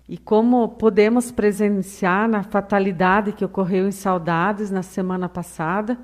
E 0.08 0.18
como 0.18 0.68
podemos 0.68 1.32
presenciar 1.32 2.28
na 2.28 2.42
fatalidade 2.42 3.32
que 3.32 3.44
ocorreu 3.44 3.88
em 3.88 3.92
Saudades 3.92 4.70
na 4.70 4.82
semana 4.82 5.28
passada, 5.28 5.98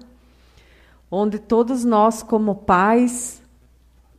onde 1.10 1.38
todos 1.38 1.84
nós, 1.84 2.22
como 2.22 2.54
pais, 2.54 3.41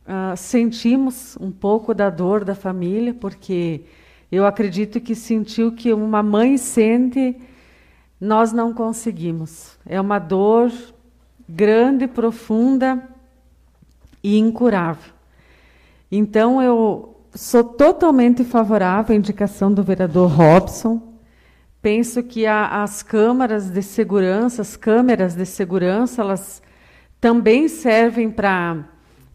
uh, 0.06 0.36
sentimos 0.36 1.36
um 1.40 1.50
pouco 1.50 1.94
da 1.94 2.10
dor 2.10 2.44
da 2.44 2.54
família, 2.54 3.14
porque 3.14 3.82
eu 4.30 4.46
acredito 4.46 5.00
que 5.00 5.14
sentiu 5.14 5.72
que 5.72 5.92
uma 5.92 6.22
mãe 6.22 6.56
sente, 6.56 7.36
nós 8.20 8.52
não 8.52 8.72
conseguimos. 8.72 9.78
É 9.86 10.00
uma 10.00 10.18
dor 10.18 10.72
grande, 11.48 12.06
profunda 12.06 13.08
e 14.22 14.38
incurável. 14.38 15.12
Então 16.10 16.62
eu 16.62 17.16
sou 17.34 17.64
totalmente 17.64 18.44
favorável 18.44 19.14
à 19.14 19.18
indicação 19.18 19.72
do 19.72 19.82
vereador 19.82 20.30
Robson. 20.30 21.14
Penso 21.82 22.22
que 22.22 22.46
a, 22.46 22.82
as 22.82 23.02
câmaras 23.02 23.68
de 23.68 23.82
segurança, 23.82 24.62
as 24.62 24.76
câmeras 24.76 25.34
de 25.34 25.44
segurança, 25.44 26.22
elas 26.22 26.62
também 27.20 27.68
servem 27.68 28.30
para 28.30 28.84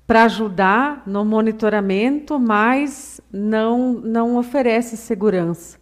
para 0.09 0.23
ajudar 0.23 1.03
no 1.05 1.23
monitoramento, 1.23 2.39
mas 2.39 3.21
não 3.31 3.93
não 3.93 4.37
oferece 4.37 4.97
segurança. 4.97 5.77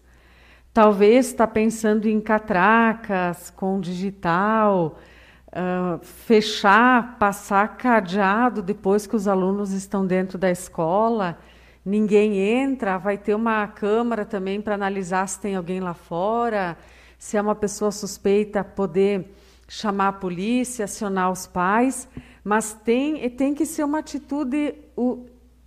Talvez 0.74 1.28
está 1.28 1.48
pensando 1.48 2.10
em 2.10 2.20
catracas 2.20 3.50
com 3.52 3.80
digital, 3.80 5.00
uh, 5.48 6.04
fechar, 6.04 7.18
passar 7.18 7.78
cadeado 7.78 8.62
depois 8.62 9.08
que 9.08 9.16
os 9.16 9.30
alunos 9.30 9.72
estão 9.72 10.06
dentro 10.06 10.38
da 10.38 10.52
escola 10.52 11.38
ninguém 11.86 12.38
entra, 12.38 12.98
vai 12.98 13.18
ter 13.18 13.34
uma 13.34 13.66
câmara 13.66 14.26
também 14.26 14.60
para 14.60 14.76
analisar 14.76 15.26
se 15.30 15.40
tem 15.40 15.56
alguém 15.56 15.80
lá 15.80 15.94
fora, 15.94 16.78
se 17.18 17.38
é 17.38 17.42
uma 17.42 17.56
pessoa 17.56 17.94
suspeita, 17.94 18.62
poder 18.62 19.34
chamar 19.70 20.10
a 20.10 20.14
polícia, 20.14 20.84
acionar 20.84 21.32
os 21.32 21.48
pais, 21.48 22.10
mas 22.48 22.72
tem, 22.72 23.30
tem 23.32 23.54
que 23.54 23.66
ser 23.66 23.84
uma 23.84 24.00
atitude 24.00 24.74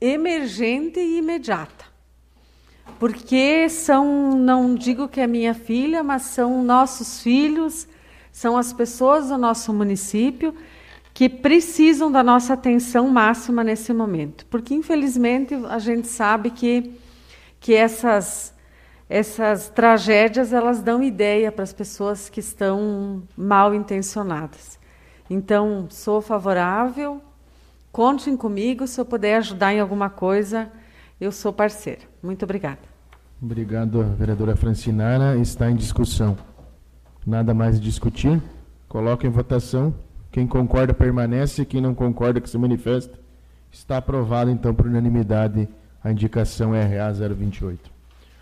emergente 0.01 0.99
e 0.99 1.19
imediata. 1.19 1.85
Porque 2.99 3.69
são, 3.69 4.35
não 4.35 4.75
digo 4.75 5.07
que 5.07 5.21
é 5.21 5.27
minha 5.27 5.53
filha, 5.53 6.03
mas 6.03 6.23
são 6.23 6.65
nossos 6.65 7.23
filhos, 7.23 7.87
são 8.33 8.57
as 8.57 8.73
pessoas 8.73 9.29
do 9.29 9.37
nosso 9.37 9.75
município 9.75 10.55
que 11.13 11.29
precisam 11.29 12.11
da 12.11 12.23
nossa 12.23 12.55
atenção 12.55 13.09
máxima 13.09 13.63
nesse 13.63 13.93
momento, 13.93 14.47
porque 14.47 14.73
infelizmente 14.73 15.55
a 15.69 15.79
gente 15.79 16.09
sabe 16.09 16.49
que 16.49 16.99
que 17.61 17.75
essas 17.75 18.55
essas 19.07 19.69
tragédias 19.69 20.51
elas 20.51 20.81
dão 20.81 21.03
ideia 21.03 21.53
para 21.53 21.65
as 21.65 21.75
pessoas 21.75 22.31
que 22.31 22.41
estão 22.41 23.23
mal 23.37 23.75
intencionadas. 23.75 24.80
Então, 25.31 25.87
sou 25.91 26.21
favorável, 26.21 27.23
contem 27.93 28.37
comigo, 28.37 28.85
se 28.89 29.01
eu 29.01 29.05
puder 29.05 29.37
ajudar 29.37 29.73
em 29.73 29.79
alguma 29.79 30.11
coisa, 30.11 30.69
eu 31.21 31.31
sou 31.31 31.53
parceira. 31.53 32.01
Muito 32.21 32.43
obrigada. 32.43 32.81
Obrigado, 33.41 34.03
vereadora 34.19 34.57
Francinara. 34.57 35.39
Está 35.39 35.71
em 35.71 35.77
discussão. 35.77 36.37
Nada 37.25 37.55
mais 37.55 37.81
discutir. 37.81 38.43
Coloque 38.89 39.25
em 39.25 39.31
votação. 39.31 39.95
Quem 40.33 40.49
concorda 40.49 40.93
permanece, 40.93 41.65
quem 41.65 41.81
não 41.81 41.95
concorda 41.95 42.41
que 42.41 42.51
se 42.51 42.59
manifesta. 42.59 43.17
Está 43.71 43.99
aprovado, 43.99 44.51
então, 44.51 44.75
por 44.75 44.87
unanimidade, 44.87 45.69
a 46.03 46.11
indicação 46.11 46.73
RA 46.73 47.13
028. 47.13 47.89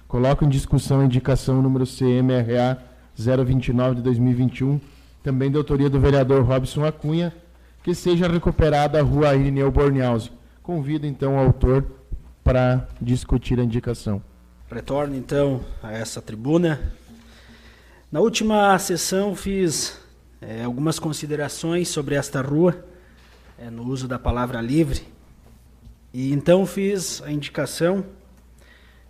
Coloco 0.09 0.43
em 0.43 0.49
discussão 0.49 1.01
a 1.01 1.05
indicação 1.05 1.61
número 1.61 1.85
CMRA 1.85 2.79
029 3.15 3.97
de 3.97 4.03
2021, 4.03 4.81
também 5.29 5.51
de 5.51 5.59
autoria 5.59 5.91
do 5.91 6.01
vereador 6.01 6.43
Robson 6.43 6.87
Acunha, 6.87 7.35
que 7.83 7.95
seja 7.95 8.27
recuperada 8.27 8.99
a 8.99 9.03
rua 9.03 9.37
Irineu 9.37 9.71
Bornhausen. 9.71 10.33
Convido, 10.63 11.07
então, 11.07 11.37
o 11.37 11.39
autor 11.39 11.85
para 12.43 12.89
discutir 12.99 13.61
a 13.61 13.63
indicação. 13.63 14.23
Retorno, 14.71 15.15
então, 15.15 15.61
a 15.83 15.93
essa 15.93 16.23
tribuna. 16.23 16.81
Na 18.11 18.21
última 18.21 18.79
sessão 18.79 19.37
fiz 19.37 20.01
é, 20.41 20.65
algumas 20.65 20.99
considerações 20.99 21.89
sobre 21.89 22.15
esta 22.15 22.41
rua, 22.41 22.83
é, 23.59 23.69
no 23.69 23.85
uso 23.85 24.09
da 24.09 24.19
palavra 24.19 24.63
livre. 24.63 25.03
E 26.11 26.33
então 26.33 26.65
fiz 26.65 27.21
a 27.21 27.31
indicação 27.31 28.03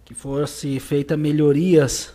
que 0.05 0.15
fosse 0.15 0.81
feita 0.81 1.17
melhorias 1.17 2.13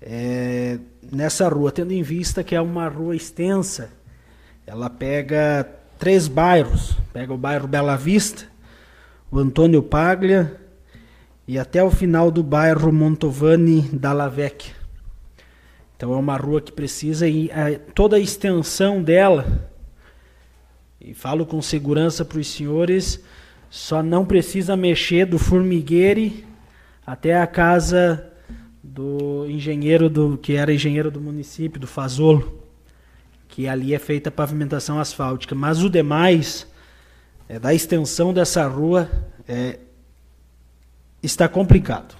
é, 0.00 0.78
nessa 1.10 1.48
rua, 1.48 1.72
tendo 1.72 1.92
em 1.92 2.02
vista 2.02 2.44
que 2.44 2.54
é 2.54 2.60
uma 2.60 2.88
rua 2.88 3.16
extensa. 3.16 3.90
Ela 4.66 4.90
pega 4.90 5.68
três 5.98 6.28
bairros, 6.28 6.96
pega 7.12 7.32
o 7.32 7.38
bairro 7.38 7.68
Bela 7.68 7.96
Vista, 7.96 8.44
o 9.30 9.38
Antônio 9.38 9.82
Paglia 9.82 10.60
e 11.46 11.58
até 11.58 11.82
o 11.82 11.90
final 11.90 12.30
do 12.30 12.42
bairro 12.42 12.92
Montovani 12.92 13.82
da 13.92 14.12
Lavecchia. 14.12 14.74
Então 15.96 16.12
é 16.12 16.16
uma 16.16 16.36
rua 16.36 16.60
que 16.60 16.72
precisa 16.72 17.26
e 17.26 17.50
toda 17.94 18.16
a 18.16 18.20
extensão 18.20 19.02
dela. 19.02 19.70
E 21.00 21.14
falo 21.14 21.46
com 21.46 21.62
segurança 21.62 22.24
para 22.24 22.38
os 22.38 22.48
senhores, 22.48 23.22
só 23.70 24.02
não 24.02 24.24
precisa 24.24 24.76
mexer 24.76 25.24
do 25.24 25.38
formigueiro 25.38 26.44
até 27.06 27.40
a 27.40 27.46
casa 27.46 28.32
do 28.86 29.46
engenheiro 29.48 30.08
do 30.08 30.38
que 30.38 30.54
era 30.54 30.72
engenheiro 30.72 31.10
do 31.10 31.20
município 31.20 31.80
do 31.80 31.86
Fazolo, 31.86 32.62
que 33.48 33.66
ali 33.66 33.94
é 33.94 33.98
feita 33.98 34.28
a 34.28 34.32
pavimentação 34.32 35.00
asfáltica, 35.00 35.54
mas 35.54 35.82
o 35.82 35.90
demais 35.90 36.66
é, 37.48 37.58
da 37.58 37.74
extensão 37.74 38.32
dessa 38.32 38.66
rua 38.68 39.10
é, 39.48 39.78
está 41.22 41.48
complicado. 41.48 42.14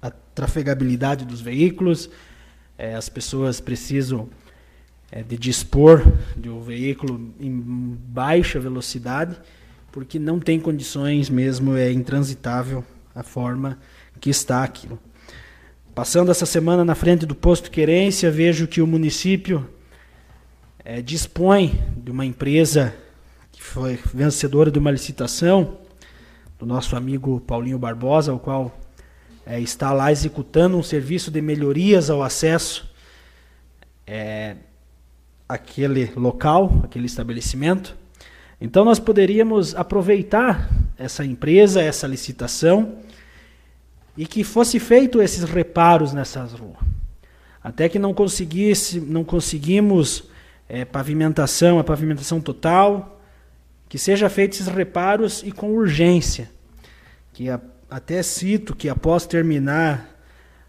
A 0.00 0.10
trafegabilidade 0.10 1.24
dos 1.24 1.40
veículos, 1.40 2.08
é, 2.78 2.94
as 2.94 3.08
pessoas 3.08 3.60
precisam 3.60 4.28
é, 5.10 5.22
de 5.22 5.36
dispor 5.36 6.02
de 6.36 6.48
um 6.48 6.60
veículo 6.60 7.34
em 7.40 7.98
baixa 8.08 8.60
velocidade, 8.60 9.36
porque 9.90 10.18
não 10.18 10.38
tem 10.38 10.60
condições 10.60 11.28
mesmo, 11.28 11.76
é 11.76 11.90
intransitável 11.92 12.84
a 13.14 13.22
forma 13.22 13.78
que 14.20 14.30
está 14.30 14.62
aquilo. 14.62 14.98
Passando 15.94 16.32
essa 16.32 16.44
semana 16.44 16.84
na 16.84 16.96
frente 16.96 17.24
do 17.24 17.36
posto 17.36 17.70
Querência, 17.70 18.28
vejo 18.28 18.66
que 18.66 18.82
o 18.82 18.86
município 18.86 19.64
é, 20.84 21.00
dispõe 21.00 21.80
de 21.96 22.10
uma 22.10 22.26
empresa 22.26 22.92
que 23.52 23.62
foi 23.62 23.96
vencedora 24.12 24.72
de 24.72 24.78
uma 24.80 24.90
licitação, 24.90 25.78
do 26.58 26.66
nosso 26.66 26.96
amigo 26.96 27.38
Paulinho 27.42 27.78
Barbosa, 27.78 28.34
o 28.34 28.40
qual 28.40 28.76
é, 29.46 29.60
está 29.60 29.92
lá 29.92 30.10
executando 30.10 30.76
um 30.76 30.82
serviço 30.82 31.30
de 31.30 31.40
melhorias 31.40 32.10
ao 32.10 32.24
acesso 32.24 32.90
é, 34.04 34.56
àquele 35.48 36.10
local, 36.16 36.80
aquele 36.82 37.06
estabelecimento. 37.06 37.96
Então 38.60 38.84
nós 38.84 38.98
poderíamos 38.98 39.76
aproveitar 39.76 40.68
essa 40.98 41.24
empresa, 41.24 41.80
essa 41.80 42.08
licitação 42.08 42.98
e 44.16 44.26
que 44.26 44.44
fosse 44.44 44.78
feito 44.78 45.20
esses 45.20 45.44
reparos 45.44 46.12
nessas 46.12 46.52
ruas. 46.52 46.78
Até 47.62 47.88
que 47.88 47.98
não 47.98 48.12
conseguisse, 48.12 49.00
não 49.00 49.24
conseguimos 49.24 50.24
é, 50.68 50.84
pavimentação, 50.84 51.78
a 51.78 51.84
pavimentação 51.84 52.40
total, 52.40 53.20
que 53.88 53.98
seja 53.98 54.28
feito 54.28 54.52
esses 54.52 54.66
reparos 54.66 55.42
e 55.44 55.50
com 55.50 55.72
urgência, 55.72 56.50
que 57.32 57.48
a 57.48 57.60
até 57.94 58.22
cito 58.24 58.74
que 58.74 58.88
após 58.88 59.24
terminar 59.24 60.10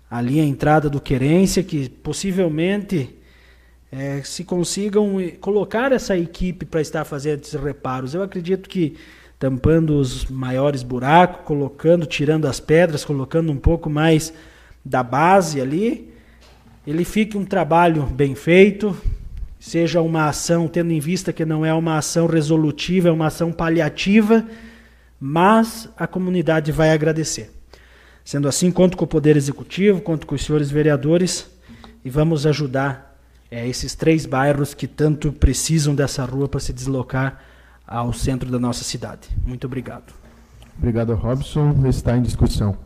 ali 0.09 0.39
a 0.39 0.43
entrada 0.43 0.87
do 0.87 1.01
querência, 1.01 1.63
que 1.63 1.89
possivelmente 1.89 3.15
é, 3.91 4.21
se 4.21 4.43
consigam 4.43 5.17
colocar 5.41 5.91
essa 5.91 6.15
equipe 6.15 6.65
para 6.65 6.81
estar 6.81 7.03
fazendo 7.03 7.41
esses 7.41 7.59
reparos. 7.59 8.13
Eu 8.13 8.21
acredito 8.21 8.69
que 8.69 8.95
tampando 9.37 9.97
os 9.97 10.25
maiores 10.25 10.83
buracos, 10.83 11.45
colocando, 11.45 12.05
tirando 12.05 12.45
as 12.45 12.59
pedras, 12.59 13.03
colocando 13.03 13.51
um 13.51 13.57
pouco 13.57 13.89
mais 13.89 14.33
da 14.83 15.03
base 15.03 15.59
ali, 15.59 16.13
ele 16.85 17.03
fique 17.03 17.37
um 17.37 17.43
trabalho 17.43 18.03
bem 18.03 18.35
feito, 18.35 18.95
seja 19.59 20.01
uma 20.01 20.27
ação, 20.27 20.67
tendo 20.67 20.91
em 20.91 20.99
vista 20.99 21.33
que 21.33 21.43
não 21.43 21.65
é 21.65 21.73
uma 21.73 21.97
ação 21.97 22.27
resolutiva, 22.27 23.09
é 23.09 23.11
uma 23.11 23.27
ação 23.27 23.51
paliativa, 23.51 24.45
mas 25.19 25.89
a 25.97 26.05
comunidade 26.05 26.71
vai 26.71 26.91
agradecer. 26.91 27.51
Sendo 28.23 28.47
assim, 28.47 28.71
conto 28.71 28.95
com 28.95 29.05
o 29.05 29.07
Poder 29.07 29.35
Executivo, 29.35 30.01
conto 30.01 30.25
com 30.27 30.35
os 30.35 30.43
senhores 30.43 30.69
vereadores 30.69 31.49
e 32.03 32.09
vamos 32.09 32.45
ajudar 32.45 33.17
é, 33.49 33.67
esses 33.67 33.95
três 33.95 34.25
bairros 34.25 34.73
que 34.73 34.87
tanto 34.87 35.31
precisam 35.31 35.95
dessa 35.95 36.23
rua 36.25 36.47
para 36.47 36.59
se 36.59 36.73
deslocar 36.73 37.43
ao 37.87 38.11
centro 38.13 38.49
da 38.49 38.59
nossa 38.59 38.83
cidade. 38.83 39.29
Muito 39.45 39.65
obrigado. 39.67 40.13
Obrigado, 40.77 41.13
Robson. 41.13 41.87
Está 41.87 42.17
em 42.17 42.21
discussão. 42.21 42.77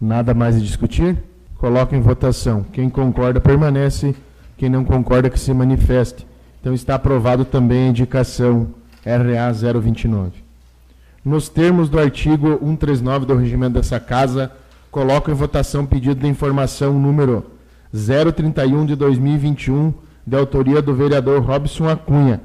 Nada 0.00 0.34
mais 0.34 0.56
a 0.56 0.60
discutir? 0.60 1.16
Coloca 1.56 1.96
em 1.96 2.00
votação. 2.00 2.64
Quem 2.72 2.88
concorda 2.88 3.40
permanece, 3.40 4.14
quem 4.56 4.68
não 4.68 4.84
concorda 4.84 5.30
que 5.30 5.40
se 5.40 5.52
manifeste. 5.54 6.26
Então 6.60 6.74
está 6.74 6.96
aprovado 6.96 7.44
também 7.44 7.86
a 7.86 7.90
indicação 7.90 8.68
RA 9.04 9.52
029. 9.52 10.44
Nos 11.24 11.48
termos 11.48 11.88
do 11.88 11.98
artigo 11.98 12.58
139 12.58 13.26
do 13.26 13.36
regimento 13.36 13.74
dessa 13.74 13.98
casa, 13.98 14.52
coloco 14.90 15.30
em 15.30 15.34
votação 15.34 15.84
pedido 15.84 16.20
de 16.20 16.26
informação 16.28 16.98
número 16.98 17.44
031 17.92 18.86
de 18.86 18.94
2021, 18.94 19.92
de 20.26 20.36
autoria 20.36 20.82
do 20.82 20.94
vereador 20.94 21.40
Robson 21.42 21.88
Acunha, 21.88 22.40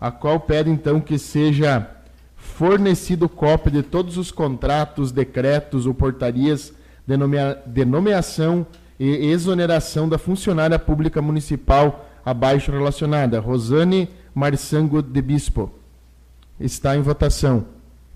a 0.00 0.10
qual 0.10 0.40
pede 0.40 0.70
então 0.70 1.00
que 1.00 1.18
seja 1.18 1.88
fornecido 2.36 3.28
cópia 3.28 3.70
de 3.70 3.82
todos 3.82 4.16
os 4.16 4.30
contratos, 4.30 5.12
decretos 5.12 5.86
ou 5.86 5.94
portarias 5.94 6.72
de, 7.06 7.16
nomea 7.16 7.62
de 7.66 7.84
nomeação 7.84 8.66
e 8.98 9.30
exoneração 9.30 10.08
da 10.08 10.18
funcionária 10.18 10.78
pública 10.78 11.22
municipal 11.22 12.08
abaixo 12.24 12.72
relacionada, 12.72 13.40
Rosane 13.40 14.08
Marçango 14.34 15.02
de 15.02 15.22
Bispo. 15.22 15.70
Está 16.58 16.96
em 16.96 17.00
votação. 17.00 17.64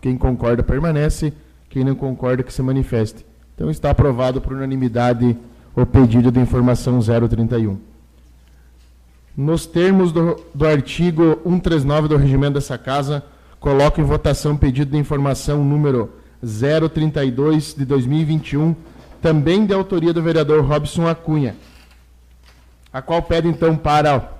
Quem 0.00 0.16
concorda 0.16 0.62
permanece, 0.62 1.32
quem 1.68 1.84
não 1.84 1.94
concorda 1.94 2.42
que 2.42 2.52
se 2.52 2.62
manifeste. 2.62 3.24
Então 3.54 3.70
está 3.70 3.90
aprovado 3.90 4.40
por 4.40 4.52
unanimidade 4.52 5.36
o 5.74 5.86
pedido 5.86 6.30
de 6.30 6.40
informação 6.40 6.98
031. 7.00 7.91
Nos 9.36 9.64
termos 9.64 10.12
do, 10.12 10.36
do 10.54 10.66
artigo 10.66 11.40
139 11.44 12.08
do 12.08 12.16
regimento 12.16 12.54
dessa 12.54 12.76
casa, 12.76 13.24
coloco 13.58 14.00
em 14.00 14.04
votação 14.04 14.56
pedido 14.56 14.90
de 14.90 14.98
informação 14.98 15.64
número 15.64 16.12
032 16.42 17.74
de 17.74 17.84
2021, 17.84 18.76
também 19.22 19.64
de 19.64 19.72
autoria 19.72 20.12
do 20.12 20.22
vereador 20.22 20.64
Robson 20.64 21.08
Acunha, 21.08 21.56
a 22.92 23.00
qual 23.00 23.22
pede 23.22 23.48
então 23.48 23.76
para 23.76 24.30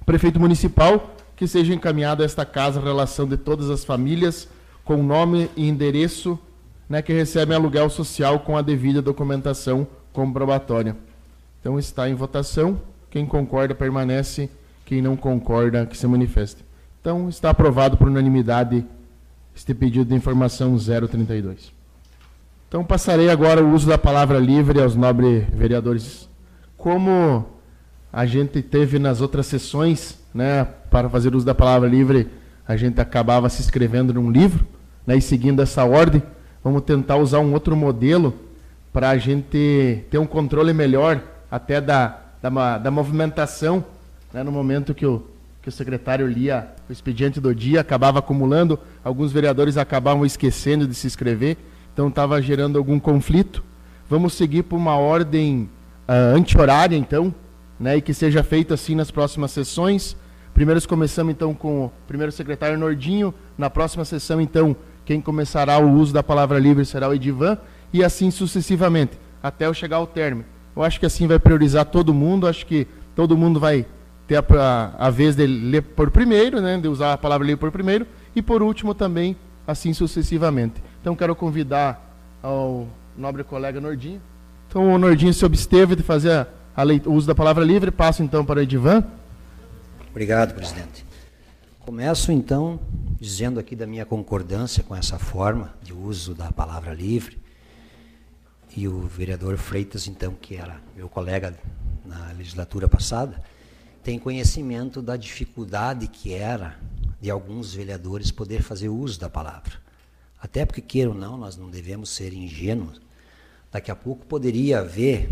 o 0.00 0.04
prefeito 0.04 0.38
municipal 0.38 1.16
que 1.34 1.48
seja 1.48 1.74
encaminhada 1.74 2.22
a 2.22 2.26
esta 2.26 2.44
casa 2.44 2.78
a 2.78 2.82
relação 2.82 3.26
de 3.26 3.36
todas 3.36 3.68
as 3.68 3.84
famílias 3.84 4.48
com 4.84 5.02
nome 5.02 5.50
e 5.56 5.68
endereço 5.68 6.38
né, 6.88 7.02
que 7.02 7.12
recebem 7.12 7.56
aluguel 7.56 7.90
social 7.90 8.40
com 8.40 8.56
a 8.56 8.62
devida 8.62 9.02
documentação 9.02 9.86
comprobatória. 10.12 10.96
Então 11.60 11.78
está 11.78 12.08
em 12.08 12.14
votação. 12.14 12.80
Quem 13.16 13.24
concorda 13.24 13.74
permanece, 13.74 14.50
quem 14.84 15.00
não 15.00 15.16
concorda 15.16 15.86
que 15.86 15.96
se 15.96 16.06
manifeste. 16.06 16.62
Então 17.00 17.30
está 17.30 17.48
aprovado 17.48 17.96
por 17.96 18.08
unanimidade 18.08 18.84
este 19.56 19.72
pedido 19.72 20.04
de 20.04 20.14
informação 20.14 20.76
032. 20.76 21.72
Então 22.68 22.84
passarei 22.84 23.30
agora 23.30 23.64
o 23.64 23.72
uso 23.72 23.88
da 23.88 23.96
palavra 23.96 24.38
livre 24.38 24.82
aos 24.82 24.94
nobres 24.94 25.46
vereadores. 25.48 26.28
Como 26.76 27.46
a 28.12 28.26
gente 28.26 28.60
teve 28.60 28.98
nas 28.98 29.22
outras 29.22 29.46
sessões, 29.46 30.18
né, 30.34 30.64
para 30.90 31.08
fazer 31.08 31.34
uso 31.34 31.46
da 31.46 31.54
palavra 31.54 31.88
livre, 31.88 32.28
a 32.68 32.76
gente 32.76 33.00
acabava 33.00 33.48
se 33.48 33.62
inscrevendo 33.62 34.12
num 34.12 34.30
livro, 34.30 34.66
né, 35.06 35.16
e 35.16 35.22
seguindo 35.22 35.62
essa 35.62 35.86
ordem, 35.86 36.22
vamos 36.62 36.82
tentar 36.82 37.16
usar 37.16 37.38
um 37.38 37.54
outro 37.54 37.74
modelo 37.74 38.34
para 38.92 39.08
a 39.08 39.16
gente 39.16 40.04
ter 40.10 40.18
um 40.18 40.26
controle 40.26 40.74
melhor 40.74 41.22
até 41.50 41.80
da, 41.80 42.25
da, 42.42 42.78
da 42.78 42.90
movimentação, 42.90 43.84
né, 44.32 44.42
no 44.42 44.52
momento 44.52 44.94
que 44.94 45.06
o, 45.06 45.26
que 45.62 45.68
o 45.68 45.72
secretário 45.72 46.26
lia 46.26 46.68
o 46.88 46.92
expediente 46.92 47.40
do 47.40 47.54
dia, 47.54 47.80
acabava 47.80 48.18
acumulando, 48.18 48.78
alguns 49.02 49.32
vereadores 49.32 49.76
acabavam 49.76 50.24
esquecendo 50.24 50.86
de 50.86 50.94
se 50.94 51.06
inscrever, 51.06 51.56
então 51.92 52.08
estava 52.08 52.40
gerando 52.40 52.78
algum 52.78 53.00
conflito. 53.00 53.64
Vamos 54.08 54.34
seguir 54.34 54.62
por 54.62 54.76
uma 54.76 54.96
ordem 54.96 55.68
uh, 56.08 56.36
anti-horária, 56.36 56.96
então, 56.96 57.34
né, 57.80 57.96
e 57.96 58.00
que 58.00 58.14
seja 58.14 58.42
feita 58.42 58.74
assim 58.74 58.94
nas 58.94 59.10
próximas 59.10 59.50
sessões. 59.50 60.16
Primeiro 60.54 60.86
começamos 60.88 61.32
então 61.32 61.52
com 61.52 61.86
o 61.86 61.92
primeiro 62.06 62.32
secretário 62.32 62.78
Nordinho, 62.78 63.34
na 63.58 63.68
próxima 63.68 64.04
sessão 64.04 64.40
então 64.40 64.76
quem 65.04 65.20
começará 65.20 65.78
o 65.78 65.92
uso 65.92 66.12
da 66.12 66.22
palavra 66.22 66.58
livre 66.58 66.84
será 66.84 67.08
o 67.08 67.14
Edivan, 67.14 67.58
e 67.92 68.02
assim 68.02 68.30
sucessivamente, 68.30 69.18
até 69.42 69.66
eu 69.66 69.72
chegar 69.72 69.96
ao 69.96 70.06
término. 70.06 70.55
Eu 70.76 70.82
acho 70.82 71.00
que 71.00 71.06
assim 71.06 71.26
vai 71.26 71.38
priorizar 71.38 71.86
todo 71.86 72.12
mundo, 72.12 72.46
acho 72.46 72.66
que 72.66 72.86
todo 73.14 73.36
mundo 73.36 73.58
vai 73.58 73.86
ter 74.26 74.36
a, 74.36 74.94
a, 74.98 75.08
vez 75.08 75.34
de 75.34 75.46
ler 75.46 75.80
por 75.80 76.10
primeiro, 76.10 76.60
né, 76.60 76.78
de 76.78 76.86
usar 76.86 77.14
a 77.14 77.18
palavra 77.18 77.46
livre 77.46 77.60
por 77.60 77.72
primeiro, 77.72 78.06
e 78.34 78.42
por 78.42 78.62
último 78.62 78.94
também, 78.94 79.34
assim 79.66 79.94
sucessivamente. 79.94 80.82
Então 81.00 81.16
quero 81.16 81.34
convidar 81.34 82.14
ao 82.42 82.86
nobre 83.16 83.42
colega 83.42 83.80
Nordinho. 83.80 84.20
Então 84.68 84.92
o 84.92 84.98
Nordinho 84.98 85.32
se 85.32 85.46
obsteve 85.46 85.96
de 85.96 86.02
fazer 86.02 86.32
a, 86.32 86.46
a 86.76 86.84
o 87.06 87.14
uso 87.14 87.26
da 87.26 87.34
palavra 87.34 87.64
livre, 87.64 87.90
passo 87.90 88.22
então 88.22 88.44
para 88.44 88.58
o 88.58 88.62
Edivan. 88.62 89.02
Obrigado, 90.10 90.54
presidente. 90.54 91.06
Começo 91.80 92.32
então 92.32 92.78
dizendo 93.18 93.58
aqui 93.58 93.74
da 93.74 93.86
minha 93.86 94.04
concordância 94.04 94.82
com 94.82 94.94
essa 94.94 95.18
forma 95.18 95.72
de 95.82 95.94
uso 95.94 96.34
da 96.34 96.52
palavra 96.52 96.92
livre 96.92 97.45
e 98.76 98.86
o 98.86 99.00
vereador 99.00 99.56
Freitas, 99.56 100.06
então, 100.06 100.34
que 100.34 100.54
era 100.54 100.80
meu 100.94 101.08
colega 101.08 101.58
na 102.04 102.32
legislatura 102.32 102.86
passada, 102.86 103.42
tem 104.04 104.18
conhecimento 104.18 105.00
da 105.00 105.16
dificuldade 105.16 106.06
que 106.06 106.34
era 106.34 106.78
de 107.20 107.30
alguns 107.30 107.74
vereadores 107.74 108.30
poder 108.30 108.62
fazer 108.62 108.90
uso 108.90 109.18
da 109.18 109.30
palavra. 109.30 109.72
Até 110.40 110.66
porque, 110.66 110.82
queira 110.82 111.10
ou 111.10 111.16
não, 111.16 111.38
nós 111.38 111.56
não 111.56 111.70
devemos 111.70 112.10
ser 112.10 112.34
ingênuos. 112.34 113.00
Daqui 113.72 113.90
a 113.90 113.96
pouco 113.96 114.26
poderia 114.26 114.80
haver 114.80 115.30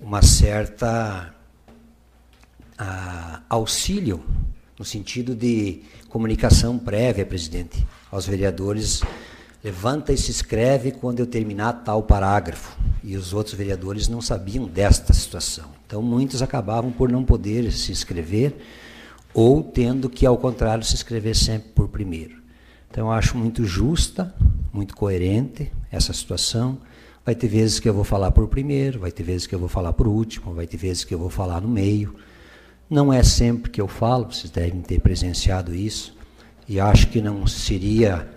uma 0.00 0.22
certa 0.22 1.34
uh, 2.80 3.42
auxílio 3.48 4.24
no 4.78 4.84
sentido 4.84 5.34
de 5.34 5.82
comunicação 6.08 6.78
prévia, 6.78 7.26
presidente, 7.26 7.86
aos 8.10 8.24
vereadores 8.24 9.02
levanta 9.62 10.12
e 10.12 10.16
se 10.16 10.30
inscreve 10.30 10.90
quando 10.90 11.20
eu 11.20 11.26
terminar 11.26 11.84
tal 11.84 12.02
parágrafo. 12.02 12.78
E 13.02 13.16
os 13.16 13.32
outros 13.32 13.54
vereadores 13.54 14.08
não 14.08 14.20
sabiam 14.20 14.66
desta 14.66 15.12
situação. 15.12 15.66
Então, 15.86 16.02
muitos 16.02 16.42
acabavam 16.42 16.90
por 16.90 17.10
não 17.10 17.24
poder 17.24 17.70
se 17.72 17.92
inscrever 17.92 18.56
ou 19.32 19.62
tendo 19.62 20.08
que, 20.08 20.26
ao 20.26 20.36
contrário, 20.36 20.84
se 20.84 20.94
inscrever 20.94 21.36
sempre 21.36 21.70
por 21.70 21.88
primeiro. 21.88 22.40
Então, 22.90 23.06
eu 23.06 23.12
acho 23.12 23.36
muito 23.36 23.64
justa, 23.64 24.34
muito 24.72 24.96
coerente 24.96 25.70
essa 25.90 26.12
situação. 26.12 26.78
Vai 27.24 27.34
ter 27.34 27.48
vezes 27.48 27.78
que 27.78 27.88
eu 27.88 27.94
vou 27.94 28.04
falar 28.04 28.30
por 28.30 28.48
primeiro, 28.48 29.00
vai 29.00 29.12
ter 29.12 29.22
vezes 29.22 29.46
que 29.46 29.54
eu 29.54 29.58
vou 29.58 29.68
falar 29.68 29.92
por 29.92 30.08
último, 30.08 30.54
vai 30.54 30.66
ter 30.66 30.76
vezes 30.76 31.04
que 31.04 31.14
eu 31.14 31.18
vou 31.18 31.30
falar 31.30 31.60
no 31.60 31.68
meio. 31.68 32.16
Não 32.88 33.12
é 33.12 33.22
sempre 33.22 33.70
que 33.70 33.80
eu 33.80 33.86
falo, 33.86 34.32
vocês 34.32 34.50
devem 34.50 34.80
ter 34.80 35.00
presenciado 35.00 35.72
isso, 35.72 36.16
e 36.66 36.80
acho 36.80 37.08
que 37.08 37.20
não 37.20 37.46
seria 37.46 38.28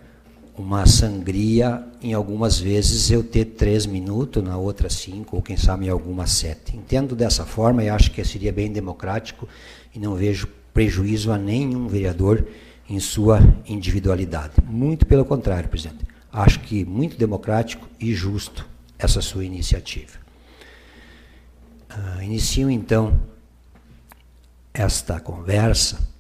uma 0.58 0.86
sangria, 0.86 1.84
em 2.02 2.14
algumas 2.14 2.60
vezes 2.60 3.10
eu 3.10 3.24
ter 3.24 3.46
três 3.46 3.86
minutos, 3.86 4.44
na 4.44 4.58
outra 4.58 4.90
cinco, 4.90 5.36
ou 5.36 5.42
quem 5.42 5.58
sabe 5.58 5.88
em 5.88 5.90
algumas 5.90 6.32
sete. 6.32 6.76
Entendo 6.76 7.16
dessa 7.16 7.46
forma 7.46 7.84
e 7.84 7.90
acho 7.90 8.12
que 8.12 8.24
seria 8.24 8.52
bem 8.52 8.72
democrático 8.72 9.48
e 9.94 10.00
não 10.00 10.16
vejo 10.16 10.48
prejuízo 10.74 11.32
a 11.32 11.38
nenhum 11.38 11.88
vereador 11.88 12.48
em 12.90 13.00
sua 13.00 13.40
individualidade. 13.68 14.54
Muito 14.64 15.06
pelo 15.06 15.26
contrário, 15.26 15.70
presidente. 15.70 16.06
Acho 16.32 16.60
que 16.60 16.84
muito 16.86 17.18
democrático 17.18 17.88
e 18.00 18.14
justo 18.14 18.68
essa 18.98 19.22
sua 19.22 19.46
iniciativa. 19.46 20.18
Uh, 21.90 22.24
inicio 22.24 22.70
então 22.70 23.20
esta 24.74 25.20
conversa 25.20 26.13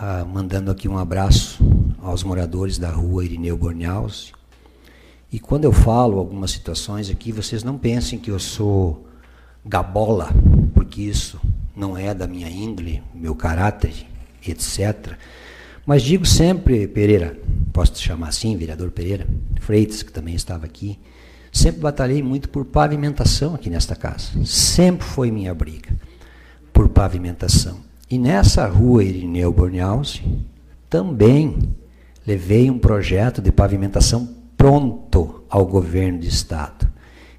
uh, 0.00 0.26
mandando 0.26 0.70
aqui 0.70 0.88
um 0.88 0.98
abraço 0.98 1.58
aos 2.02 2.22
moradores 2.22 2.78
da 2.78 2.90
rua 2.90 3.24
Irineu 3.24 3.56
Bornhaus. 3.56 4.32
E 5.32 5.38
quando 5.38 5.64
eu 5.64 5.72
falo 5.72 6.18
algumas 6.18 6.50
situações 6.50 7.10
aqui, 7.10 7.32
vocês 7.32 7.62
não 7.62 7.76
pensem 7.76 8.18
que 8.18 8.30
eu 8.30 8.38
sou 8.38 9.06
gabola, 9.64 10.30
porque 10.74 11.02
isso 11.02 11.40
não 11.74 11.96
é 11.96 12.14
da 12.14 12.26
minha 12.26 12.48
índole, 12.48 13.02
meu 13.14 13.34
caráter, 13.34 14.06
etc. 14.46 15.14
Mas 15.84 16.02
digo 16.02 16.24
sempre, 16.24 16.86
Pereira, 16.88 17.38
posso 17.72 17.92
te 17.92 18.02
chamar 18.02 18.28
assim, 18.28 18.56
vereador 18.56 18.90
Pereira, 18.90 19.26
Freitas, 19.60 20.02
que 20.02 20.12
também 20.12 20.34
estava 20.34 20.64
aqui, 20.64 20.98
Sempre 21.56 21.80
batalhei 21.80 22.22
muito 22.22 22.50
por 22.50 22.66
pavimentação 22.66 23.54
aqui 23.54 23.70
nesta 23.70 23.96
casa. 23.96 24.28
Sempre 24.44 25.06
foi 25.06 25.30
minha 25.30 25.54
briga 25.54 25.88
por 26.70 26.86
pavimentação. 26.90 27.80
E 28.08 28.18
nessa 28.18 28.66
rua 28.66 29.02
Irineu 29.02 29.52
Bornhausen, 29.52 30.46
também 30.88 31.58
levei 32.26 32.70
um 32.70 32.78
projeto 32.78 33.42
de 33.42 33.50
pavimentação 33.50 34.28
pronto 34.56 35.44
ao 35.50 35.66
governo 35.66 36.20
de 36.20 36.28
estado, 36.28 36.88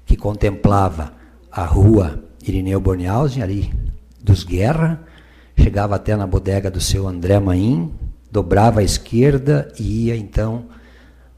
que 0.04 0.16
contemplava 0.16 1.12
a 1.50 1.64
rua 1.64 2.22
Irineu 2.46 2.80
Bornhausen, 2.80 3.42
ali 3.42 3.72
dos 4.22 4.44
Guerra, 4.44 5.02
chegava 5.58 5.96
até 5.96 6.14
na 6.16 6.26
bodega 6.26 6.70
do 6.70 6.80
seu 6.80 7.08
André 7.08 7.38
Maim, 7.40 7.92
dobrava 8.30 8.80
à 8.80 8.84
esquerda 8.84 9.72
e 9.78 10.06
ia 10.06 10.16
então 10.16 10.66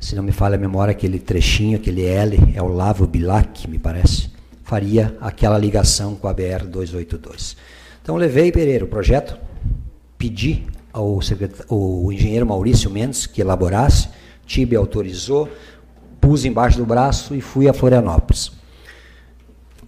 se 0.01 0.17
não 0.17 0.23
me 0.23 0.33
falha 0.33 0.57
a 0.57 0.59
memória, 0.59 0.93
aquele 0.93 1.19
trechinho, 1.19 1.77
aquele 1.77 2.07
L, 2.07 2.55
é 2.55 2.63
o 2.63 2.69
Lavo 2.69 3.07
Bilac, 3.07 3.69
me 3.69 3.79
parece, 3.79 4.31
faria 4.65 5.15
aquela 5.21 5.59
ligação 5.59 6.17
com 6.17 6.27
a 6.27 6.35
BR-282. 6.35 7.55
Então, 8.03 8.17
levei, 8.17 8.51
Pereira, 8.51 8.85
o 8.85 8.89
projeto, 8.89 9.39
pedi 10.19 10.67
ao, 10.93 11.21
engenheiro 12.13 12.47
Maurício 12.47 12.91
Mendes 12.91 13.27
que 13.27 13.41
elaborasse, 13.41 14.09
Tibe 14.47 14.75
autorizou, 14.75 15.49
pus 16.21 16.45
embaixo 16.45 16.79
do 16.79 16.85
braço 16.85 17.35
e 17.35 17.41
fui 17.41 17.69
a 17.69 17.73
Florianópolis. 17.73 18.53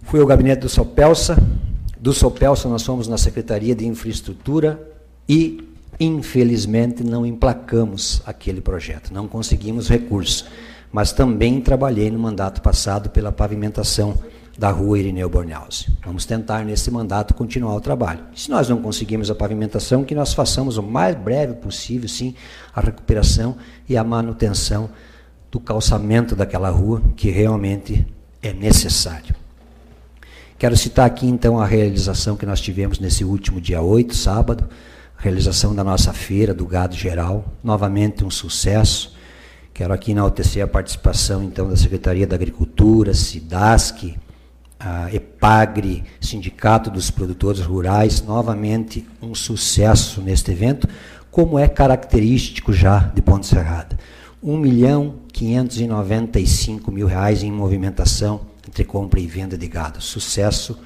Fui 0.03 0.19
ao 0.19 0.25
gabinete 0.25 0.61
do 0.61 0.69
Sopelsa, 0.69 1.37
do 1.99 2.13
Sopelsa 2.13 2.69
nós 2.69 2.83
fomos 2.83 3.07
na 3.07 3.17
Secretaria 3.17 3.75
de 3.75 3.85
Infraestrutura 3.85 4.79
e 5.27 5.73
Infelizmente, 5.99 7.03
não 7.03 7.25
emplacamos 7.25 8.21
aquele 8.25 8.61
projeto, 8.61 9.13
não 9.13 9.27
conseguimos 9.27 9.87
recursos. 9.87 10.45
Mas 10.91 11.11
também 11.11 11.61
trabalhei 11.61 12.09
no 12.11 12.19
mandato 12.19 12.61
passado 12.61 13.09
pela 13.09 13.31
pavimentação 13.31 14.15
da 14.57 14.69
rua 14.69 14.99
Irineu 14.99 15.29
Bornhaus. 15.29 15.87
Vamos 16.05 16.25
tentar, 16.25 16.63
nesse 16.63 16.91
mandato, 16.91 17.33
continuar 17.33 17.75
o 17.75 17.81
trabalho. 17.81 18.23
Se 18.35 18.49
nós 18.49 18.69
não 18.69 18.81
conseguimos 18.81 19.31
a 19.31 19.35
pavimentação, 19.35 20.03
que 20.03 20.13
nós 20.13 20.33
façamos 20.33 20.77
o 20.77 20.83
mais 20.83 21.15
breve 21.15 21.53
possível, 21.55 22.07
sim, 22.07 22.35
a 22.73 22.81
recuperação 22.81 23.57
e 23.89 23.97
a 23.97 24.03
manutenção 24.03 24.89
do 25.51 25.59
calçamento 25.59 26.35
daquela 26.35 26.69
rua, 26.69 27.01
que 27.15 27.29
realmente 27.29 28.05
é 28.41 28.53
necessário. 28.53 29.35
Quero 30.57 30.77
citar 30.77 31.05
aqui, 31.05 31.27
então, 31.27 31.59
a 31.59 31.65
realização 31.65 32.37
que 32.37 32.45
nós 32.45 32.61
tivemos 32.61 32.99
nesse 32.99 33.25
último 33.25 33.59
dia 33.59 33.81
8, 33.81 34.15
sábado, 34.15 34.69
realização 35.17 35.73
da 35.73 35.83
nossa 35.83 36.13
feira 36.13 36.53
do 36.53 36.65
gado 36.65 36.95
geral, 36.95 37.45
novamente 37.63 38.23
um 38.23 38.29
sucesso. 38.29 39.15
Quero 39.73 39.93
aqui 39.93 40.11
enaltecer 40.11 40.63
a 40.63 40.67
participação 40.67 41.43
então 41.43 41.67
da 41.67 41.75
Secretaria 41.75 42.27
da 42.27 42.35
Agricultura, 42.35 43.13
SIDASC, 43.13 44.15
a 44.83 45.13
EPAGRE, 45.13 46.03
Sindicato 46.19 46.91
dos 46.91 47.09
Produtores 47.09 47.61
Rurais, 47.61 48.21
novamente 48.21 49.07
um 49.21 49.33
sucesso 49.33 50.21
neste 50.21 50.51
evento, 50.51 50.89
como 51.31 51.57
é 51.57 51.67
característico 51.69 52.73
já 52.73 52.99
de 53.15 53.21
Ponte 53.21 53.47
Serrada. 53.47 53.97
1 54.41 54.57
milhão 54.57 55.15
595 55.31 56.91
mil 56.91 57.07
reais 57.07 57.43
em 57.43 57.51
movimentação 57.51 58.41
entre 58.67 58.83
compra 58.83 59.21
e 59.21 59.25
venda 59.25 59.57
de 59.57 59.67
gado. 59.67 60.01
Sucesso 60.01 60.77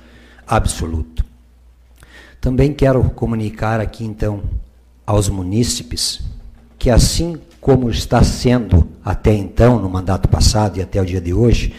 absoluto. 0.46 1.26
Também 2.40 2.72
quero 2.72 3.04
comunicar 3.10 3.80
aqui, 3.80 4.06
então, 4.06 4.44
aos 5.06 5.28
munícipes 5.28 6.22
que, 6.78 6.92
assim 6.92 7.40
como 7.60 7.90
está 7.90 8.24
sendo 8.24 8.88
até 9.04 9.34
então, 9.34 9.80
no 9.80 9.90
mandato 9.90 10.30
passado 10.30 10.78
e 10.78 10.82
até 10.82 11.02
o 11.02 11.06
dia 11.06 11.20
de 11.20 11.34
hoje, 11.34 11.74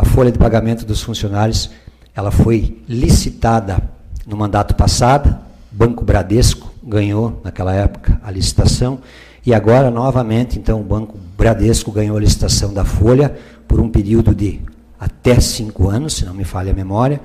a 0.00 0.04
folha 0.04 0.32
de 0.32 0.38
pagamento 0.38 0.86
dos 0.86 1.02
funcionários 1.02 1.70
ela 2.16 2.30
foi 2.30 2.82
licitada 2.88 3.82
no 4.26 4.34
mandato 4.34 4.74
passado, 4.74 5.36
Banco 5.70 6.02
Bradesco 6.02 6.72
ganhou 6.82 7.38
naquela 7.44 7.74
época 7.74 8.18
a 8.24 8.30
licitação 8.30 9.00
e 9.44 9.52
agora 9.52 9.90
novamente 9.90 10.58
então 10.58 10.80
o 10.80 10.84
Banco 10.84 11.18
Bradesco 11.36 11.92
ganhou 11.92 12.16
a 12.16 12.20
licitação 12.20 12.72
da 12.72 12.82
folha 12.82 13.36
por 13.68 13.78
um 13.78 13.90
período 13.90 14.34
de 14.34 14.62
até 14.98 15.38
cinco 15.38 15.90
anos, 15.90 16.14
se 16.14 16.24
não 16.24 16.32
me 16.32 16.44
falha 16.44 16.72
a 16.72 16.74
memória, 16.74 17.20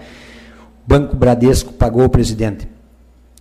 Banco 0.85 1.15
Bradesco 1.15 1.71
pagou 1.71 2.03
ao 2.03 2.09
presidente 2.09 2.67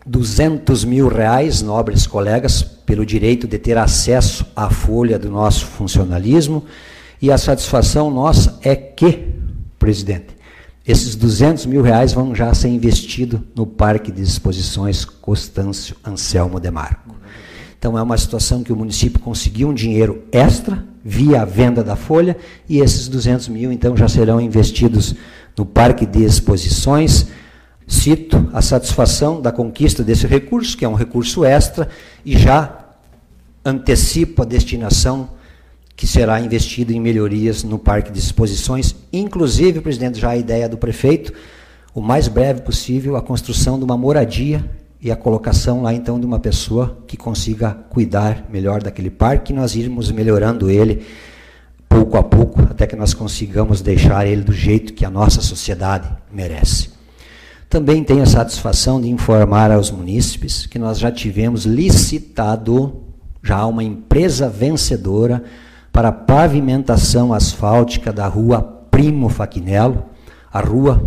200 0.07 0.85
mil 0.85 1.09
reais, 1.09 1.61
nobres 1.61 2.07
colegas, 2.07 2.63
pelo 2.63 3.05
direito 3.05 3.49
de 3.49 3.59
ter 3.59 3.79
acesso 3.79 4.47
à 4.55 4.71
folha 4.71 5.19
do 5.19 5.29
nosso 5.29 5.67
funcionalismo. 5.67 6.65
E 7.25 7.33
a 7.33 7.39
satisfação 7.39 8.11
nossa 8.11 8.59
é 8.63 8.77
que, 8.77 9.33
presidente, 9.79 10.37
esses 10.87 11.17
200 11.17 11.65
mil 11.65 11.81
reais 11.81 12.13
vão 12.13 12.35
já 12.35 12.53
ser 12.53 12.69
investidos 12.69 13.41
no 13.57 13.65
Parque 13.65 14.13
de 14.13 14.21
Exposições 14.21 15.07
Constâncio 15.07 15.97
Anselmo 16.05 16.61
de 16.61 16.71
Marco. 16.71 17.17
Então 17.79 17.97
é 17.97 18.03
uma 18.03 18.19
situação 18.19 18.63
que 18.63 18.75
o 18.75 18.77
município 18.77 19.21
conseguiu 19.21 19.71
um 19.71 19.73
dinheiro 19.73 20.23
extra 20.31 20.85
via 21.03 21.41
a 21.41 21.45
venda 21.47 21.83
da 21.83 21.97
folha 21.97 22.37
e 22.69 22.81
esses 22.81 23.09
200 23.09 23.49
mil 23.49 23.73
então 23.73 23.97
já 23.97 24.07
serão 24.07 24.39
investidos 24.39 25.15
no 25.57 25.65
Parque 25.65 26.05
de 26.05 26.23
Exposições, 26.23 27.29
cito 27.87 28.51
a 28.53 28.61
satisfação 28.61 29.41
da 29.41 29.51
conquista 29.51 30.03
desse 30.03 30.27
recurso, 30.27 30.77
que 30.77 30.85
é 30.85 30.89
um 30.91 30.95
recurso 30.95 31.43
extra, 31.43 31.89
e 32.23 32.37
já 32.37 32.85
antecipo 33.65 34.43
a 34.43 34.45
destinação 34.45 35.31
que 35.97 36.07
será 36.07 36.41
investido 36.41 36.93
em 36.93 37.01
melhorias 37.01 37.63
no 37.63 37.79
Parque 37.79 38.11
de 38.11 38.19
Exposições, 38.19 38.95
inclusive, 39.13 39.81
presidente, 39.81 40.21
já 40.21 40.31
a 40.31 40.37
ideia 40.37 40.69
do 40.69 40.77
prefeito, 40.77 41.33
o 41.95 42.01
mais 42.01 42.27
breve 42.27 42.63
possível, 42.63 43.17
a 43.17 43.23
construção 43.23 43.79
de 43.79 43.85
uma 43.85 43.97
moradia 43.97 44.69
e 45.01 45.11
a 45.11 45.17
colocação 45.17 45.83
lá 45.83 45.95
então 45.95 46.19
de 46.19 46.27
uma 46.27 46.41
pessoa 46.41 46.99
que 47.07 47.17
consiga 47.17 47.73
cuidar 47.91 48.47
melhor 48.51 48.83
daquele 48.83 49.11
parque, 49.11 49.53
e 49.53 49.57
nós 49.57 49.77
irmos 49.77 50.11
melhorando 50.11 50.71
ele 50.71 51.05
pouco 51.89 52.17
a 52.17 52.23
pouco, 52.23 52.61
até 52.63 52.87
que 52.87 52.97
nós 52.97 53.15
consigamos 53.15 53.81
deixar 53.81 54.27
ele 54.27 54.43
do 54.43 54.53
jeito 54.53 54.95
que 54.95 55.05
a 55.05 55.11
nossa 55.11 55.41
sociedade 55.41 56.09
merece. 56.33 56.91
Também 57.69 58.03
tenho 58.03 58.23
a 58.23 58.27
satisfação 58.27 59.01
de 59.01 59.09
informar 59.09 59.71
aos 59.71 59.91
munícipes 59.91 60.67
que 60.67 60.79
nós 60.79 60.99
já 60.99 61.13
tivemos 61.13 61.65
licitado 61.65 63.03
já 63.43 63.65
uma 63.67 63.85
empresa 63.85 64.49
vencedora 64.49 65.45
para 65.95 66.09
a 66.09 66.13
pavimentação 66.13 67.33
asfáltica 67.33 68.13
da 68.13 68.27
rua 68.27 68.61
Primo 68.91 69.29
Faquinello, 69.29 70.03
a 70.53 70.59
rua, 70.59 71.01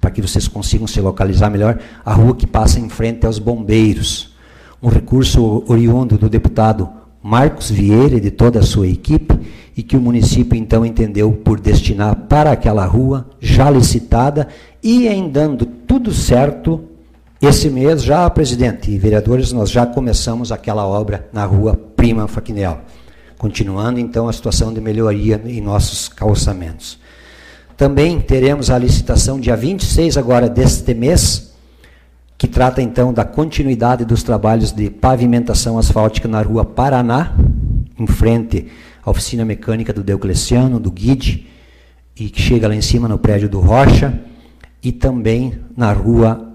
para 0.00 0.12
que 0.12 0.22
vocês 0.22 0.46
consigam 0.46 0.86
se 0.86 1.00
localizar 1.00 1.50
melhor, 1.50 1.80
a 2.04 2.14
rua 2.14 2.36
que 2.36 2.46
passa 2.46 2.78
em 2.78 2.88
frente 2.88 3.26
aos 3.26 3.40
bombeiros. 3.40 4.32
Um 4.80 4.88
recurso 4.88 5.64
oriundo 5.66 6.16
do 6.16 6.30
deputado 6.30 6.88
Marcos 7.20 7.68
Vieira 7.68 8.14
e 8.14 8.20
de 8.20 8.30
toda 8.30 8.60
a 8.60 8.62
sua 8.62 8.86
equipe, 8.86 9.36
e 9.76 9.82
que 9.82 9.96
o 9.96 10.00
município 10.00 10.56
então 10.56 10.86
entendeu 10.86 11.32
por 11.32 11.58
destinar 11.58 12.14
para 12.28 12.52
aquela 12.52 12.86
rua, 12.86 13.26
já 13.40 13.68
licitada, 13.68 14.46
e 14.80 15.08
em 15.08 15.28
dando 15.28 15.66
tudo 15.66 16.12
certo, 16.12 16.80
esse 17.40 17.68
mês 17.68 18.04
já, 18.04 18.30
presidente 18.30 18.88
e 18.88 18.98
vereadores, 18.98 19.50
nós 19.50 19.68
já 19.68 19.84
começamos 19.84 20.52
aquela 20.52 20.86
obra 20.86 21.28
na 21.32 21.44
rua 21.44 21.74
Prima 21.96 22.28
Faquinel, 22.28 22.82
continuando 23.42 23.98
então 23.98 24.28
a 24.28 24.32
situação 24.32 24.72
de 24.72 24.80
melhoria 24.80 25.42
em 25.44 25.60
nossos 25.60 26.08
calçamentos. 26.08 26.96
Também 27.76 28.20
teremos 28.20 28.70
a 28.70 28.78
licitação 28.78 29.40
dia 29.40 29.56
26 29.56 30.16
agora 30.16 30.48
deste 30.48 30.94
mês, 30.94 31.52
que 32.38 32.46
trata 32.46 32.80
então 32.80 33.12
da 33.12 33.24
continuidade 33.24 34.04
dos 34.04 34.22
trabalhos 34.22 34.70
de 34.70 34.88
pavimentação 34.88 35.76
asfáltica 35.76 36.28
na 36.28 36.40
rua 36.40 36.64
Paraná, 36.64 37.34
em 37.98 38.06
frente 38.06 38.68
à 39.04 39.10
oficina 39.10 39.44
mecânica 39.44 39.92
do 39.92 40.04
Diocleciano, 40.04 40.78
do 40.78 40.92
Guide, 40.92 41.44
e 42.16 42.30
que 42.30 42.40
chega 42.40 42.68
lá 42.68 42.76
em 42.76 42.80
cima 42.80 43.08
no 43.08 43.18
prédio 43.18 43.48
do 43.48 43.58
Rocha, 43.58 44.20
e 44.80 44.92
também 44.92 45.58
na 45.76 45.92
rua 45.92 46.48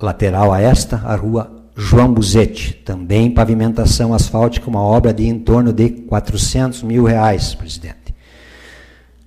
lateral 0.00 0.52
a 0.52 0.60
esta, 0.60 0.94
a 0.98 1.16
rua 1.16 1.59
João 1.82 2.12
Buzetti, 2.12 2.74
também 2.84 3.30
pavimentação 3.30 4.12
asfáltica, 4.12 4.68
uma 4.68 4.82
obra 4.82 5.14
de 5.14 5.26
em 5.26 5.38
torno 5.38 5.72
de 5.72 5.88
400 5.88 6.82
mil 6.82 7.04
reais, 7.04 7.54
presidente. 7.54 8.14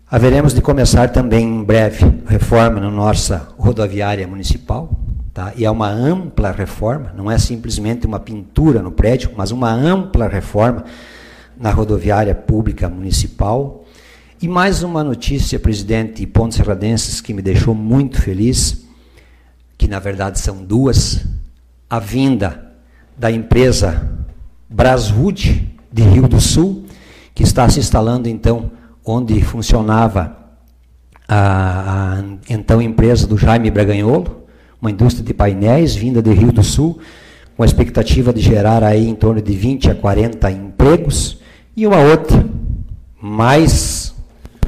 Haveremos 0.09 0.53
de 0.53 0.61
começar 0.61 1.09
também 1.09 1.43
em 1.43 1.63
breve 1.63 2.05
reforma 2.27 2.79
na 2.79 2.91
nossa 2.91 3.49
rodoviária 3.57 4.27
municipal, 4.27 4.99
Tá? 5.33 5.51
E 5.57 5.65
é 5.65 5.71
uma 5.71 5.89
ampla 5.89 6.51
reforma, 6.51 7.11
não 7.17 7.29
é 7.29 7.39
simplesmente 7.39 8.05
uma 8.05 8.19
pintura 8.19 8.83
no 8.83 8.91
prédio, 8.91 9.31
mas 9.35 9.49
uma 9.49 9.71
ampla 9.71 10.27
reforma 10.27 10.85
na 11.57 11.71
rodoviária 11.71 12.35
pública 12.35 12.87
municipal. 12.87 13.83
E 14.39 14.47
mais 14.47 14.83
uma 14.83 15.03
notícia, 15.03 15.59
presidente 15.59 16.21
e 16.21 16.27
pontos 16.27 16.55
serradenses, 16.55 17.19
que 17.19 17.33
me 17.33 17.41
deixou 17.41 17.73
muito 17.73 18.21
feliz, 18.21 18.85
que 19.75 19.87
na 19.87 19.97
verdade 19.97 20.37
são 20.37 20.63
duas, 20.63 21.25
a 21.93 21.99
vinda 21.99 22.71
da 23.15 23.31
empresa 23.31 24.09
Braswood 24.67 25.77
de 25.91 26.01
Rio 26.01 26.27
do 26.27 26.41
Sul, 26.41 26.85
que 27.35 27.43
está 27.43 27.69
se 27.69 27.79
instalando 27.79 28.27
então 28.27 28.71
onde 29.05 29.39
funcionava 29.43 30.35
a, 31.27 32.17
a 32.17 32.23
então 32.49 32.81
empresa 32.81 33.27
do 33.27 33.37
Jaime 33.37 33.69
Braganholo, 33.69 34.43
uma 34.81 34.89
indústria 34.89 35.23
de 35.23 35.35
painéis 35.35 35.93
vinda 35.93 36.19
do 36.19 36.33
Rio 36.33 36.51
do 36.51 36.63
Sul, 36.63 36.97
com 37.55 37.61
a 37.61 37.65
expectativa 37.67 38.33
de 38.33 38.41
gerar 38.41 38.83
aí 38.83 39.07
em 39.07 39.13
torno 39.13 39.39
de 39.39 39.53
20 39.53 39.91
a 39.91 39.93
40 39.93 40.49
empregos, 40.49 41.41
e 41.77 41.85
uma 41.85 41.99
outra, 41.99 42.43
mais 43.21 44.15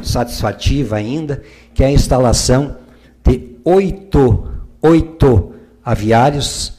satisfativa 0.03 0.97
ainda, 0.97 1.41
que 1.73 1.83
é 1.83 1.87
a 1.87 1.91
instalação 1.91 2.75
de 3.23 3.55
oito, 3.65 4.47
oito 4.79 5.53
aviários 5.83 6.74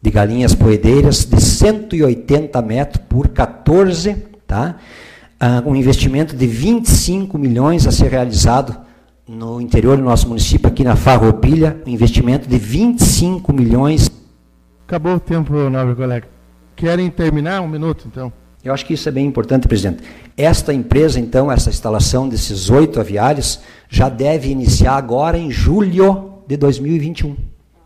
de 0.00 0.10
galinhas 0.10 0.54
poedeiras 0.54 1.24
de 1.24 1.40
180 1.40 2.60
metros 2.62 3.04
por 3.08 3.28
14, 3.28 4.14
tá? 4.46 4.76
Ah, 5.40 5.62
um 5.64 5.74
investimento 5.74 6.36
de 6.36 6.46
25 6.46 7.38
milhões 7.38 7.86
a 7.86 7.92
ser 7.92 8.10
realizado 8.10 8.76
no 9.28 9.60
interior 9.60 9.96
do 9.96 10.02
nosso 10.02 10.26
município, 10.26 10.68
aqui 10.68 10.82
na 10.82 10.96
Farroupilha, 10.96 11.80
um 11.86 11.90
investimento 11.90 12.48
de 12.48 12.58
25 12.58 13.52
milhões. 13.52 14.10
Acabou 14.86 15.16
o 15.16 15.20
tempo, 15.20 15.52
nobre 15.68 15.94
colega. 15.94 16.26
Querem 16.74 17.10
terminar? 17.10 17.60
Um 17.60 17.68
minuto, 17.68 18.08
então. 18.10 18.32
Eu 18.64 18.72
acho 18.72 18.86
que 18.86 18.94
isso 18.94 19.08
é 19.08 19.12
bem 19.12 19.26
importante, 19.26 19.68
presidente. 19.68 20.02
Esta 20.36 20.72
empresa, 20.72 21.20
então, 21.20 21.52
essa 21.52 21.70
instalação 21.70 22.28
desses 22.28 22.70
oito 22.70 22.98
aviários, 22.98 23.60
já 23.88 24.08
deve 24.08 24.48
iniciar 24.50 24.96
agora 24.96 25.38
em 25.38 25.50
julho 25.50 26.42
de 26.46 26.56
2021. 26.56 27.36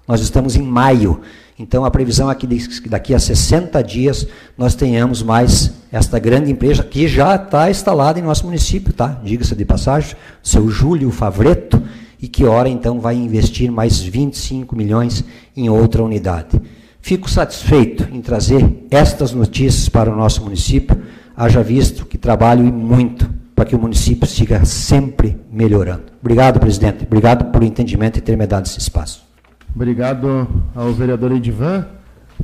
Nós 0.07 0.21
estamos 0.21 0.57
em 0.57 0.63
maio. 0.63 1.21
Então, 1.63 1.85
a 1.85 1.91
previsão 1.93 2.29
é 2.29 2.35
que 2.35 2.49
daqui 2.89 3.15
a 3.15 3.21
60 3.21 3.81
dias 3.85 4.27
nós 4.59 4.75
tenhamos 4.75 5.23
mais 5.23 5.73
esta 5.93 6.19
grande 6.19 6.51
empresa 6.51 6.83
que 6.83 7.07
já 7.07 7.37
está 7.37 7.71
instalada 7.71 8.19
em 8.19 8.23
nosso 8.23 8.45
município, 8.45 8.93
tá? 8.93 9.21
Diga-se 9.23 9.55
de 9.55 9.65
passagem, 9.65 10.17
seu 10.43 10.69
Júlio 10.69 11.09
Favreto, 11.13 11.81
e 12.21 12.27
que 12.27 12.45
hora 12.45 12.69
então 12.69 12.99
vai 12.99 13.15
investir 13.15 13.71
mais 13.71 14.01
25 14.01 14.75
milhões 14.75 15.25
em 15.57 15.69
outra 15.69 16.03
unidade. 16.03 16.61
Fico 17.01 17.31
satisfeito 17.31 18.09
em 18.13 18.21
trazer 18.21 18.69
estas 18.91 19.33
notícias 19.33 19.89
para 19.89 20.11
o 20.11 20.17
nosso 20.17 20.43
município, 20.43 21.01
haja 21.37 21.63
visto 21.63 22.05
que 22.05 22.19
trabalho 22.19 22.65
muito 22.65 23.31
para 23.55 23.67
que 23.67 23.77
o 23.77 23.79
município 23.79 24.27
siga 24.27 24.65
sempre 24.65 25.39
melhorando. 25.49 26.03
Obrigado, 26.21 26.59
presidente. 26.59 27.05
Obrigado 27.05 27.53
pelo 27.53 27.65
entendimento 27.65 28.19
e 28.19 28.21
ter 28.21 28.37
me 28.37 28.49
dado 28.49 28.67
esse 28.67 28.81
espaço. 28.81 29.32
Obrigado 29.75 30.47
ao 30.75 30.93
vereador 30.93 31.33
Edivan. 31.33 31.89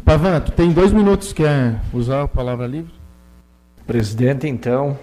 Pavan, 0.02 0.40
tu 0.40 0.50
tem 0.52 0.72
dois 0.72 0.94
minutos, 0.94 1.30
quer 1.30 1.78
usar 1.92 2.22
a 2.22 2.28
palavra 2.28 2.66
livre? 2.66 2.94
Presidente, 3.86 4.48
então, 4.48 4.98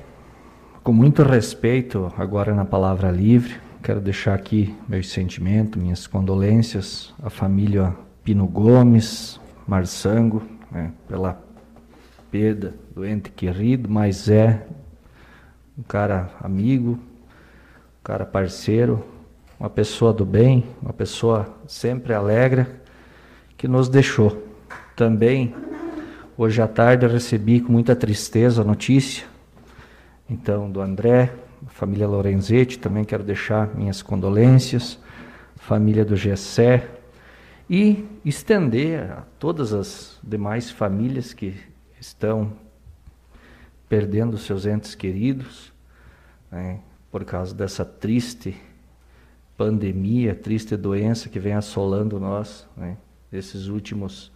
com 0.83 0.91
muito 0.91 1.21
respeito, 1.21 2.11
agora 2.17 2.55
na 2.55 2.65
palavra 2.65 3.11
livre, 3.11 3.55
quero 3.83 4.01
deixar 4.01 4.33
aqui 4.33 4.75
meus 4.89 5.09
sentimentos, 5.09 5.79
minhas 5.79 6.07
condolências 6.07 7.13
à 7.21 7.29
família 7.29 7.95
Pino 8.23 8.47
Gomes, 8.47 9.39
Marçango, 9.67 10.41
né, 10.71 10.91
pela 11.07 11.39
perda 12.31 12.73
do 12.95 13.05
ente 13.05 13.29
querido, 13.29 13.87
mas 13.87 14.27
é 14.29 14.65
um 15.77 15.83
cara 15.83 16.31
amigo, 16.41 16.93
um 16.93 18.03
cara 18.03 18.25
parceiro, 18.25 19.05
uma 19.59 19.69
pessoa 19.69 20.13
do 20.13 20.25
bem, 20.25 20.65
uma 20.81 20.93
pessoa 20.93 21.47
sempre 21.67 22.13
alegre, 22.13 22.67
que 23.57 23.67
nos 23.67 23.87
deixou. 23.87 24.43
Também, 24.95 25.55
hoje 26.37 26.61
à 26.61 26.67
tarde, 26.67 27.07
recebi 27.07 27.61
com 27.61 27.71
muita 27.71 27.95
tristeza 27.95 28.61
a 28.61 28.65
notícia, 28.65 29.25
então, 30.29 30.69
do 30.69 30.81
André, 30.81 31.33
família 31.67 32.07
Lorenzetti, 32.07 32.79
também 32.79 33.03
quero 33.03 33.23
deixar 33.23 33.73
minhas 33.75 34.01
condolências, 34.01 34.99
família 35.55 36.03
do 36.03 36.15
Gessé, 36.15 36.89
e 37.69 38.05
estender 38.23 39.11
a 39.11 39.23
todas 39.39 39.73
as 39.73 40.19
demais 40.23 40.69
famílias 40.69 41.33
que 41.33 41.55
estão 41.99 42.53
perdendo 43.87 44.37
seus 44.37 44.65
entes 44.65 44.93
queridos, 44.95 45.71
né, 46.51 46.79
por 47.11 47.23
causa 47.23 47.55
dessa 47.55 47.85
triste 47.85 48.55
pandemia, 49.57 50.35
triste 50.35 50.75
doença 50.75 51.29
que 51.29 51.39
vem 51.39 51.53
assolando 51.53 52.19
nós, 52.19 52.67
né, 52.75 52.97
esses 53.31 53.67
últimos 53.67 54.31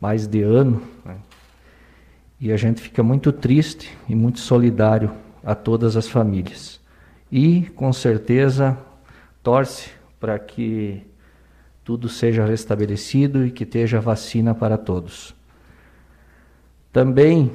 mais 0.00 0.26
de 0.26 0.42
ano. 0.42 0.82
Né, 1.04 1.16
e 2.40 2.52
a 2.52 2.56
gente 2.56 2.80
fica 2.80 3.02
muito 3.02 3.32
triste 3.32 3.96
e 4.08 4.14
muito 4.14 4.40
solidário 4.40 5.10
a 5.42 5.54
todas 5.54 5.96
as 5.96 6.08
famílias. 6.08 6.80
E, 7.32 7.62
com 7.74 7.92
certeza, 7.92 8.76
torce 9.42 9.90
para 10.20 10.38
que 10.38 11.02
tudo 11.82 12.08
seja 12.08 12.44
restabelecido 12.44 13.46
e 13.46 13.50
que 13.50 13.64
esteja 13.64 14.00
vacina 14.00 14.54
para 14.54 14.76
todos. 14.76 15.34
Também 16.92 17.50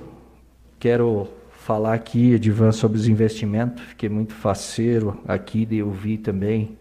quero 0.80 1.28
falar 1.52 1.94
aqui, 1.94 2.34
Edivan, 2.34 2.72
sobre 2.72 2.98
os 2.98 3.08
investimentos. 3.08 3.84
Fiquei 3.84 4.10
muito 4.10 4.34
faceiro 4.34 5.22
aqui 5.28 5.66
de 5.66 5.84
ouvir 5.84 6.18
também 6.18 6.79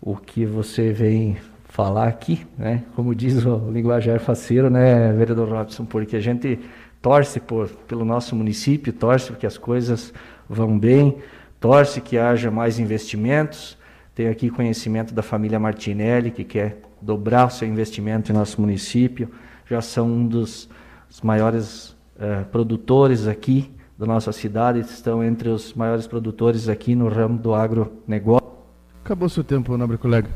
o 0.00 0.16
que 0.16 0.46
você 0.46 0.92
vem 0.92 1.36
falar 1.64 2.08
aqui, 2.08 2.46
né? 2.58 2.82
Como 2.96 3.14
diz 3.14 3.44
o 3.44 3.70
linguajar 3.70 4.18
faceiro, 4.18 4.68
né, 4.68 5.12
vereador 5.12 5.48
Robson, 5.48 5.84
porque 5.84 6.16
a 6.16 6.20
gente 6.20 6.58
torce 7.00 7.38
por, 7.40 7.68
pelo 7.86 8.04
nosso 8.04 8.34
município, 8.34 8.92
torce 8.92 9.28
porque 9.30 9.46
as 9.46 9.56
coisas 9.56 10.12
vão 10.48 10.78
bem, 10.78 11.18
torce 11.60 12.00
que 12.00 12.18
haja 12.18 12.50
mais 12.50 12.78
investimentos. 12.78 13.78
Tenho 14.14 14.30
aqui 14.30 14.50
conhecimento 14.50 15.14
da 15.14 15.22
família 15.22 15.58
Martinelli, 15.58 16.30
que 16.30 16.44
quer 16.44 16.78
dobrar 17.00 17.46
o 17.46 17.50
seu 17.50 17.68
investimento 17.68 18.30
em 18.30 18.34
nosso 18.34 18.60
município. 18.60 19.30
Já 19.66 19.80
são 19.80 20.06
um 20.08 20.26
dos, 20.26 20.68
maiores 21.22 21.96
uh, 22.16 22.44
produtores 22.50 23.26
aqui 23.26 23.70
da 23.96 24.06
nossa 24.06 24.32
cidade, 24.32 24.80
estão 24.80 25.22
entre 25.22 25.48
os 25.48 25.74
maiores 25.74 26.06
produtores 26.06 26.68
aqui 26.68 26.94
no 26.94 27.08
ramo 27.08 27.38
do 27.38 27.54
agronegócio. 27.54 28.49
Acabou 29.10 29.28
seu 29.28 29.42
tempo, 29.42 29.76
nobre 29.76 29.98
colega. 29.98 30.30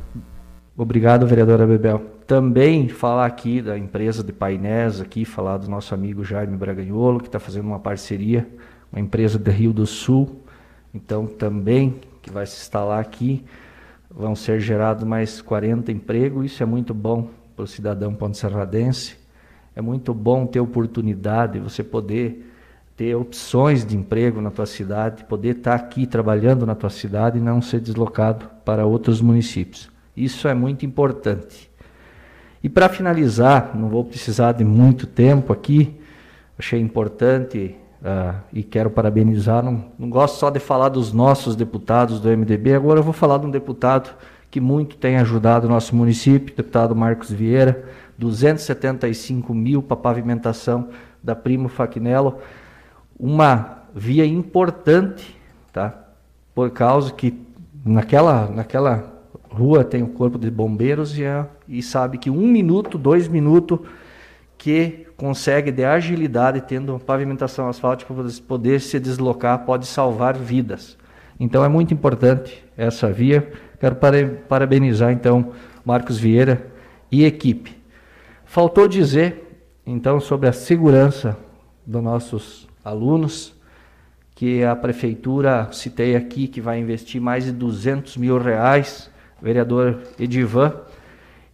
Obrigado, 0.77 1.25
vereadora 1.29 1.65
Bebel. 1.65 2.01
Também 2.27 2.89
falar 2.89 3.25
aqui 3.25 3.63
da 3.63 3.79
empresa 3.79 4.21
de 4.25 4.33
painéis, 4.33 5.01
aqui, 5.01 5.25
falar 5.25 5.59
do 5.59 5.71
nosso 5.71 5.95
amigo 5.95 6.25
Jaime 6.25 6.57
Braganholo, 6.57 7.21
que 7.21 7.27
está 7.27 7.39
fazendo 7.39 7.67
uma 7.67 7.79
parceria, 7.79 8.45
uma 8.91 9.01
empresa 9.01 9.39
do 9.39 9.49
Rio 9.49 9.73
do 9.73 9.87
Sul, 9.87 10.41
então 10.93 11.25
também 11.25 12.01
que 12.21 12.33
vai 12.33 12.45
se 12.47 12.57
instalar 12.57 12.99
aqui. 12.99 13.45
Vão 14.11 14.35
ser 14.35 14.59
gerados 14.59 15.05
mais 15.05 15.41
40 15.41 15.93
empregos, 15.93 16.47
isso 16.47 16.61
é 16.61 16.67
muito 16.67 16.93
bom 16.93 17.31
para 17.55 17.63
o 17.63 17.69
cidadão 17.69 18.13
ponte-serradense. 18.13 19.15
É 19.77 19.81
muito 19.81 20.13
bom 20.13 20.47
ter 20.47 20.59
oportunidade, 20.59 21.61
você 21.61 21.85
poder 21.85 22.53
ter 22.97 23.15
opções 23.17 23.85
de 23.85 23.97
emprego 23.97 24.41
na 24.41 24.51
tua 24.51 24.67
cidade, 24.67 25.25
poder 25.25 25.57
estar 25.57 25.75
aqui 25.75 26.07
trabalhando 26.07 26.65
na 26.65 26.75
tua 26.75 26.91
cidade 26.91 27.39
e 27.39 27.41
não 27.41 27.61
ser 27.61 27.81
deslocado 27.81 28.47
para 28.65 28.87
outros 28.87 29.21
municípios. 29.21 29.91
Isso 30.17 30.47
é 30.47 30.55
muito 30.55 30.87
importante. 30.87 31.71
E 32.63 32.69
para 32.69 32.89
finalizar, 32.89 33.73
não 33.75 33.89
vou 33.89 34.05
precisar 34.05 34.53
de 34.53 34.65
muito 34.65 35.07
tempo 35.07 35.53
aqui, 35.53 36.01
achei 36.57 36.81
importante 36.81 37.75
uh, 38.01 38.37
e 38.53 38.63
quero 38.63 38.89
parabenizar. 38.89 39.63
Não, 39.63 39.87
não 39.99 40.09
gosto 40.09 40.39
só 40.39 40.49
de 40.49 40.61
falar 40.61 40.89
dos 40.89 41.13
nossos 41.13 41.57
deputados 41.57 42.21
do 42.21 42.29
MDB, 42.29 42.75
agora 42.75 43.01
eu 43.01 43.05
vou 43.05 43.13
falar 43.13 43.39
de 43.39 43.47
um 43.47 43.51
deputado 43.51 44.15
que 44.51 44.61
muito 44.61 44.97
tem 44.97 45.17
ajudado 45.17 45.67
o 45.67 45.69
nosso 45.69 45.97
município, 45.97 46.55
deputado 46.55 46.95
Marcos 46.95 47.33
Vieira, 47.33 47.85
275 48.17 49.53
mil 49.53 49.83
para 49.83 49.97
pavimentação 49.97 50.91
da 51.21 51.35
Primo 51.35 51.69
Faquinello 51.69 52.39
uma 53.19 53.85
via 53.95 54.27
importante, 54.27 55.37
tá? 55.73 55.95
Por 56.55 56.71
causa 56.71 57.13
que 57.13 57.39
naquela, 57.85 58.49
naquela 58.49 59.13
rua 59.49 59.85
tem 59.85 60.03
o 60.03 60.09
corpo 60.09 60.39
de 60.39 60.51
bombeiros 60.51 61.17
e, 61.17 61.25
é, 61.25 61.47
e 61.69 61.83
sabe 61.83 62.19
que 62.19 62.29
um 62.29 62.47
minuto, 62.47 62.99
dois 62.99 63.29
minutos 63.29 63.79
que 64.59 65.07
consegue 65.17 65.71
de 65.71 65.85
agilidade, 65.85 66.61
tendo 66.63 66.99
pavimentação 66.99 67.69
asfáltica 67.69 68.13
para 68.13 68.25
poder 68.47 68.81
se 68.81 68.99
deslocar, 68.99 69.65
pode 69.65 69.87
salvar 69.87 70.37
vidas. 70.37 70.97
Então 71.39 71.65
é 71.65 71.69
muito 71.69 71.93
importante 71.93 72.65
essa 72.77 73.13
via. 73.13 73.53
Quero 73.79 73.97
parabenizar 74.49 75.13
então 75.13 75.53
Marcos 75.85 76.19
Vieira 76.19 76.67
e 77.11 77.25
equipe. 77.25 77.77
Faltou 78.45 78.89
dizer 78.89 79.63
então 79.87 80.21
sobre 80.21 80.49
a 80.49 80.53
segurança 80.53 81.37
dos 81.87 82.03
nossos 82.03 82.64
alunos, 82.85 83.55
que 84.35 84.65
a 84.65 84.75
prefeitura, 84.75 85.69
citei 85.73 86.17
aqui, 86.17 86.49
que 86.49 86.61
vai 86.61 86.79
investir 86.79 87.21
mais 87.21 87.45
de 87.45 87.53
200 87.53 88.17
mil 88.17 88.39
reais, 88.39 89.11
vereador 89.41 90.01
Edivan, 90.19 90.75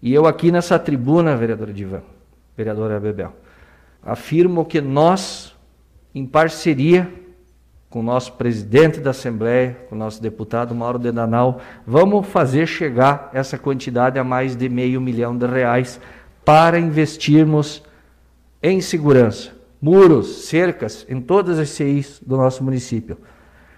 e 0.03 0.15
eu 0.15 0.27
aqui 0.27 0.51
nessa 0.51 0.79
tribuna, 0.79 1.37
vereador 1.37 1.69
Edivan, 1.69 2.03
vereadora 2.57 2.99
Bebel, 2.99 3.35
afirmo 4.03 4.65
que 4.65 4.81
nós, 4.81 5.55
em 6.15 6.27
parceria 6.27 7.11
com 7.91 7.99
o 7.99 8.05
nosso 8.05 8.35
presidente 8.35 9.01
da 9.01 9.11
Assembleia, 9.11 9.77
com 9.89 9.97
o 9.97 9.99
nosso 9.99 10.23
deputado 10.23 10.73
Mauro 10.75 10.99
Dedanal, 10.99 11.61
vamos 11.85 12.25
fazer 12.29 12.67
chegar 12.67 13.29
essa 13.35 13.59
quantidade 13.59 14.17
a 14.17 14.23
mais 14.23 14.55
de 14.55 14.69
meio 14.69 15.01
milhão 15.01 15.37
de 15.37 15.45
reais 15.45 16.01
para 16.45 16.79
investirmos 16.79 17.83
em 18.63 18.81
segurança, 18.81 19.51
muros, 19.81 20.45
cercas, 20.47 21.07
em 21.09 21.21
todas 21.21 21.59
as 21.59 21.71
CIs 21.71 22.21
do 22.25 22.37
nosso 22.37 22.63
município. 22.63 23.19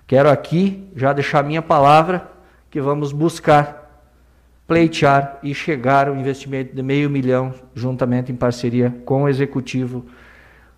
Quero 0.06 0.28
aqui 0.28 0.88
já 0.96 1.12
deixar 1.12 1.44
minha 1.44 1.62
palavra 1.62 2.30
que 2.70 2.80
vamos 2.80 3.12
buscar 3.12 3.80
pleitear 4.66 5.38
e 5.42 5.54
chegar 5.54 6.08
ao 6.08 6.16
investimento 6.16 6.74
de 6.74 6.82
meio 6.82 7.10
milhão, 7.10 7.54
juntamente 7.74 8.32
em 8.32 8.36
parceria 8.36 8.94
com 9.04 9.24
o 9.24 9.28
executivo 9.28 10.06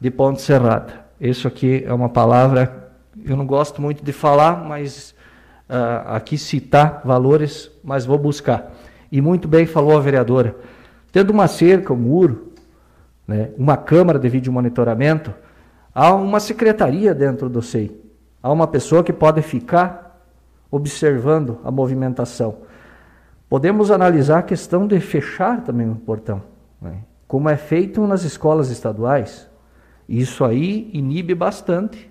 de 0.00 0.10
Ponte 0.10 0.42
Serrada. 0.42 1.04
Isso 1.20 1.46
aqui 1.46 1.84
é 1.86 1.92
uma 1.92 2.08
palavra 2.08 2.84
eu 3.24 3.36
não 3.36 3.46
gosto 3.46 3.80
muito 3.80 4.04
de 4.04 4.12
falar, 4.12 4.64
mas 4.64 5.14
uh, 5.68 6.14
aqui 6.14 6.36
citar 6.36 7.02
valores, 7.04 7.70
mas 7.82 8.04
vou 8.04 8.18
buscar. 8.18 8.72
E 9.12 9.20
muito 9.20 9.46
bem 9.46 9.66
falou 9.66 9.96
a 9.96 10.00
vereadora. 10.00 10.56
Tendo 11.12 11.30
uma 11.30 11.46
cerca, 11.46 11.92
um 11.92 11.96
muro, 11.96 12.52
né, 13.26 13.50
uma 13.56 13.76
câmara 13.76 14.18
de 14.18 14.28
vídeo 14.28 14.52
monitoramento, 14.52 15.32
há 15.94 16.14
uma 16.14 16.40
secretaria 16.40 17.14
dentro 17.14 17.48
do 17.48 17.62
SEI. 17.62 18.00
Há 18.42 18.52
uma 18.52 18.66
pessoa 18.66 19.02
que 19.02 19.12
pode 19.12 19.40
ficar 19.42 20.22
observando 20.70 21.58
a 21.64 21.70
movimentação. 21.70 22.58
Podemos 23.48 23.90
analisar 23.90 24.38
a 24.38 24.42
questão 24.42 24.86
de 24.86 24.98
fechar 25.00 25.62
também 25.62 25.88
o 25.88 25.94
portão, 25.94 26.42
né, 26.80 26.98
como 27.26 27.48
é 27.48 27.56
feito 27.56 28.06
nas 28.06 28.24
escolas 28.24 28.70
estaduais. 28.70 29.48
Isso 30.08 30.44
aí 30.44 30.90
inibe 30.92 31.34
bastante 31.34 32.10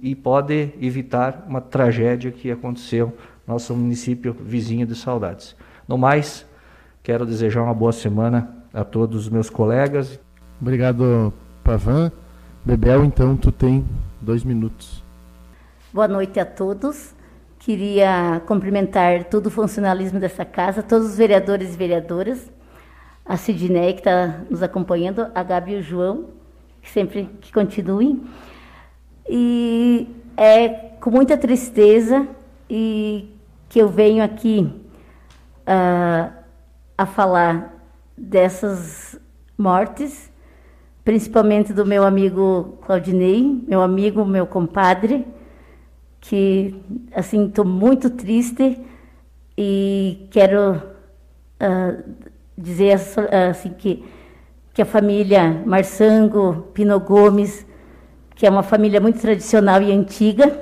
e 0.00 0.14
pode 0.14 0.72
evitar 0.80 1.44
uma 1.46 1.60
tragédia 1.60 2.30
que 2.30 2.50
aconteceu 2.50 3.12
no 3.46 3.54
nosso 3.54 3.74
município 3.74 4.32
vizinho 4.32 4.86
de 4.86 4.94
Saudades. 4.94 5.56
No 5.86 5.96
mais, 5.96 6.46
quero 7.02 7.26
desejar 7.26 7.62
uma 7.62 7.74
boa 7.74 7.92
semana 7.92 8.56
a 8.72 8.84
todos 8.84 9.22
os 9.22 9.28
meus 9.28 9.50
colegas. 9.50 10.20
Obrigado, 10.60 11.32
Pavan. 11.62 12.10
Bebel, 12.64 13.04
então, 13.04 13.36
tu 13.36 13.52
tem 13.52 13.86
dois 14.20 14.42
minutos. 14.42 15.02
Boa 15.92 16.08
noite 16.08 16.40
a 16.40 16.44
todos. 16.44 17.14
Queria 17.58 18.42
cumprimentar 18.46 19.24
todo 19.24 19.46
o 19.46 19.50
funcionalismo 19.50 20.18
dessa 20.18 20.44
casa, 20.44 20.82
todos 20.82 21.08
os 21.08 21.16
vereadores 21.16 21.74
e 21.74 21.76
vereadoras, 21.76 22.50
a 23.24 23.36
Sidney 23.36 23.92
que 23.94 24.00
está 24.00 24.40
nos 24.50 24.62
acompanhando, 24.62 25.26
a 25.34 25.42
Gabi 25.42 25.72
e 25.72 25.76
o 25.76 25.82
João, 25.82 26.26
que 26.82 26.90
sempre 26.90 27.28
que 27.40 27.52
continuem. 27.52 28.22
E 29.28 30.08
é 30.36 30.68
com 31.00 31.10
muita 31.10 31.36
tristeza 31.36 32.26
e 32.68 33.34
que 33.68 33.78
eu 33.78 33.88
venho 33.88 34.24
aqui 34.24 34.70
uh, 35.62 36.32
a 36.96 37.06
falar 37.06 37.74
dessas 38.16 39.20
mortes, 39.56 40.27
principalmente 41.08 41.72
do 41.72 41.86
meu 41.86 42.04
amigo 42.04 42.78
Claudinei, 42.84 43.64
meu 43.66 43.80
amigo, 43.80 44.26
meu 44.26 44.46
compadre, 44.46 45.26
que 46.20 46.74
assim 47.14 47.46
estou 47.46 47.64
muito 47.64 48.10
triste 48.10 48.78
e 49.56 50.28
quero 50.30 50.82
uh, 51.62 52.04
dizer 52.58 53.00
assim 53.50 53.70
que 53.70 54.04
que 54.74 54.82
a 54.82 54.84
família 54.84 55.62
Marsango, 55.64 56.68
Pino 56.74 57.00
Gomes 57.00 57.64
que 58.34 58.46
é 58.46 58.50
uma 58.50 58.62
família 58.62 59.00
muito 59.00 59.18
tradicional 59.18 59.80
e 59.80 59.90
antiga, 59.90 60.60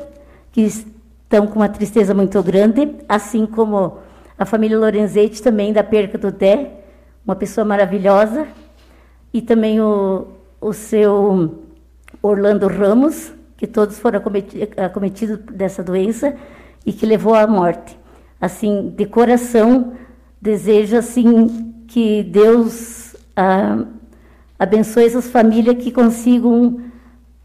que 0.53 0.61
estão 0.61 1.49
com 1.49 1.57
uma 1.57 1.69
tristeza 1.69 2.15
muito 2.15 2.41
grande, 2.41 2.95
assim 3.09 3.47
como 3.47 3.99
a 4.39 4.45
família 4.45 4.79
Lorenzetti 4.79 5.43
também 5.43 5.73
da 5.73 5.83
perca 5.83 6.17
do 6.17 6.31
Dé, 6.31 6.85
uma 7.25 7.35
pessoa 7.35 7.65
maravilhosa, 7.65 8.47
e 9.35 9.43
também 9.43 9.81
o, 9.81 10.36
o 10.61 10.73
seu 10.73 11.63
Orlando 12.23 12.67
Ramos, 12.67 13.33
que 13.57 13.67
todos 13.67 13.99
foram 13.99 14.21
acometidos 14.77 15.39
dessa 15.53 15.83
doença 15.83 16.37
e 16.85 16.93
que 16.93 17.07
levou 17.07 17.35
à 17.35 17.47
morte. 17.47 17.99
Assim, 18.41 18.93
de 18.97 19.07
coração, 19.07 19.95
desejo 20.41 20.97
assim 20.97 21.85
que 21.89 22.23
Deus 22.23 23.17
ah, 23.35 23.85
abençoe 24.59 25.05
essas 25.05 25.29
famílias 25.29 25.83
que 25.83 25.91
consigam 25.91 26.81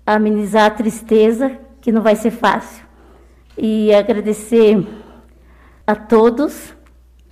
amenizar 0.05 0.65
a 0.65 0.71
tristeza, 0.71 1.57
que 1.79 1.91
não 1.91 2.01
vai 2.01 2.15
ser 2.15 2.31
fácil. 2.31 2.85
E 3.57 3.93
agradecer 3.93 4.85
a 5.85 5.95
todos 5.95 6.73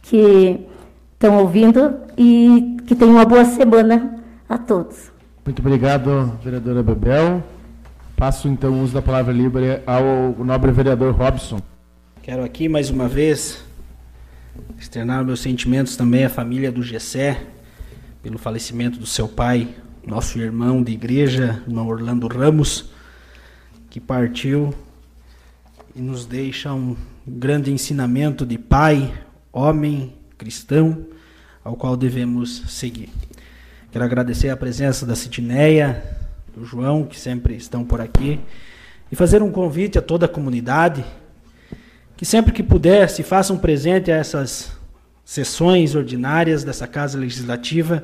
que 0.01 0.65
estão 1.13 1.37
ouvindo 1.39 1.95
e 2.17 2.77
que 2.85 2.95
tenham 2.95 3.15
uma 3.15 3.25
boa 3.25 3.45
semana 3.45 4.23
a 4.47 4.57
todos. 4.57 5.11
Muito 5.45 5.59
obrigado, 5.59 6.37
vereadora 6.43 6.83
Bebel. 6.83 7.43
Passo 8.15 8.47
então 8.47 8.73
o 8.73 8.83
uso 8.83 8.93
da 8.93 9.01
palavra 9.01 9.33
livre 9.33 9.81
ao 9.85 10.35
nobre 10.43 10.71
vereador 10.71 11.13
Robson. 11.15 11.61
Quero 12.21 12.43
aqui 12.43 12.67
mais 12.67 12.89
uma 12.89 13.07
vez 13.07 13.63
externar 14.77 15.23
meus 15.23 15.39
sentimentos 15.39 15.95
também 15.95 16.25
à 16.25 16.29
família 16.29 16.71
do 16.71 16.83
Gessé 16.83 17.41
pelo 18.21 18.37
falecimento 18.37 18.99
do 18.99 19.05
seu 19.05 19.27
pai, 19.27 19.69
nosso 20.05 20.37
irmão 20.37 20.83
de 20.83 20.91
igreja, 20.91 21.63
irmão 21.65 21.87
Orlando 21.87 22.27
Ramos, 22.27 22.89
que 23.89 23.99
partiu 23.99 24.73
e 25.95 26.01
nos 26.01 26.25
deixa 26.25 26.73
um 26.73 26.95
grande 27.25 27.71
ensinamento 27.71 28.45
de 28.45 28.57
pai, 28.57 29.13
homem, 29.51 30.13
cristão, 30.37 31.05
ao 31.63 31.75
qual 31.75 31.95
devemos 31.95 32.63
seguir. 32.67 33.09
Quero 33.91 34.05
agradecer 34.05 34.49
a 34.49 34.55
presença 34.55 35.03
da 35.03 35.15
Sidneia, 35.15 36.03
do 36.55 36.63
João, 36.63 37.05
que 37.05 37.19
sempre 37.19 37.55
estão 37.55 37.83
por 37.83 37.99
aqui, 37.99 38.39
e 39.11 39.15
fazer 39.15 39.41
um 39.41 39.51
convite 39.51 39.97
a 39.97 40.01
toda 40.01 40.27
a 40.27 40.29
comunidade 40.29 41.03
que 42.15 42.25
sempre 42.25 42.51
que 42.51 42.61
puder 42.61 43.09
se 43.09 43.23
façam 43.23 43.57
presente 43.57 44.11
a 44.11 44.15
essas 44.15 44.71
sessões 45.25 45.95
ordinárias 45.95 46.63
dessa 46.63 46.85
Casa 46.85 47.17
Legislativa 47.17 48.03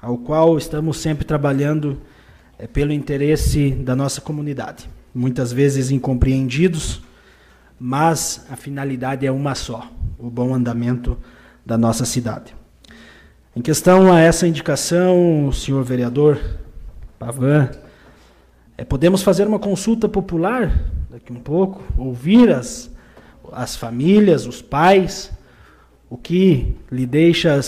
ao 0.00 0.16
qual 0.16 0.56
estamos 0.56 0.96
sempre 0.98 1.24
trabalhando 1.24 2.00
é, 2.58 2.66
pelo 2.66 2.92
interesse 2.92 3.72
da 3.72 3.96
nossa 3.96 4.20
comunidade. 4.20 4.88
Muitas 5.14 5.52
vezes 5.52 5.90
incompreendidos, 5.90 7.02
mas 7.78 8.46
a 8.48 8.56
finalidade 8.56 9.26
é 9.26 9.32
uma 9.32 9.54
só: 9.54 9.90
o 10.18 10.30
bom 10.30 10.54
andamento 10.54 11.18
da 11.66 11.76
nossa 11.76 12.04
cidade. 12.04 12.54
Em 13.56 13.62
questão 13.62 14.12
a 14.12 14.20
essa 14.20 14.46
indicação, 14.46 15.50
senhor 15.52 15.82
vereador 15.82 16.38
Pavan, 17.18 17.70
é, 18.76 18.84
podemos 18.84 19.22
fazer 19.22 19.46
uma 19.46 19.58
consulta 19.58 20.08
popular 20.08 20.84
daqui 21.10 21.32
um 21.32 21.40
pouco, 21.40 21.82
ouvir 21.96 22.50
as, 22.50 22.90
as 23.50 23.74
famílias, 23.74 24.46
os 24.46 24.62
pais, 24.62 25.32
o 26.08 26.16
que 26.16 26.76
lhe 26.92 27.06
deixa 27.06 27.60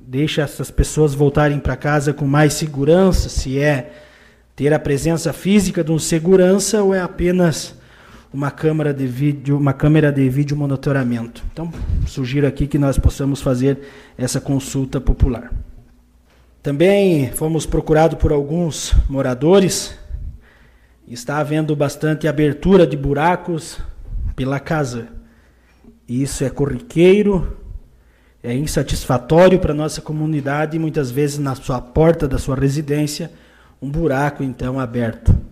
deixa 0.00 0.42
essas 0.42 0.70
pessoas 0.70 1.14
voltarem 1.14 1.58
para 1.58 1.76
casa 1.76 2.12
com 2.12 2.26
mais 2.26 2.52
segurança, 2.52 3.28
se 3.28 3.58
é 3.58 3.92
ter 4.54 4.72
a 4.72 4.78
presença 4.78 5.32
física 5.32 5.82
de 5.82 5.90
um 5.90 5.98
segurança 5.98 6.82
ou 6.82 6.94
é 6.94 7.00
apenas 7.00 7.74
uma 8.34 8.50
câmera 8.50 8.92
de 8.92 9.06
vídeo, 9.06 9.56
uma 9.56 9.72
câmera 9.72 10.10
de 10.10 10.28
vídeo 10.28 10.56
monitoramento. 10.56 11.44
Então, 11.52 11.72
sugiro 12.04 12.48
aqui 12.48 12.66
que 12.66 12.76
nós 12.76 12.98
possamos 12.98 13.40
fazer 13.40 13.78
essa 14.18 14.40
consulta 14.40 15.00
popular. 15.00 15.52
Também 16.60 17.30
fomos 17.30 17.64
procurados 17.64 18.18
por 18.18 18.32
alguns 18.32 18.92
moradores. 19.08 19.96
Está 21.06 21.38
havendo 21.38 21.76
bastante 21.76 22.26
abertura 22.26 22.84
de 22.84 22.96
buracos 22.96 23.78
pela 24.34 24.58
casa. 24.58 25.06
Isso 26.08 26.42
é 26.42 26.50
corriqueiro, 26.50 27.56
é 28.42 28.52
insatisfatório 28.52 29.60
para 29.60 29.70
a 29.70 29.76
nossa 29.76 30.02
comunidade 30.02 30.76
e 30.76 30.80
muitas 30.80 31.08
vezes 31.08 31.38
na 31.38 31.54
sua 31.54 31.80
porta 31.80 32.26
da 32.26 32.36
sua 32.36 32.56
residência 32.56 33.30
um 33.80 33.88
buraco 33.88 34.42
então 34.42 34.80
aberto. 34.80 35.43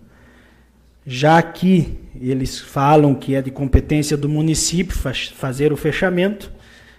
Já 1.06 1.42
que 1.42 1.98
eles 2.20 2.60
falam 2.60 3.14
que 3.14 3.34
é 3.34 3.42
de 3.42 3.50
competência 3.50 4.16
do 4.16 4.28
município 4.28 4.96
fazer 5.34 5.72
o 5.72 5.76
fechamento, 5.76 6.52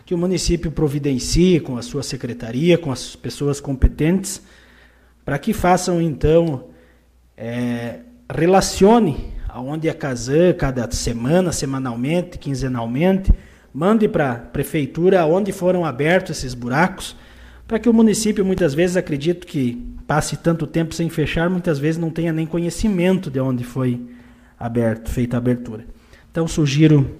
que 0.05 0.13
o 0.13 0.17
município 0.17 0.71
providencie 0.71 1.59
com 1.59 1.77
a 1.77 1.81
sua 1.81 2.03
secretaria, 2.03 2.77
com 2.77 2.91
as 2.91 3.15
pessoas 3.15 3.61
competentes, 3.61 4.41
para 5.23 5.39
que 5.39 5.53
façam 5.53 6.01
então, 6.01 6.65
é, 7.37 7.99
relacione 8.29 9.33
aonde 9.47 9.87
a 9.87 9.93
Casan, 9.93 10.51
cada 10.53 10.89
semana, 10.91 11.51
semanalmente, 11.51 12.37
quinzenalmente, 12.37 13.31
mande 13.73 14.07
para 14.07 14.31
a 14.31 14.35
prefeitura 14.35 15.25
onde 15.25 15.51
foram 15.51 15.85
abertos 15.85 16.37
esses 16.37 16.53
buracos, 16.53 17.15
para 17.67 17.79
que 17.79 17.87
o 17.87 17.93
município, 17.93 18.43
muitas 18.43 18.73
vezes, 18.73 18.97
acredito 18.97 19.47
que 19.47 19.92
passe 20.07 20.37
tanto 20.37 20.67
tempo 20.67 20.93
sem 20.93 21.09
fechar, 21.09 21.49
muitas 21.49 21.79
vezes 21.79 21.99
não 21.99 22.09
tenha 22.09 22.33
nem 22.33 22.45
conhecimento 22.45 23.31
de 23.31 23.39
onde 23.39 23.63
foi 23.63 23.99
aberto, 24.59 25.09
feita 25.09 25.37
a 25.37 25.39
abertura. 25.39 25.85
Então 26.31 26.47
sugiro 26.47 27.19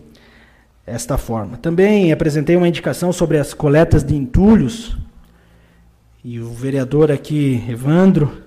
esta 0.85 1.17
forma. 1.17 1.57
Também 1.57 2.11
apresentei 2.11 2.55
uma 2.55 2.67
indicação 2.67 3.13
sobre 3.13 3.37
as 3.37 3.53
coletas 3.53 4.03
de 4.03 4.15
entulhos 4.15 4.97
e 6.23 6.39
o 6.39 6.49
vereador 6.51 7.11
aqui, 7.11 7.61
Evandro, 7.67 8.43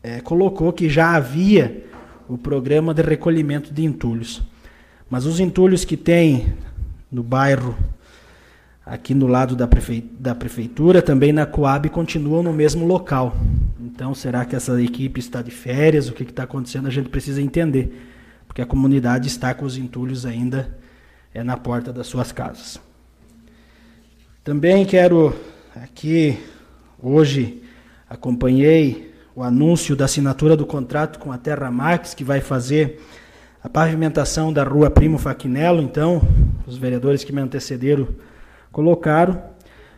é, 0.00 0.20
colocou 0.20 0.72
que 0.72 0.88
já 0.88 1.16
havia 1.16 1.84
o 2.28 2.38
programa 2.38 2.94
de 2.94 3.02
recolhimento 3.02 3.74
de 3.74 3.82
entulhos. 3.84 4.40
Mas 5.10 5.26
os 5.26 5.40
entulhos 5.40 5.84
que 5.84 5.96
tem 5.96 6.54
no 7.10 7.22
bairro, 7.22 7.76
aqui 8.84 9.14
no 9.14 9.26
lado 9.26 9.56
da, 9.56 9.66
prefe 9.66 10.02
da 10.18 10.34
prefeitura, 10.34 11.00
também 11.00 11.32
na 11.32 11.46
Coab, 11.46 11.88
continuam 11.88 12.42
no 12.42 12.52
mesmo 12.52 12.86
local. 12.86 13.34
Então, 13.80 14.14
será 14.14 14.44
que 14.44 14.54
essa 14.54 14.80
equipe 14.82 15.20
está 15.20 15.40
de 15.40 15.50
férias? 15.50 16.08
O 16.08 16.12
que 16.12 16.22
está 16.22 16.42
acontecendo? 16.42 16.86
A 16.86 16.90
gente 16.90 17.08
precisa 17.08 17.40
entender. 17.40 18.10
Porque 18.46 18.60
a 18.60 18.66
comunidade 18.66 19.28
está 19.28 19.54
com 19.54 19.64
os 19.64 19.76
entulhos 19.76 20.26
ainda 20.26 20.76
é, 21.32 21.42
na 21.42 21.56
porta 21.56 21.92
das 21.92 22.06
suas 22.06 22.30
casas. 22.30 22.78
Também 24.42 24.84
quero 24.84 25.34
aqui, 25.74 26.38
hoje, 27.02 27.62
acompanhei 28.08 29.12
o 29.34 29.42
anúncio 29.42 29.96
da 29.96 30.04
assinatura 30.04 30.56
do 30.56 30.66
contrato 30.66 31.18
com 31.18 31.32
a 31.32 31.38
Terra 31.38 31.70
Max, 31.70 32.14
que 32.14 32.22
vai 32.22 32.40
fazer 32.40 33.00
a 33.62 33.68
pavimentação 33.68 34.52
da 34.52 34.62
rua 34.62 34.90
Primo 34.90 35.18
Faquinello. 35.18 35.80
Então, 35.80 36.20
os 36.66 36.76
vereadores 36.76 37.24
que 37.24 37.32
me 37.32 37.40
antecederam 37.40 38.06
colocaram, 38.74 39.40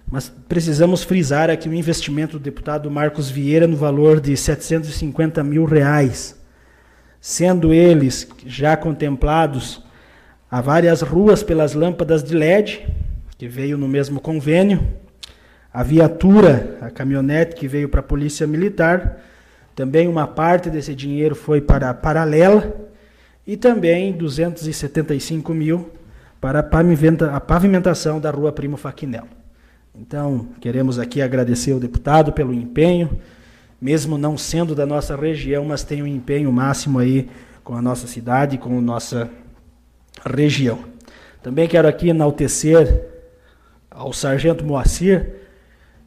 mas 0.06 0.28
precisamos 0.28 1.02
frisar 1.02 1.48
aqui 1.48 1.66
o 1.66 1.72
investimento 1.72 2.38
do 2.38 2.42
deputado 2.42 2.90
Marcos 2.90 3.30
Vieira 3.30 3.66
no 3.66 3.74
valor 3.74 4.20
de 4.20 4.36
750 4.36 5.42
mil 5.42 5.64
reais, 5.64 6.38
sendo 7.18 7.72
eles 7.72 8.28
já 8.44 8.76
contemplados 8.76 9.82
a 10.50 10.60
várias 10.60 11.00
ruas 11.00 11.42
pelas 11.42 11.72
lâmpadas 11.72 12.22
de 12.22 12.34
LED, 12.34 12.86
que 13.38 13.48
veio 13.48 13.78
no 13.78 13.88
mesmo 13.88 14.20
convênio, 14.20 14.86
a 15.72 15.82
viatura, 15.82 16.76
a 16.82 16.90
caminhonete 16.90 17.56
que 17.56 17.66
veio 17.66 17.88
para 17.88 18.00
a 18.00 18.04
Polícia 18.04 18.46
Militar, 18.46 19.22
também 19.74 20.06
uma 20.06 20.26
parte 20.26 20.68
desse 20.68 20.94
dinheiro 20.94 21.34
foi 21.34 21.62
para 21.62 21.88
a 21.88 21.94
Paralela 21.94 22.76
e 23.46 23.56
também 23.56 24.12
275 24.12 25.54
mil 25.54 25.90
para 26.40 26.60
a 26.60 27.40
pavimentação 27.40 28.20
da 28.20 28.30
rua 28.30 28.52
Primo 28.52 28.76
Faquinel. 28.76 29.26
Então, 29.94 30.48
queremos 30.60 30.98
aqui 30.98 31.22
agradecer 31.22 31.72
ao 31.72 31.80
deputado 31.80 32.32
pelo 32.32 32.52
empenho, 32.52 33.18
mesmo 33.80 34.18
não 34.18 34.36
sendo 34.36 34.74
da 34.74 34.84
nossa 34.84 35.16
região, 35.16 35.64
mas 35.64 35.82
tem 35.82 36.02
um 36.02 36.06
empenho 36.06 36.52
máximo 36.52 36.98
aí 36.98 37.28
com 37.64 37.74
a 37.74 37.82
nossa 37.82 38.06
cidade, 38.06 38.58
com 38.58 38.78
a 38.78 38.80
nossa 38.80 39.30
região. 40.24 40.78
Também 41.42 41.66
quero 41.66 41.88
aqui 41.88 42.08
enaltecer 42.08 43.06
ao 43.90 44.12
sargento 44.12 44.64
Moacir, 44.64 45.34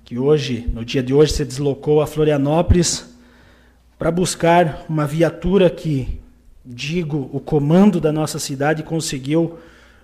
que 0.04 0.20
hoje, 0.20 0.70
no 0.74 0.86
dia 0.86 1.02
de 1.02 1.14
hoje, 1.14 1.34
se 1.34 1.44
deslocou 1.44 2.02
a 2.02 2.08
Florianópolis 2.08 3.10
para 3.98 4.12
buscar 4.12 4.86
uma 4.88 5.06
viatura 5.06 5.70
que, 5.70 6.20
digo, 6.66 7.30
o 7.34 7.40
comando 7.40 8.00
da 8.00 8.12
nossa 8.12 8.40
cidade 8.40 8.84
conseguiu 8.84 9.58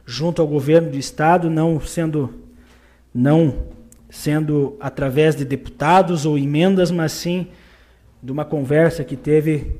junto 0.05 0.41
ao 0.41 0.47
governo 0.47 0.91
do 0.91 0.97
estado, 0.97 1.49
não 1.49 1.79
sendo 1.79 2.33
não 3.13 3.67
sendo 4.09 4.77
através 4.79 5.35
de 5.35 5.43
deputados 5.43 6.25
ou 6.25 6.37
emendas, 6.37 6.91
mas 6.91 7.11
sim 7.11 7.47
de 8.21 8.31
uma 8.31 8.45
conversa 8.45 9.03
que 9.03 9.15
teve 9.15 9.79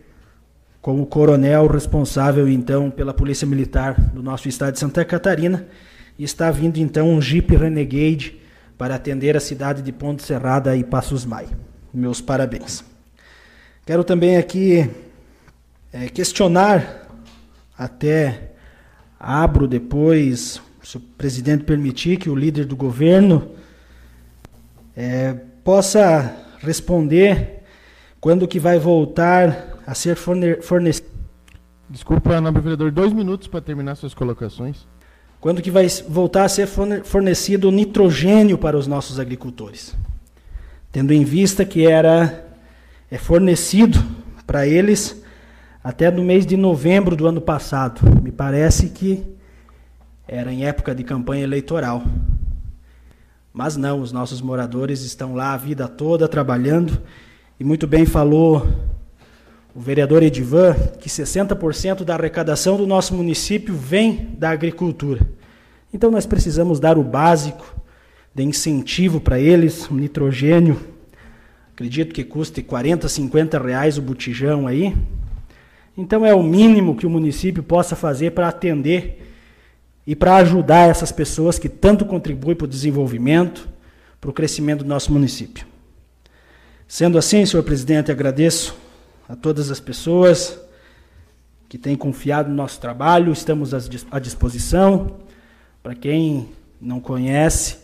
com 0.82 1.02
o 1.02 1.06
coronel 1.06 1.68
responsável 1.68 2.48
então 2.48 2.92
pela 2.92 3.14
Polícia 3.14 3.48
Militar 3.48 4.00
do 4.00 4.22
nosso 4.22 4.48
estado 4.48 4.74
de 4.74 4.80
Santa 4.80 5.04
Catarina, 5.04 5.66
e 6.18 6.24
está 6.24 6.52
vindo 6.52 6.78
então 6.78 7.10
um 7.10 7.22
Jeep 7.22 7.56
Renegade 7.56 8.40
para 8.78 8.96
atender 8.96 9.36
a 9.36 9.40
cidade 9.40 9.82
de 9.82 9.92
Ponte 9.92 10.24
Serrada 10.24 10.76
e 10.76 10.84
Passos 10.84 11.26
Mai. 11.26 11.48
Meus 11.94 12.22
parabéns. 12.22 12.84
Quero 13.86 14.04
também 14.04 14.38
aqui 14.38 14.90
é, 15.92 16.08
questionar, 16.08 17.08
até 17.78 18.55
abro 19.28 19.68
depois, 19.68 20.62
se 20.84 20.98
o 20.98 21.00
presidente 21.00 21.64
permitir, 21.64 22.18
que 22.18 22.30
o 22.30 22.36
líder 22.36 22.66
do 22.66 22.76
governo 22.76 23.54
é, 24.96 25.34
possa 25.64 26.32
responder 26.60 27.64
quando 28.22 28.48
que 28.48 28.60
vai 28.60 28.78
voltar 28.78 29.80
a 29.88 29.96
ser 29.96 30.16
fornecido. 30.16 31.08
Desculpa, 31.90 32.40
nobre 32.40 32.62
vereador, 32.62 32.92
dois 32.92 33.12
minutos 33.14 33.48
para 33.48 33.62
terminar 33.62 33.96
suas 33.96 34.14
colocações. 34.14 34.88
Quando 35.42 35.62
que 35.62 35.72
vai 35.72 35.88
voltar 36.08 36.46
a 36.46 36.50
ser 36.50 36.68
fornecido 37.04 37.72
nitrogênio 37.72 38.58
para 38.58 38.78
os 38.78 38.86
nossos 38.86 39.20
agricultores? 39.20 39.96
Tendo 40.92 41.14
em 41.14 41.24
vista 41.24 41.66
que 41.66 41.86
era 41.86 42.46
é 43.10 43.18
fornecido 43.18 44.04
para 44.46 44.68
eles 44.68 45.24
até 45.84 46.10
no 46.10 46.24
mês 46.24 46.46
de 46.46 46.58
novembro 46.58 47.16
do 47.16 47.28
ano 47.28 47.40
passado. 47.40 48.02
Parece 48.36 48.90
que 48.90 49.24
era 50.28 50.52
em 50.52 50.66
época 50.66 50.94
de 50.94 51.03
campanha 51.03 51.44
eleitoral. 51.44 52.03
Mas 53.53 53.78
não, 53.78 54.02
os 54.02 54.12
nossos 54.12 54.41
moradores 54.41 55.02
estão 55.02 55.34
lá 55.34 55.53
a 55.53 55.57
vida 55.57 55.88
toda 55.88 56.28
trabalhando 56.28 57.02
e 57.60 57.64
muito 57.64 57.88
bem 57.88 58.06
falou 58.06 58.68
o 59.74 59.80
vereador 59.80 60.24
Edivan 60.24 60.74
que 60.99 61.10
60% 61.10 62.03
da 62.03 62.16
arrecadação 62.16 62.78
do 62.78 62.86
nosso 62.86 63.14
município 63.14 63.76
vem 63.76 64.36
da 64.38 64.49
agricultura. 64.49 65.26
Então 65.94 66.12
nós 66.12 66.26
precisamos 66.26 66.80
dar 66.80 66.98
o 66.98 67.03
básico 67.03 67.66
de 68.34 68.44
incentivo 68.44 69.22
para 69.22 69.40
eles, 69.40 69.90
o 69.90 69.94
nitrogênio, 69.94 70.95
Acredito 71.76 72.16
que 72.16 72.24
custe 72.24 72.62
40, 72.62 73.10
50 73.10 73.60
reais 73.60 73.98
o 73.98 74.02
botijão 74.02 74.66
aí. 74.66 74.95
Então 75.98 76.26
é 76.26 76.34
o 76.34 76.44
mínimo 76.44 76.96
que 76.96 77.06
o 77.06 77.10
município 77.10 77.64
possa 77.64 77.96
fazer 77.96 78.32
para 78.32 78.50
atender 78.50 79.34
e 80.06 80.16
para 80.16 80.36
ajudar 80.38 80.90
essas 80.90 81.12
pessoas 81.12 81.58
que 81.58 81.70
tanto 81.70 82.06
contribuem 82.06 82.56
para 82.56 82.66
o 82.66 82.68
desenvolvimento, 82.70 83.70
para 84.20 84.30
o 84.30 84.34
crescimento 84.34 84.84
do 84.84 84.90
nosso 84.90 85.12
município. 85.12 85.66
Sendo 86.88 87.18
assim, 87.18 87.46
senhor 87.46 87.64
presidente, 87.64 88.12
agradeço 88.12 88.76
a 89.28 89.36
todas 89.36 89.72
as 89.72 89.80
pessoas 89.80 90.60
que 91.68 91.78
têm 91.78 91.96
confiado 91.96 92.50
no 92.50 92.56
nosso 92.56 92.80
trabalho, 92.80 93.32
estamos 93.32 93.74
à 94.12 94.20
disposição. 94.20 95.18
Para 95.82 95.96
quem 95.96 96.50
não 96.80 97.00
conhece, 97.00 97.78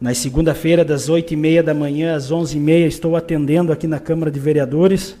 na 0.00 0.14
segunda-feira, 0.14 0.84
das 0.84 1.10
8h30 1.10 1.62
da 1.62 1.74
manhã 1.74 2.14
às 2.14 2.30
11h30, 2.30 2.86
estou 2.86 3.16
atendendo 3.16 3.72
aqui 3.72 3.88
na 3.88 3.98
Câmara 3.98 4.30
de 4.30 4.38
Vereadores 4.38 5.16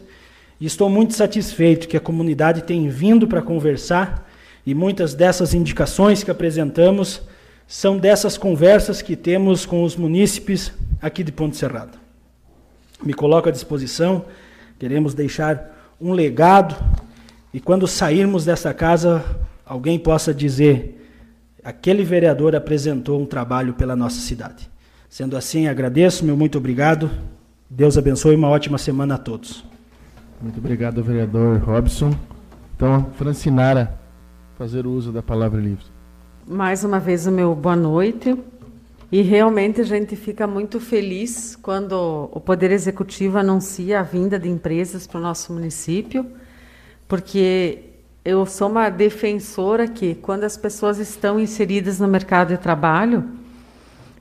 e 0.60 0.66
estou 0.66 0.88
muito 0.88 1.14
satisfeito 1.14 1.86
que 1.86 1.96
a 1.96 2.00
comunidade 2.00 2.62
tem 2.62 2.88
vindo 2.88 3.26
para 3.26 3.42
conversar 3.42 4.28
e 4.66 4.74
muitas 4.74 5.14
dessas 5.14 5.54
indicações 5.54 6.22
que 6.22 6.30
apresentamos 6.30 7.22
são 7.66 7.98
dessas 7.98 8.36
conversas 8.36 9.00
que 9.00 9.14
temos 9.14 9.64
com 9.64 9.84
os 9.84 9.94
munícipes 9.94 10.72
aqui 11.00 11.22
de 11.22 11.30
Ponte 11.30 11.56
Serrada. 11.56 11.92
Me 13.02 13.14
coloco 13.14 13.48
à 13.48 13.52
disposição, 13.52 14.24
queremos 14.78 15.14
deixar 15.14 15.94
um 16.00 16.12
legado 16.12 16.74
e 17.52 17.60
quando 17.60 17.86
sairmos 17.86 18.44
dessa 18.44 18.74
casa, 18.74 19.24
alguém 19.64 19.98
possa 19.98 20.34
dizer 20.34 20.94
aquele 21.62 22.02
vereador 22.02 22.56
apresentou 22.56 23.20
um 23.20 23.26
trabalho 23.26 23.74
pela 23.74 23.94
nossa 23.94 24.20
cidade. 24.20 24.70
Sendo 25.08 25.36
assim, 25.36 25.66
agradeço, 25.66 26.24
meu 26.24 26.36
muito 26.36 26.58
obrigado. 26.58 27.10
Deus 27.68 27.96
abençoe 27.96 28.34
uma 28.34 28.48
ótima 28.48 28.78
semana 28.78 29.14
a 29.14 29.18
todos. 29.18 29.64
Muito 30.40 30.58
obrigado, 30.58 31.02
vereador 31.02 31.58
Robson. 31.58 32.14
Então, 32.76 33.10
Francinara, 33.16 33.98
fazer 34.56 34.86
uso 34.86 35.10
da 35.10 35.22
palavra 35.22 35.60
livre. 35.60 35.84
Mais 36.46 36.84
uma 36.84 37.00
vez 37.00 37.26
o 37.26 37.32
meu 37.32 37.54
boa 37.54 37.74
noite. 37.74 38.36
E 39.10 39.22
realmente 39.22 39.80
a 39.80 39.84
gente 39.84 40.14
fica 40.14 40.46
muito 40.46 40.78
feliz 40.78 41.56
quando 41.56 42.28
o 42.30 42.38
Poder 42.38 42.70
Executivo 42.70 43.38
anuncia 43.38 44.00
a 44.00 44.02
vinda 44.02 44.38
de 44.38 44.48
empresas 44.48 45.06
para 45.06 45.18
o 45.18 45.22
nosso 45.22 45.52
município, 45.52 46.26
porque 47.08 47.84
eu 48.22 48.44
sou 48.44 48.68
uma 48.68 48.90
defensora 48.90 49.88
que, 49.88 50.14
quando 50.14 50.44
as 50.44 50.58
pessoas 50.58 50.98
estão 50.98 51.40
inseridas 51.40 51.98
no 51.98 52.06
mercado 52.06 52.48
de 52.48 52.58
trabalho, 52.58 53.24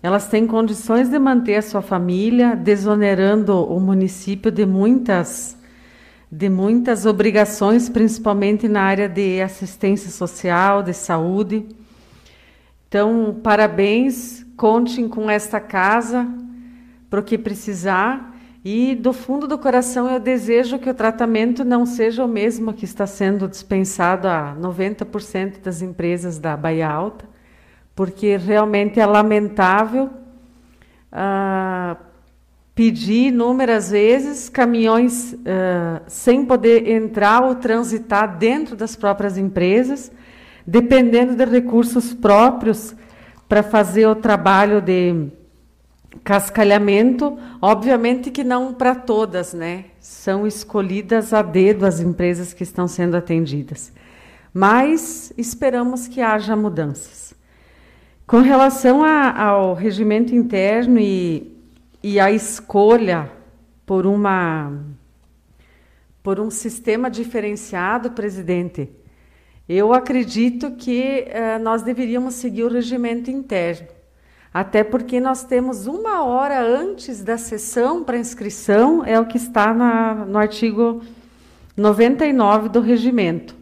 elas 0.02 0.30
têm 0.30 0.48
condições 0.48 1.10
de 1.10 1.20
manter 1.20 1.56
a 1.56 1.62
sua 1.62 1.82
família, 1.82 2.56
desonerando 2.56 3.54
o 3.66 3.80
município 3.80 4.50
de 4.50 4.66
muitas, 4.66 5.58
de 6.32 6.50
muitas 6.50 7.06
obrigações, 7.06 7.90
principalmente 7.90 8.68
na 8.68 8.82
área 8.82 9.08
de 9.08 9.42
assistência 9.42 10.12
social, 10.12 10.84
de 10.84 10.94
saúde. 10.94 11.66
Então, 12.88 13.40
parabéns, 13.42 14.46
contem 14.56 15.08
com 15.08 15.30
esta 15.30 15.60
casa 15.60 16.28
para 17.10 17.20
o 17.20 17.24
que 17.24 17.38
precisar 17.38 18.38
E 18.70 18.96
do 18.96 19.14
fundo 19.14 19.48
do 19.48 19.58
coração 19.58 20.10
eu 20.10 20.20
desejo 20.20 20.78
que 20.78 20.90
o 20.90 20.94
tratamento 20.94 21.64
não 21.64 21.86
seja 21.86 22.26
o 22.26 22.28
mesmo 22.28 22.74
que 22.74 22.84
está 22.84 23.08
sendo 23.08 23.48
dispensado 23.48 24.28
a 24.28 24.54
90% 24.60 25.62
das 25.62 25.82
empresas 25.82 26.38
da 26.38 26.58
Bahia 26.58 26.90
Alta, 26.90 27.24
porque 27.96 28.36
realmente 28.36 29.00
é 29.00 29.06
lamentável 29.06 30.10
ah, 31.10 31.96
pedir 32.78 33.30
inúmeras 33.30 33.90
vezes 33.90 34.50
caminhões 34.50 35.36
ah, 35.48 36.04
sem 36.06 36.46
poder 36.46 36.88
entrar 36.88 37.42
ou 37.42 37.56
transitar 37.56 38.38
dentro 38.38 38.76
das 38.76 38.96
próprias 38.96 39.36
empresas, 39.36 40.12
dependendo 40.66 41.36
de 41.36 41.44
recursos 41.44 42.14
próprios 42.14 42.96
para 43.50 43.64
fazer 43.64 44.06
o 44.06 44.14
trabalho 44.14 44.80
de 44.80 45.26
cascalhamento, 46.24 47.40
obviamente 47.60 48.30
que 48.30 48.44
não 48.44 48.72
para 48.76 48.94
todas, 48.94 49.56
né? 49.56 49.86
São 50.00 50.46
escolhidas 50.46 51.34
a 51.34 51.42
dedo 51.42 51.84
as 51.84 52.00
empresas 52.00 52.54
que 52.54 52.62
estão 52.62 52.88
sendo 52.88 53.18
atendidas. 53.18 53.92
Mas 54.54 55.34
esperamos 55.36 56.08
que 56.08 56.22
haja 56.22 56.56
mudanças. 56.56 57.34
Com 58.28 58.42
relação 58.42 59.04
a, 59.04 59.32
ao 59.32 59.74
regimento 59.74 60.36
interno 60.36 61.00
e, 61.00 61.57
e 62.02 62.20
a 62.20 62.32
escolha 62.32 63.32
por 63.86 64.06
uma 64.06 64.84
por 66.24 66.42
um 66.42 66.50
sistema 66.52 67.10
diferenciado, 67.10 68.12
presidente, 68.12 68.90
eu 69.68 69.94
acredito 69.94 70.72
que 70.72 71.26
eh, 71.26 71.58
nós 71.58 71.84
deveríamos 71.84 72.34
seguir 72.34 72.64
o 72.64 72.70
regimento 72.70 73.32
interno 73.32 73.88
até 74.54 74.84
porque 74.84 75.20
nós 75.20 75.44
temos 75.44 75.86
uma 75.86 76.24
hora 76.24 76.60
antes 76.60 77.24
da 77.24 77.38
sessão 77.38 78.04
para 78.04 78.18
inscrição, 78.18 79.06
é 79.06 79.20
o 79.20 79.26
que 79.28 79.38
está 79.38 79.72
na, 79.72 80.26
no 80.26 80.38
artigo 80.38 81.04
99 81.76 82.70
do 82.70 82.82
regimento. 82.82 83.56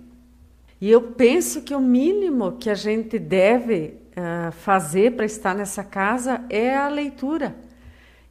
E 0.79 0.89
eu 0.89 1.01
penso 1.01 1.63
que 1.63 1.75
o 1.75 1.81
mínimo 1.81 2.53
que 2.53 2.69
a 2.69 2.75
gente 2.75 3.19
deve 3.19 3.95
uh, 4.11 4.53
fazer 4.53 5.17
para 5.17 5.25
estar 5.25 5.53
nessa 5.53 5.83
casa 5.83 6.41
é 6.49 6.73
a 6.73 6.87
leitura. 6.87 7.53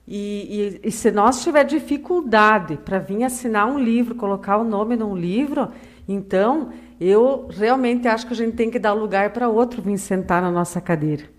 E, 0.07 0.81
e, 0.83 0.89
e 0.89 0.91
se 0.91 1.11
nós 1.11 1.43
tiver 1.43 1.65
dificuldade 1.65 2.77
para 2.85 2.99
vir 2.99 3.25
assinar 3.25 3.67
um 3.67 3.79
livro, 3.79 4.15
colocar 4.15 4.59
o 4.59 4.65
nome 4.65 4.97
num 4.97 5.17
livro, 5.17 5.69
então 6.07 6.71
eu 7.01 7.49
realmente 7.51 8.07
acho 8.07 8.27
que 8.27 8.33
a 8.33 8.37
gente 8.37 8.55
tem 8.55 8.71
que 8.71 8.79
dar 8.79 8.93
lugar 8.93 9.33
para 9.33 9.49
outro 9.49 9.81
vir 9.81 9.99
sentar 9.99 10.43
na 10.43 10.51
nossa 10.51 10.81
cadeira 10.81 11.35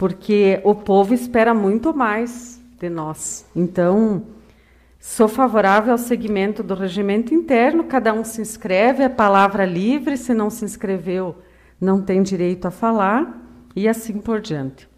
porque 0.00 0.58
o 0.64 0.74
povo 0.74 1.12
espera 1.12 1.52
muito 1.52 1.94
mais 1.94 2.58
de 2.78 2.88
nós. 2.88 3.44
Então, 3.54 4.22
sou 4.98 5.28
favorável 5.28 5.92
ao 5.92 5.98
segmento 5.98 6.62
do 6.62 6.74
regimento 6.74 7.34
interno, 7.34 7.84
cada 7.84 8.14
um 8.14 8.24
se 8.24 8.40
inscreve, 8.40 9.02
é 9.02 9.10
palavra 9.10 9.66
livre, 9.66 10.16
se 10.16 10.32
não 10.32 10.48
se 10.48 10.64
inscreveu, 10.64 11.36
não 11.78 12.00
tem 12.00 12.22
direito 12.22 12.64
a 12.64 12.70
falar, 12.70 13.42
e 13.76 13.86
assim 13.86 14.14
por 14.14 14.40
diante. 14.40 14.88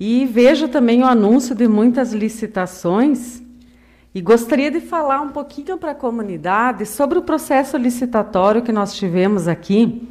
E 0.00 0.24
vejo 0.24 0.66
também 0.66 1.02
o 1.02 1.06
anúncio 1.06 1.54
de 1.54 1.68
muitas 1.68 2.14
licitações, 2.14 3.42
e 4.14 4.22
gostaria 4.22 4.70
de 4.70 4.80
falar 4.80 5.20
um 5.20 5.28
pouquinho 5.28 5.76
para 5.76 5.90
a 5.90 5.94
comunidade 5.94 6.86
sobre 6.86 7.18
o 7.18 7.22
processo 7.22 7.76
licitatório 7.76 8.62
que 8.62 8.72
nós 8.72 8.94
tivemos 8.94 9.46
aqui, 9.46 10.08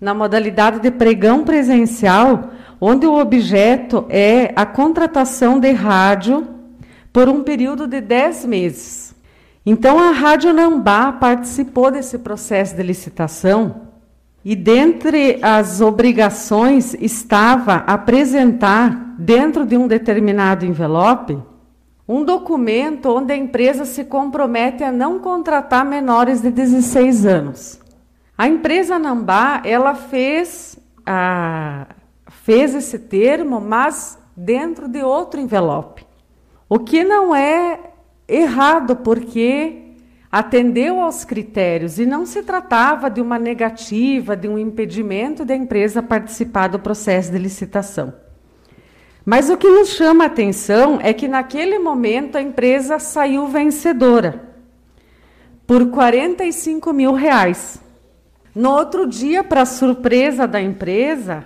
na 0.00 0.12
modalidade 0.12 0.80
de 0.80 0.90
pregão 0.90 1.44
presencial, 1.44 2.50
onde 2.80 3.06
o 3.06 3.16
objeto 3.16 4.04
é 4.08 4.52
a 4.56 4.66
contratação 4.66 5.60
de 5.60 5.70
rádio 5.70 6.44
por 7.12 7.28
um 7.28 7.44
período 7.44 7.86
de 7.86 8.00
10 8.00 8.44
meses. 8.44 9.14
Então, 9.64 10.00
a 10.00 10.10
Rádio 10.10 10.52
Nambá 10.52 11.12
participou 11.12 11.92
desse 11.92 12.18
processo 12.18 12.74
de 12.74 12.82
licitação 12.82 13.87
e, 14.44 14.54
dentre 14.54 15.38
as 15.42 15.80
obrigações, 15.80 16.94
estava 16.94 17.76
apresentar, 17.86 19.14
dentro 19.18 19.66
de 19.66 19.76
um 19.76 19.88
determinado 19.88 20.64
envelope, 20.64 21.38
um 22.08 22.24
documento 22.24 23.10
onde 23.10 23.32
a 23.32 23.36
empresa 23.36 23.84
se 23.84 24.04
compromete 24.04 24.82
a 24.84 24.92
não 24.92 25.18
contratar 25.18 25.84
menores 25.84 26.40
de 26.40 26.50
16 26.50 27.26
anos. 27.26 27.80
A 28.36 28.48
empresa 28.48 28.98
Nambá, 28.98 29.60
ela 29.64 29.94
fez 29.94 30.78
a, 31.04 31.88
fez 32.28 32.74
esse 32.74 32.98
termo, 32.98 33.60
mas 33.60 34.18
dentro 34.36 34.88
de 34.88 35.02
outro 35.02 35.40
envelope. 35.40 36.06
O 36.68 36.78
que 36.78 37.02
não 37.02 37.34
é 37.34 37.80
errado, 38.28 38.96
porque 38.96 39.87
atendeu 40.30 41.00
aos 41.00 41.24
critérios 41.24 41.98
e 41.98 42.04
não 42.04 42.26
se 42.26 42.42
tratava 42.42 43.08
de 43.08 43.20
uma 43.20 43.38
negativa, 43.38 44.36
de 44.36 44.46
um 44.46 44.58
impedimento 44.58 45.44
da 45.44 45.54
empresa 45.54 46.02
participar 46.02 46.68
do 46.68 46.78
processo 46.78 47.32
de 47.32 47.38
licitação. 47.38 48.12
Mas 49.24 49.50
o 49.50 49.56
que 49.56 49.68
nos 49.68 49.90
chama 49.90 50.24
a 50.24 50.26
atenção 50.26 50.98
é 51.02 51.12
que 51.12 51.28
naquele 51.28 51.78
momento 51.78 52.36
a 52.36 52.42
empresa 52.42 52.98
saiu 52.98 53.46
vencedora 53.46 54.48
por 55.66 55.90
45 55.90 56.92
mil 56.92 57.12
reais. 57.12 57.78
No 58.54 58.70
outro 58.70 59.06
dia, 59.06 59.44
para 59.44 59.66
surpresa 59.66 60.46
da 60.46 60.60
empresa, 60.60 61.44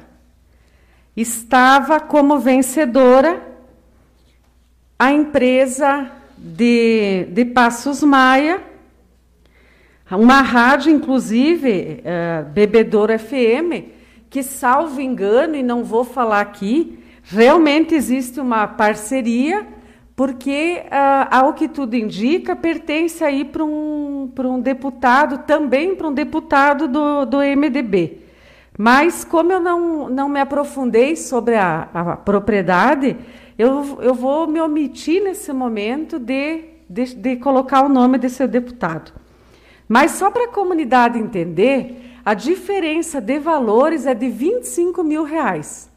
estava 1.16 1.98
como 1.98 2.38
vencedora 2.38 3.42
a 4.96 5.12
empresa 5.12 6.10
de, 6.38 7.26
de 7.32 7.44
Passos 7.44 8.02
Maia, 8.02 8.71
uma 10.16 10.42
rádio, 10.42 10.92
inclusive, 10.92 12.02
uh, 12.02 12.50
Bebedouro 12.50 13.18
FM, 13.18 13.88
que, 14.28 14.42
salvo 14.42 15.00
engano, 15.00 15.56
e 15.56 15.62
não 15.62 15.84
vou 15.84 16.04
falar 16.04 16.40
aqui, 16.40 16.98
realmente 17.22 17.94
existe 17.94 18.40
uma 18.40 18.66
parceria, 18.66 19.66
porque, 20.14 20.82
uh, 20.84 21.28
ao 21.30 21.54
que 21.54 21.68
tudo 21.68 21.94
indica, 21.94 22.54
pertence 22.54 23.24
aí 23.24 23.44
para 23.44 23.64
um, 23.64 24.30
um 24.38 24.60
deputado, 24.60 25.38
também 25.46 25.94
para 25.94 26.08
um 26.08 26.12
deputado 26.12 26.86
do, 26.88 27.24
do 27.24 27.38
MDB. 27.38 28.18
Mas, 28.78 29.24
como 29.24 29.52
eu 29.52 29.60
não, 29.60 30.08
não 30.08 30.28
me 30.28 30.40
aprofundei 30.40 31.16
sobre 31.16 31.56
a, 31.56 31.88
a 31.92 32.16
propriedade, 32.16 33.16
eu, 33.58 33.98
eu 34.00 34.14
vou 34.14 34.46
me 34.46 34.60
omitir 34.60 35.22
nesse 35.22 35.52
momento 35.52 36.18
de, 36.18 36.64
de, 36.88 37.14
de 37.14 37.36
colocar 37.36 37.82
o 37.82 37.88
nome 37.88 38.18
desse 38.18 38.46
deputado. 38.46 39.21
Mas, 39.88 40.12
só 40.12 40.30
para 40.30 40.44
a 40.44 40.52
comunidade 40.52 41.18
entender, 41.18 42.12
a 42.24 42.34
diferença 42.34 43.20
de 43.20 43.38
valores 43.38 44.06
é 44.06 44.14
de 44.14 44.28
25 44.28 45.02
mil 45.02 45.24
reais. 45.24 45.90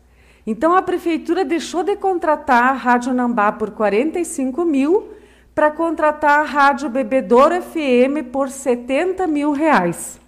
Então, 0.45 0.75
a 0.75 0.81
prefeitura 0.81 1.45
deixou 1.45 1.83
de 1.83 1.95
contratar 1.95 2.63
a 2.63 2.73
Rádio 2.73 3.13
Nambá 3.13 3.51
por 3.51 3.71
45 3.71 4.63
mil 4.65 5.09
para 5.53 5.71
contratar 5.71 6.39
a 6.39 6.43
Rádio 6.43 6.89
Bebedouro 6.89 7.61
FM 7.61 8.29
por 8.31 8.49
70 8.49 9.25
mil 9.25 9.51
reais. 9.51 10.19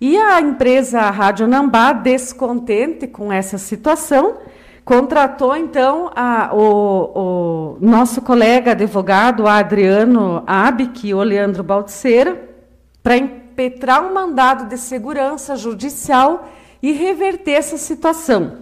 E 0.00 0.16
a 0.16 0.40
empresa 0.40 1.00
Rádio 1.10 1.46
Nambá, 1.46 1.92
descontente 1.92 3.06
com 3.06 3.32
essa 3.32 3.58
situação, 3.58 4.36
contratou 4.84 5.56
então 5.56 6.10
a, 6.14 6.50
o, 6.54 7.76
o, 7.76 7.78
nosso 7.80 8.22
colega 8.22 8.72
advogado 8.72 9.46
Adriano 9.46 10.42
Abic 10.46 11.08
e 11.08 11.14
o 11.14 11.22
Leandro 11.22 11.62
Baltzeira 11.62 12.47
para 13.08 13.16
impetrar 13.16 14.04
um 14.04 14.12
mandado 14.12 14.68
de 14.68 14.76
segurança 14.76 15.56
judicial 15.56 16.46
e 16.82 16.92
reverter 16.92 17.52
essa 17.52 17.78
situação. 17.78 18.58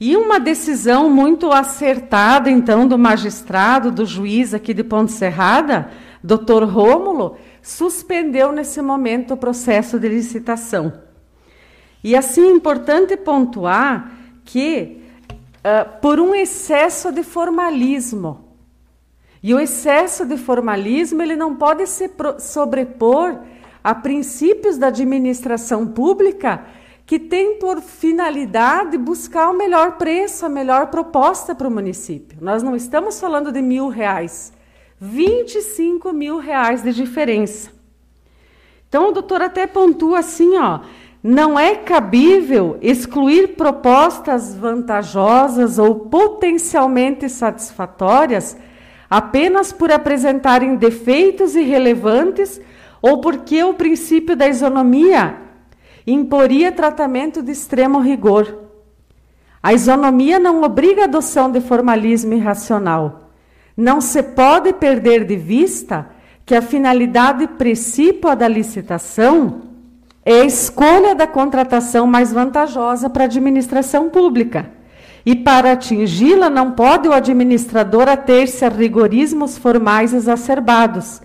E 0.00 0.16
uma 0.16 0.40
decisão 0.40 1.08
muito 1.08 1.52
acertada, 1.52 2.50
então, 2.50 2.88
do 2.88 2.98
magistrado, 2.98 3.92
do 3.92 4.04
juiz 4.04 4.52
aqui 4.52 4.74
de 4.74 4.82
Ponte 4.82 5.12
Serrada, 5.12 5.88
doutor 6.20 6.64
Rômulo, 6.64 7.36
suspendeu 7.62 8.50
nesse 8.50 8.82
momento 8.82 9.34
o 9.34 9.36
processo 9.36 10.00
de 10.00 10.08
licitação. 10.08 10.92
E 12.02 12.16
assim 12.16 12.48
é 12.48 12.50
importante 12.50 13.16
pontuar 13.16 14.10
que, 14.44 15.00
uh, 15.58 16.00
por 16.00 16.18
um 16.18 16.34
excesso 16.34 17.12
de 17.12 17.22
formalismo, 17.22 18.46
e 19.40 19.54
o 19.54 19.60
excesso 19.60 20.26
de 20.26 20.36
formalismo 20.36 21.22
ele 21.22 21.36
não 21.36 21.54
pode 21.54 21.86
se 21.86 22.10
sobrepor 22.40 23.38
a 23.82 23.94
princípios 23.94 24.76
da 24.78 24.88
administração 24.88 25.86
pública 25.86 26.64
que 27.06 27.18
tem 27.18 27.58
por 27.58 27.80
finalidade 27.80 28.96
buscar 28.96 29.50
o 29.50 29.56
melhor 29.56 29.98
preço, 29.98 30.46
a 30.46 30.48
melhor 30.48 30.88
proposta 30.88 31.54
para 31.54 31.66
o 31.66 31.70
município. 31.70 32.38
Nós 32.40 32.62
não 32.62 32.76
estamos 32.76 33.18
falando 33.18 33.50
de 33.50 33.60
mil 33.60 33.88
reais. 33.88 34.52
25 35.00 36.12
mil 36.12 36.38
reais 36.38 36.82
de 36.82 36.92
diferença. 36.92 37.70
Então, 38.88 39.08
o 39.08 39.12
doutor 39.12 39.40
até 39.40 39.66
pontua 39.66 40.18
assim, 40.18 40.56
ó, 40.58 40.80
não 41.22 41.58
é 41.58 41.74
cabível 41.74 42.78
excluir 42.80 43.56
propostas 43.56 44.54
vantajosas 44.54 45.78
ou 45.78 45.94
potencialmente 45.94 47.28
satisfatórias 47.28 48.56
apenas 49.08 49.72
por 49.72 49.90
apresentarem 49.90 50.76
defeitos 50.76 51.56
irrelevantes 51.56 52.60
ou 53.02 53.20
porque 53.20 53.62
o 53.64 53.74
princípio 53.74 54.36
da 54.36 54.48
isonomia 54.48 55.36
imporia 56.06 56.72
tratamento 56.72 57.42
de 57.42 57.52
extremo 57.52 58.00
rigor. 58.00 58.70
A 59.62 59.74
isonomia 59.74 60.38
não 60.38 60.62
obriga 60.62 61.02
a 61.02 61.04
adoção 61.04 61.50
de 61.50 61.60
formalismo 61.60 62.32
irracional. 62.32 63.30
Não 63.76 64.00
se 64.00 64.22
pode 64.22 64.72
perder 64.72 65.24
de 65.24 65.36
vista 65.36 66.08
que 66.46 66.54
a 66.54 66.62
finalidade 66.62 67.46
principal 67.46 68.34
da 68.34 68.48
licitação 68.48 69.62
é 70.24 70.40
a 70.40 70.44
escolha 70.44 71.14
da 71.14 71.26
contratação 71.26 72.06
mais 72.06 72.32
vantajosa 72.32 73.08
para 73.08 73.24
a 73.24 73.26
administração 73.26 74.08
pública. 74.08 74.70
E 75.24 75.36
para 75.36 75.72
atingi-la, 75.72 76.48
não 76.48 76.72
pode 76.72 77.08
o 77.08 77.12
administrador 77.12 78.08
ater-se 78.08 78.64
a 78.64 78.68
rigorismos 78.68 79.58
formais 79.58 80.14
exacerbados, 80.14 81.20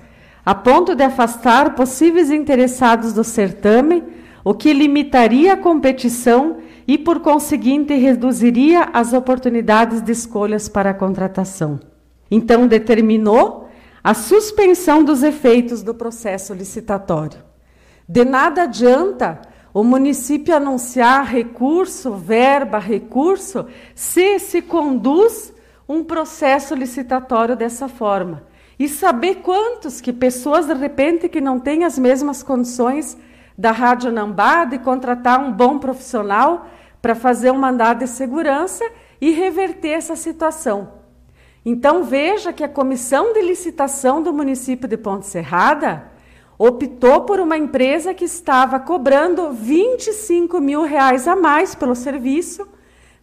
a 0.46 0.54
ponto 0.54 0.94
de 0.94 1.04
afastar 1.04 1.74
possíveis 1.74 2.30
interessados 2.30 3.14
do 3.14 3.24
certame, 3.24 4.04
o 4.44 4.54
que 4.54 4.72
limitaria 4.72 5.54
a 5.54 5.58
competição 5.58 6.58
e, 6.88 7.00
por 7.00 7.20
conseguinte, 7.20 7.96
reduziria 7.96 8.90
as 8.94 9.12
oportunidades 9.12 10.02
de 10.02 10.12
escolhas 10.12 10.70
para 10.70 10.92
a 10.92 10.94
contratação. 10.94 11.80
Então, 12.30 12.68
determinou 12.68 13.68
a 14.04 14.14
suspensão 14.14 15.04
dos 15.04 15.24
efeitos 15.24 15.82
do 15.82 15.96
processo 15.96 16.54
licitatório. 16.54 17.40
De 18.08 18.24
nada 18.24 18.64
adianta 18.64 19.42
o 19.74 19.84
município 19.84 20.56
anunciar 20.56 21.26
recurso, 21.26 22.14
verba, 22.14 22.78
recurso, 22.78 23.66
se 23.96 24.38
se 24.38 24.62
conduz 24.62 25.52
um 25.90 26.04
processo 26.04 26.76
licitatório 26.76 27.56
dessa 27.56 27.88
forma. 27.88 28.44
E 28.78 28.90
saber 28.90 29.36
quantos 29.36 30.02
que 30.02 30.12
pessoas, 30.12 30.66
de 30.66 30.74
repente, 30.74 31.30
que 31.30 31.40
não 31.40 31.60
têm 31.60 31.84
as 31.84 31.98
mesmas 31.98 32.44
condições 32.44 33.18
da 33.58 33.72
Rádio 33.72 34.12
Nambá 34.12 34.66
de 34.66 34.80
contratar 34.80 35.40
um 35.40 35.52
bom 35.52 35.80
profissional 35.80 36.68
para 37.02 37.16
fazer 37.16 37.52
um 37.52 37.58
mandado 37.58 38.00
de 38.00 38.08
segurança 38.08 38.84
e 39.22 39.32
reverter 39.32 39.90
essa 39.90 40.16
situação. 40.16 41.06
Então 41.66 42.04
veja 42.04 42.54
que 42.54 42.64
a 42.64 42.70
comissão 42.70 43.34
de 43.34 43.42
licitação 43.42 44.22
do 44.22 44.34
município 44.34 44.88
de 44.88 44.98
Ponte 44.98 45.26
Serrada 45.26 46.12
optou 46.58 47.22
por 47.22 47.40
uma 47.40 47.58
empresa 47.58 48.14
que 48.14 48.26
estava 48.26 48.80
cobrando 48.80 49.52
25 49.52 50.60
mil 50.62 50.84
reais 50.84 51.28
a 51.28 51.36
mais 51.36 51.74
pelo 51.74 51.96
serviço. 51.96 52.68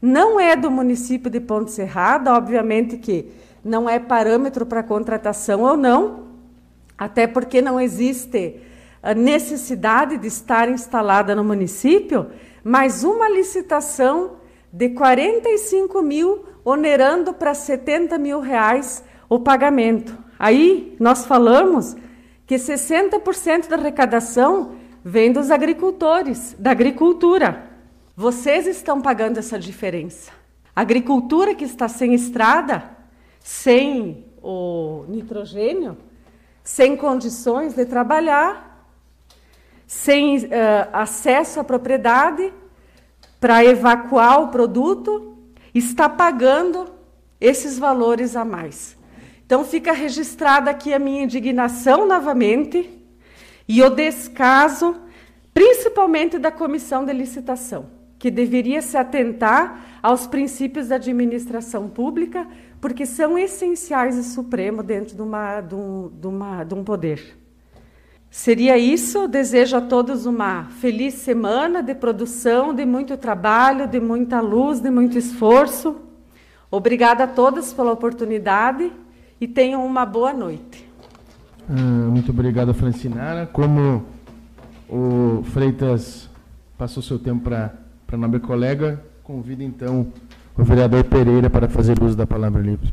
Não 0.01 0.41
é 0.41 0.57
do 0.57 0.71
município 0.71 1.31
de 1.31 1.41
Ponte 1.41 1.71
Serrada, 1.71 2.35
obviamente 2.35 2.97
que 2.97 3.31
não 3.65 3.89
é 3.89 3.99
parâmetro 3.99 4.67
para 4.67 4.83
contratação 4.83 5.63
ou 5.63 5.77
não, 5.77 6.25
até 6.97 7.27
porque 7.27 7.63
não 7.63 7.81
existe 7.81 8.61
a 9.03 9.15
necessidade 9.15 10.17
de 10.17 10.29
estar 10.29 10.69
instalada 10.69 11.35
no 11.35 11.43
município, 11.43 12.29
mas 12.63 13.03
uma 13.03 13.29
licitação 13.29 14.37
de 14.73 14.91
45 14.91 16.01
mil, 16.03 16.45
onerando 16.65 17.35
para 17.35 17.53
70 17.53 18.17
mil 18.19 18.41
reais 18.41 19.03
o 19.29 19.41
pagamento. 19.41 20.17
Aí 20.39 20.97
nós 20.99 21.27
falamos 21.27 21.97
que 22.47 22.57
60% 22.57 23.69
da 23.69 23.77
arrecadação 23.77 24.73
vem 25.05 25.33
dos 25.33 25.51
agricultores, 25.51 26.55
da 26.59 26.71
agricultura. 26.71 27.71
Vocês 28.17 28.67
estão 28.67 29.01
pagando 29.01 29.39
essa 29.39 29.59
diferença. 29.59 30.31
A 30.75 30.81
agricultura 30.81 31.55
que 31.55 31.65
está 31.65 31.89
sem 31.89 32.15
estrada, 32.15 32.92
sem 33.43 34.25
o 34.43 35.05
nitrogênio, 35.09 35.97
sem 36.63 36.97
condições 36.97 37.75
de 37.75 37.85
trabalhar, 37.85 38.87
sem 39.87 40.39
uh, 40.39 40.49
acesso 40.93 41.61
à 41.61 41.65
propriedade 41.65 42.53
para 43.41 43.65
evacuar 43.65 44.41
o 44.41 44.49
produto, 44.49 45.37
está 45.75 46.09
pagando 46.09 46.87
esses 47.41 47.79
valores 47.79 48.37
a 48.37 48.45
mais. 48.45 48.97
Então 49.45 49.65
fica 49.65 49.93
registrada 49.93 50.71
aqui 50.71 50.95
a 50.95 50.99
minha 50.99 51.25
indignação 51.25 52.07
novamente 52.07 52.89
e 53.69 53.83
o 53.83 53.91
descaso, 53.91 54.97
principalmente 55.53 56.39
da 56.39 56.51
comissão 56.51 57.05
de 57.05 57.13
licitação, 57.13 57.91
que 58.19 58.31
deveria 58.31 58.81
se 58.81 58.97
atentar 58.97 59.99
aos 60.03 60.27
princípios 60.27 60.89
da 60.89 60.97
administração 60.97 61.89
pública, 61.89 62.47
porque 62.83 63.07
são 63.07 63.39
essenciais 63.39 64.17
e 64.17 64.25
supremos 64.25 64.85
dentro 64.85 65.15
de, 65.15 65.23
uma, 65.23 65.61
de, 65.61 65.73
um, 65.73 66.11
de, 66.21 66.27
uma, 66.27 66.65
de 66.65 66.75
um 66.75 66.83
poder. 66.83 67.39
Seria 68.29 68.77
isso. 68.77 69.29
Desejo 69.29 69.77
a 69.77 69.81
todos 69.81 70.27
uma 70.27 70.65
feliz 70.65 71.15
semana 71.15 71.81
de 71.81 71.95
produção, 71.95 72.75
de 72.75 72.85
muito 72.85 73.17
trabalho, 73.17 73.87
de 73.87 74.01
muita 74.01 74.41
luz, 74.41 74.81
de 74.81 74.91
muito 74.91 75.17
esforço. 75.17 75.95
Obrigada 76.69 77.23
a 77.23 77.29
todos 77.29 77.73
pela 77.73 77.93
oportunidade 77.93 78.91
e 79.41 79.47
tenham 79.47 79.87
uma 79.87 80.05
boa 80.05 80.33
noite. 80.33 80.85
Ah, 81.69 82.11
muito 82.11 82.33
obrigado, 82.33 82.75
Francinara. 82.75 83.47
Como 83.47 84.05
o 84.89 85.45
Freitas 85.53 86.29
passou 86.77 87.01
seu 87.01 87.17
tempo 87.17 87.45
para 87.45 87.73
a 88.11 88.17
nobre 88.17 88.41
colega, 88.41 89.01
convido 89.23 89.63
então 89.63 90.09
o 90.57 90.65
vereador 90.65 91.05
Pereira 91.05 91.49
para 91.49 91.69
fazer 91.69 92.03
uso 92.03 92.17
da 92.17 92.27
palavra 92.27 92.61
livre. 92.61 92.93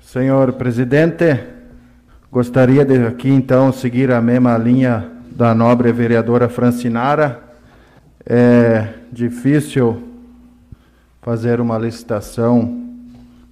Senhor 0.00 0.52
presidente, 0.52 1.40
gostaria 2.30 2.84
de 2.84 3.06
aqui 3.06 3.28
então 3.28 3.72
seguir 3.72 4.12
a 4.12 4.20
mesma 4.20 4.56
linha 4.56 5.10
da 5.30 5.54
nobre 5.54 5.92
vereadora 5.92 6.48
Francinara. 6.48 7.42
É 8.24 8.94
difícil 9.12 10.02
fazer 11.20 11.60
uma 11.60 11.78
licitação 11.78 12.84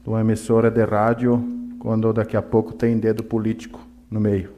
de 0.02 0.08
uma 0.08 0.20
emissora 0.20 0.70
de 0.70 0.84
rádio 0.84 1.42
quando 1.80 2.12
daqui 2.12 2.36
a 2.36 2.42
pouco 2.42 2.72
tem 2.72 2.96
dedo 2.96 3.22
político 3.22 3.80
no 4.10 4.20
meio. 4.20 4.50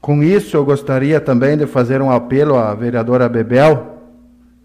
Com 0.00 0.22
isso, 0.22 0.56
eu 0.56 0.64
gostaria 0.64 1.20
também 1.20 1.56
de 1.56 1.66
fazer 1.66 2.00
um 2.00 2.10
apelo 2.10 2.56
à 2.56 2.74
vereadora 2.74 3.28
Bebel, 3.28 3.98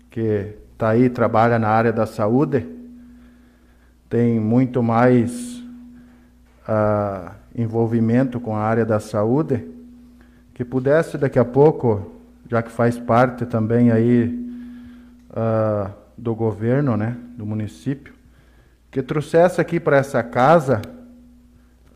que 0.09 0.55
está 0.81 0.89
aí, 0.89 1.11
trabalha 1.11 1.59
na 1.59 1.67
área 1.67 1.93
da 1.93 2.07
saúde, 2.07 2.67
tem 4.09 4.39
muito 4.39 4.81
mais 4.81 5.61
uh, 6.67 7.29
envolvimento 7.55 8.39
com 8.39 8.55
a 8.55 8.61
área 8.61 8.83
da 8.83 8.99
saúde, 8.99 9.63
que 10.55 10.65
pudesse 10.65 11.19
daqui 11.19 11.37
a 11.37 11.45
pouco, 11.45 12.11
já 12.49 12.63
que 12.63 12.71
faz 12.71 12.97
parte 12.97 13.45
também 13.45 13.91
aí 13.91 14.43
uh, 15.29 15.91
do 16.17 16.33
governo, 16.33 16.97
né, 16.97 17.15
do 17.37 17.45
município, 17.45 18.15
que 18.89 19.03
trouxesse 19.03 19.61
aqui 19.61 19.79
para 19.79 19.97
essa 19.97 20.23
casa 20.23 20.81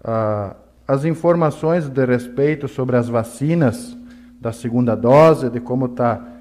ah, 0.04 0.56
as 0.88 1.04
informações 1.04 1.90
de 1.90 2.06
respeito 2.06 2.68
sobre 2.68 2.96
as 2.96 3.10
vacinas 3.10 3.98
da 4.40 4.54
segunda 4.54 4.96
dose, 4.96 5.50
de 5.50 5.60
como 5.60 5.88
está 5.88 6.35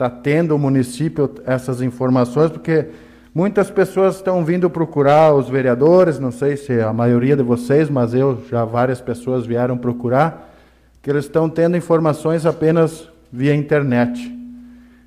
tá 0.00 0.08
tendo 0.08 0.56
o 0.56 0.58
município 0.58 1.30
essas 1.44 1.82
informações, 1.82 2.50
porque 2.50 2.86
muitas 3.34 3.70
pessoas 3.70 4.16
estão 4.16 4.42
vindo 4.42 4.70
procurar 4.70 5.34
os 5.34 5.46
vereadores, 5.46 6.18
não 6.18 6.30
sei 6.30 6.56
se 6.56 6.80
a 6.80 6.90
maioria 6.90 7.36
de 7.36 7.42
vocês, 7.42 7.90
mas 7.90 8.14
eu 8.14 8.42
já 8.48 8.64
várias 8.64 8.98
pessoas 8.98 9.44
vieram 9.44 9.76
procurar, 9.76 10.54
que 11.02 11.10
eles 11.10 11.26
estão 11.26 11.50
tendo 11.50 11.76
informações 11.76 12.46
apenas 12.46 13.10
via 13.30 13.54
internet. 13.54 14.34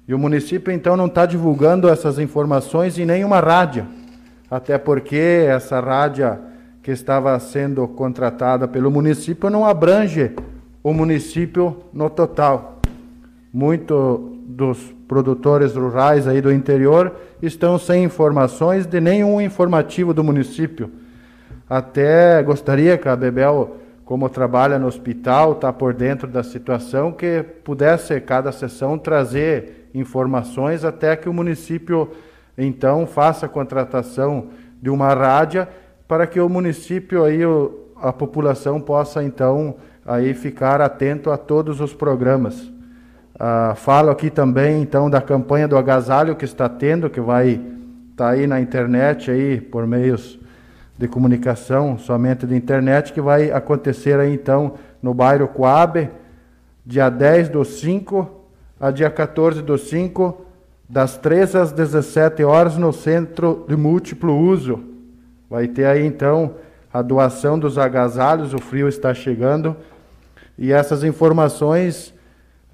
E 0.08 0.14
o 0.14 0.20
município 0.20 0.72
então 0.72 0.96
não 0.96 1.08
está 1.08 1.26
divulgando 1.26 1.90
essas 1.90 2.20
informações 2.20 3.00
em 3.00 3.06
nenhuma 3.06 3.40
rádio, 3.40 3.88
até 4.48 4.78
porque 4.78 5.48
essa 5.48 5.80
rádio 5.80 6.38
que 6.84 6.92
estava 6.92 7.40
sendo 7.40 7.88
contratada 7.88 8.68
pelo 8.68 8.92
município 8.92 9.50
não 9.50 9.66
abrange 9.66 10.30
o 10.84 10.94
município 10.94 11.78
no 11.92 12.12
total. 12.12 12.80
Muito 13.52 14.33
dos 14.46 14.94
produtores 15.08 15.76
rurais 15.76 16.28
aí 16.28 16.42
do 16.42 16.52
interior 16.52 17.14
estão 17.42 17.78
sem 17.78 18.04
informações 18.04 18.86
de 18.86 19.00
nenhum 19.00 19.40
informativo 19.40 20.14
do 20.14 20.24
município. 20.24 20.92
Até 21.70 22.42
gostaria 22.44 22.98
que 22.98 23.08
a 23.08 23.16
Bebel, 23.16 23.78
como 24.04 24.30
trabalha 24.30 24.78
no 24.78 24.88
hospital, 24.88 25.54
está 25.54 25.72
por 25.72 25.94
dentro 25.94 26.28
da 26.28 26.44
situação, 26.44 27.12
que 27.12 27.44
pudesse 27.64 28.20
cada 28.22 28.52
sessão 28.52 28.98
trazer 28.98 29.90
informações 29.94 30.84
até 30.84 31.16
que 31.16 31.30
o 31.30 31.34
município 31.34 32.10
então 32.58 33.08
faça 33.08 33.46
a 33.46 33.50
contratação 33.50 34.50
de 34.82 34.90
uma 34.90 35.14
rádio 35.14 35.68
para 36.08 36.28
que 36.28 36.40
o 36.40 36.50
município 36.50 37.24
aí 37.24 37.40
a 37.96 38.12
população 38.12 38.82
possa 38.82 39.24
então 39.24 39.76
aí 40.06 40.34
ficar 40.34 40.82
atento 40.82 41.32
a 41.32 41.38
todos 41.38 41.80
os 41.80 41.94
programas. 41.94 42.73
Ah, 43.40 43.74
falo 43.76 44.12
aqui 44.12 44.30
também 44.30 44.82
então 44.82 45.10
da 45.10 45.22
campanha 45.22 45.68
do 45.68 45.78
agasalho 45.78 46.36
que 46.36 46.46
está 46.46 46.70
tendo, 46.70 47.10
que 47.10 47.20
vai 47.20 47.52
estar 48.12 48.26
tá 48.26 48.30
aí 48.30 48.46
na 48.46 48.62
internet 48.62 49.32
aí 49.32 49.60
por 49.60 49.88
meios 49.88 50.40
de 50.98 51.08
comunicação, 51.08 51.98
somente 51.98 52.46
de 52.46 52.56
internet, 52.56 53.12
que 53.12 53.20
vai 53.20 53.52
acontecer 53.52 54.20
aí 54.20 54.34
então 54.34 54.76
no 55.02 55.14
bairro 55.14 55.48
Coabe, 55.48 56.10
dia 56.86 57.10
10 57.10 57.50
do 57.50 57.66
5 57.66 58.44
a 58.80 58.92
dia 58.92 59.10
14 59.10 59.62
do 59.62 59.78
5, 59.78 60.46
das 60.90 61.18
13 61.18 61.58
às 61.58 61.72
17 61.72 62.44
horas, 62.44 62.78
no 62.78 62.92
Centro 62.92 63.66
de 63.68 63.78
Múltiplo 63.78 64.38
Uso. 64.38 64.84
Vai 65.50 65.70
ter 65.70 65.86
aí 65.86 66.06
então 66.06 66.56
a 66.92 67.02
doação 67.02 67.58
dos 67.58 67.78
agasalhos, 67.78 68.54
o 68.54 68.60
frio 68.60 68.90
está 68.90 69.14
chegando, 69.14 69.76
e 70.58 70.74
essas 70.74 71.04
informações 71.04 72.13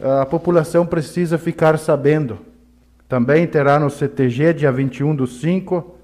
a 0.02 0.26
população 0.26 0.86
precisa 0.86 1.38
ficar 1.38 1.78
sabendo. 1.78 2.40
Também 3.08 3.48
terá 3.48 3.80
no 3.80 3.90
CTG, 3.90 4.54
dia 4.54 4.72
21 4.72 5.16
do 5.16 5.28
5, 5.28 5.96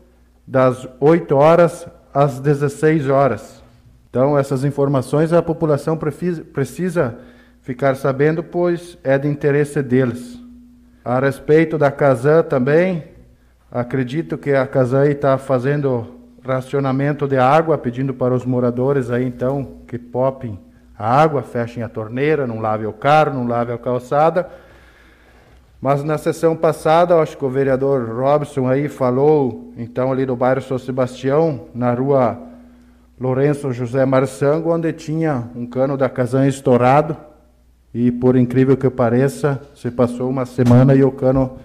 das 0.46 0.88
8 1.00 1.36
horas 1.36 1.88
às 2.14 2.40
16 2.40 3.10
horas. 3.10 3.64
Então, 4.10 4.38
essas 4.38 4.64
informações 4.64 5.34
a 5.34 5.42
população 5.42 5.98
precisa 5.98 7.18
ficar 7.62 7.96
sabendo, 7.96 8.44
pois 8.44 8.98
é 9.04 9.18
de 9.18 9.28
interesse 9.28 9.82
deles. 9.82 10.40
A 11.04 11.20
respeito 11.20 11.78
da 11.78 11.92
Casan 11.92 12.44
também, 12.44 13.04
acredito 13.72 14.38
que 14.38 14.52
a 14.52 14.66
Casan 14.66 15.08
está 15.08 15.38
fazendo 15.38 16.16
racionamento 16.44 17.28
de 17.28 17.38
água, 17.38 17.78
pedindo 17.78 18.14
para 18.14 18.34
os 18.34 18.46
moradores 18.46 19.12
aí 19.12 19.26
então 19.26 19.80
que 19.88 19.98
popem 19.98 20.60
a 20.98 21.22
água, 21.22 21.42
fechem 21.42 21.84
a 21.84 21.90
torneira, 21.90 22.48
não 22.48 22.60
lave 22.60 22.86
o 22.86 22.94
carro, 22.94 23.34
não 23.34 23.48
lave 23.48 23.74
a 23.74 23.78
calçada. 23.78 24.50
Mas 25.82 26.04
na 26.04 26.18
sessão 26.18 26.56
passada, 26.56 27.16
acho 27.18 27.38
que 27.38 27.46
o 27.46 27.50
vereador 27.50 28.10
Robson 28.10 28.68
aí 28.68 28.88
falou, 28.88 29.74
então 29.78 30.12
ali 30.12 30.26
do 30.26 30.36
bairro 30.36 30.62
São 30.62 30.78
Sebastião, 30.78 31.66
na 31.76 31.94
rua 31.94 32.40
Lourenço 33.20 33.72
José 33.72 34.06
Marçango, 34.06 34.74
onde 34.74 34.92
tinha 34.94 35.50
um 35.56 35.66
cano 35.66 35.96
da 35.96 36.10
Casan 36.10 36.48
estourado. 36.48 37.16
E 37.94 38.12
por 38.12 38.36
incrível 38.36 38.76
que 38.76 38.90
pareça, 38.90 39.62
se 39.74 39.90
passou 39.90 40.30
uma 40.30 40.46
semana 40.46 40.94
e 40.96 41.04
o 41.04 41.12
cano 41.12 41.58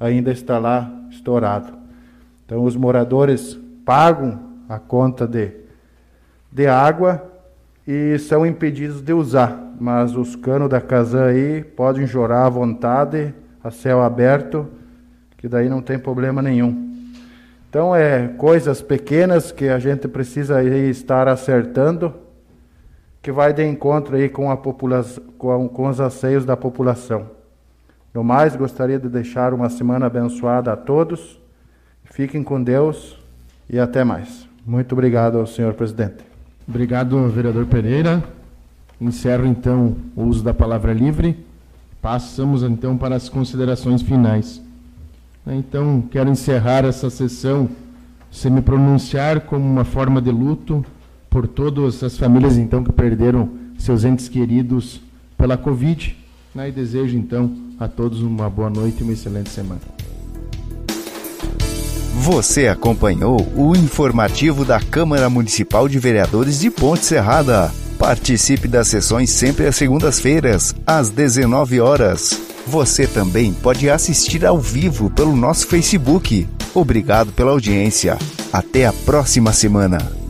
ainda 0.00 0.32
está 0.32 0.58
lá 0.58 0.90
estourado. 1.10 1.72
Então 2.44 2.64
os 2.64 2.74
moradores 2.74 3.58
pagam 3.84 4.40
a 4.68 4.78
conta 4.78 5.26
de, 5.28 5.52
de 6.50 6.66
água 6.66 7.22
e 7.86 8.18
são 8.18 8.44
impedidos 8.44 9.00
de 9.00 9.12
usar. 9.12 9.74
Mas 9.78 10.16
os 10.16 10.34
canos 10.34 10.68
da 10.68 10.80
Casan 10.80 11.26
aí 11.26 11.62
podem 11.62 12.06
jorar 12.06 12.46
à 12.46 12.48
vontade, 12.48 13.32
a 13.62 13.70
céu 13.70 14.02
aberto, 14.02 14.66
que 15.36 15.48
daí 15.48 15.68
não 15.68 15.80
tem 15.80 15.98
problema 15.98 16.42
nenhum. 16.42 16.86
Então 17.68 17.94
é 17.94 18.28
coisas 18.38 18.80
pequenas 18.80 19.52
que 19.52 19.68
a 19.68 19.78
gente 19.78 20.08
precisa 20.08 20.62
estar 20.64 21.28
acertando, 21.28 22.14
que 23.20 23.30
vai 23.30 23.52
de 23.52 23.64
encontro 23.64 24.16
aí 24.16 24.28
com 24.28 24.50
a 24.50 24.56
com, 24.56 25.68
com 25.68 25.88
os 25.88 26.00
anseios 26.00 26.44
da 26.44 26.56
população. 26.56 27.30
No 28.14 28.24
mais, 28.24 28.56
gostaria 28.56 28.98
de 28.98 29.08
deixar 29.08 29.52
uma 29.52 29.68
semana 29.68 30.06
abençoada 30.06 30.72
a 30.72 30.76
todos. 30.76 31.38
Fiquem 32.04 32.42
com 32.42 32.62
Deus 32.62 33.18
e 33.68 33.78
até 33.78 34.04
mais. 34.04 34.48
Muito 34.64 34.92
obrigado 34.92 35.46
senhor 35.46 35.74
presidente. 35.74 36.35
Obrigado, 36.68 37.28
vereador 37.28 37.66
Pereira. 37.66 38.24
Encerro 39.00 39.46
então 39.46 39.96
o 40.16 40.24
uso 40.24 40.42
da 40.42 40.52
palavra 40.52 40.92
livre. 40.92 41.44
Passamos 42.02 42.62
então 42.62 42.96
para 42.96 43.14
as 43.14 43.28
considerações 43.28 44.02
finais. 44.02 44.60
Então, 45.46 46.02
quero 46.10 46.28
encerrar 46.28 46.84
essa 46.84 47.08
sessão 47.08 47.68
sem 48.30 48.50
me 48.50 48.60
pronunciar 48.60 49.42
como 49.42 49.64
uma 49.64 49.84
forma 49.84 50.20
de 50.20 50.30
luto 50.30 50.84
por 51.30 51.46
todas 51.46 52.02
as 52.02 52.18
famílias 52.18 52.58
então 52.58 52.82
que 52.82 52.90
perderam 52.90 53.48
seus 53.78 54.04
entes 54.04 54.28
queridos 54.28 55.00
pela 55.38 55.56
Covid. 55.56 56.16
Né? 56.54 56.68
E 56.68 56.72
desejo 56.72 57.16
então 57.16 57.54
a 57.78 57.86
todos 57.86 58.22
uma 58.22 58.50
boa 58.50 58.70
noite 58.70 59.00
e 59.00 59.02
uma 59.04 59.12
excelente 59.12 59.50
semana. 59.50 59.95
Você 62.18 62.66
acompanhou 62.66 63.46
o 63.54 63.76
informativo 63.76 64.64
da 64.64 64.80
Câmara 64.80 65.28
Municipal 65.28 65.86
de 65.86 65.98
Vereadores 65.98 66.58
de 66.58 66.70
Ponte 66.70 67.04
Serrada. 67.04 67.70
Participe 67.98 68.66
das 68.66 68.88
sessões 68.88 69.30
sempre 69.30 69.66
às 69.66 69.76
segundas-feiras, 69.76 70.74
às 70.86 71.10
19 71.10 71.78
horas. 71.78 72.40
Você 72.66 73.06
também 73.06 73.52
pode 73.52 73.88
assistir 73.90 74.46
ao 74.46 74.58
vivo 74.58 75.10
pelo 75.10 75.36
nosso 75.36 75.66
Facebook. 75.66 76.48
Obrigado 76.74 77.32
pela 77.32 77.52
audiência. 77.52 78.18
Até 78.50 78.86
a 78.86 78.92
próxima 78.92 79.52
semana. 79.52 80.25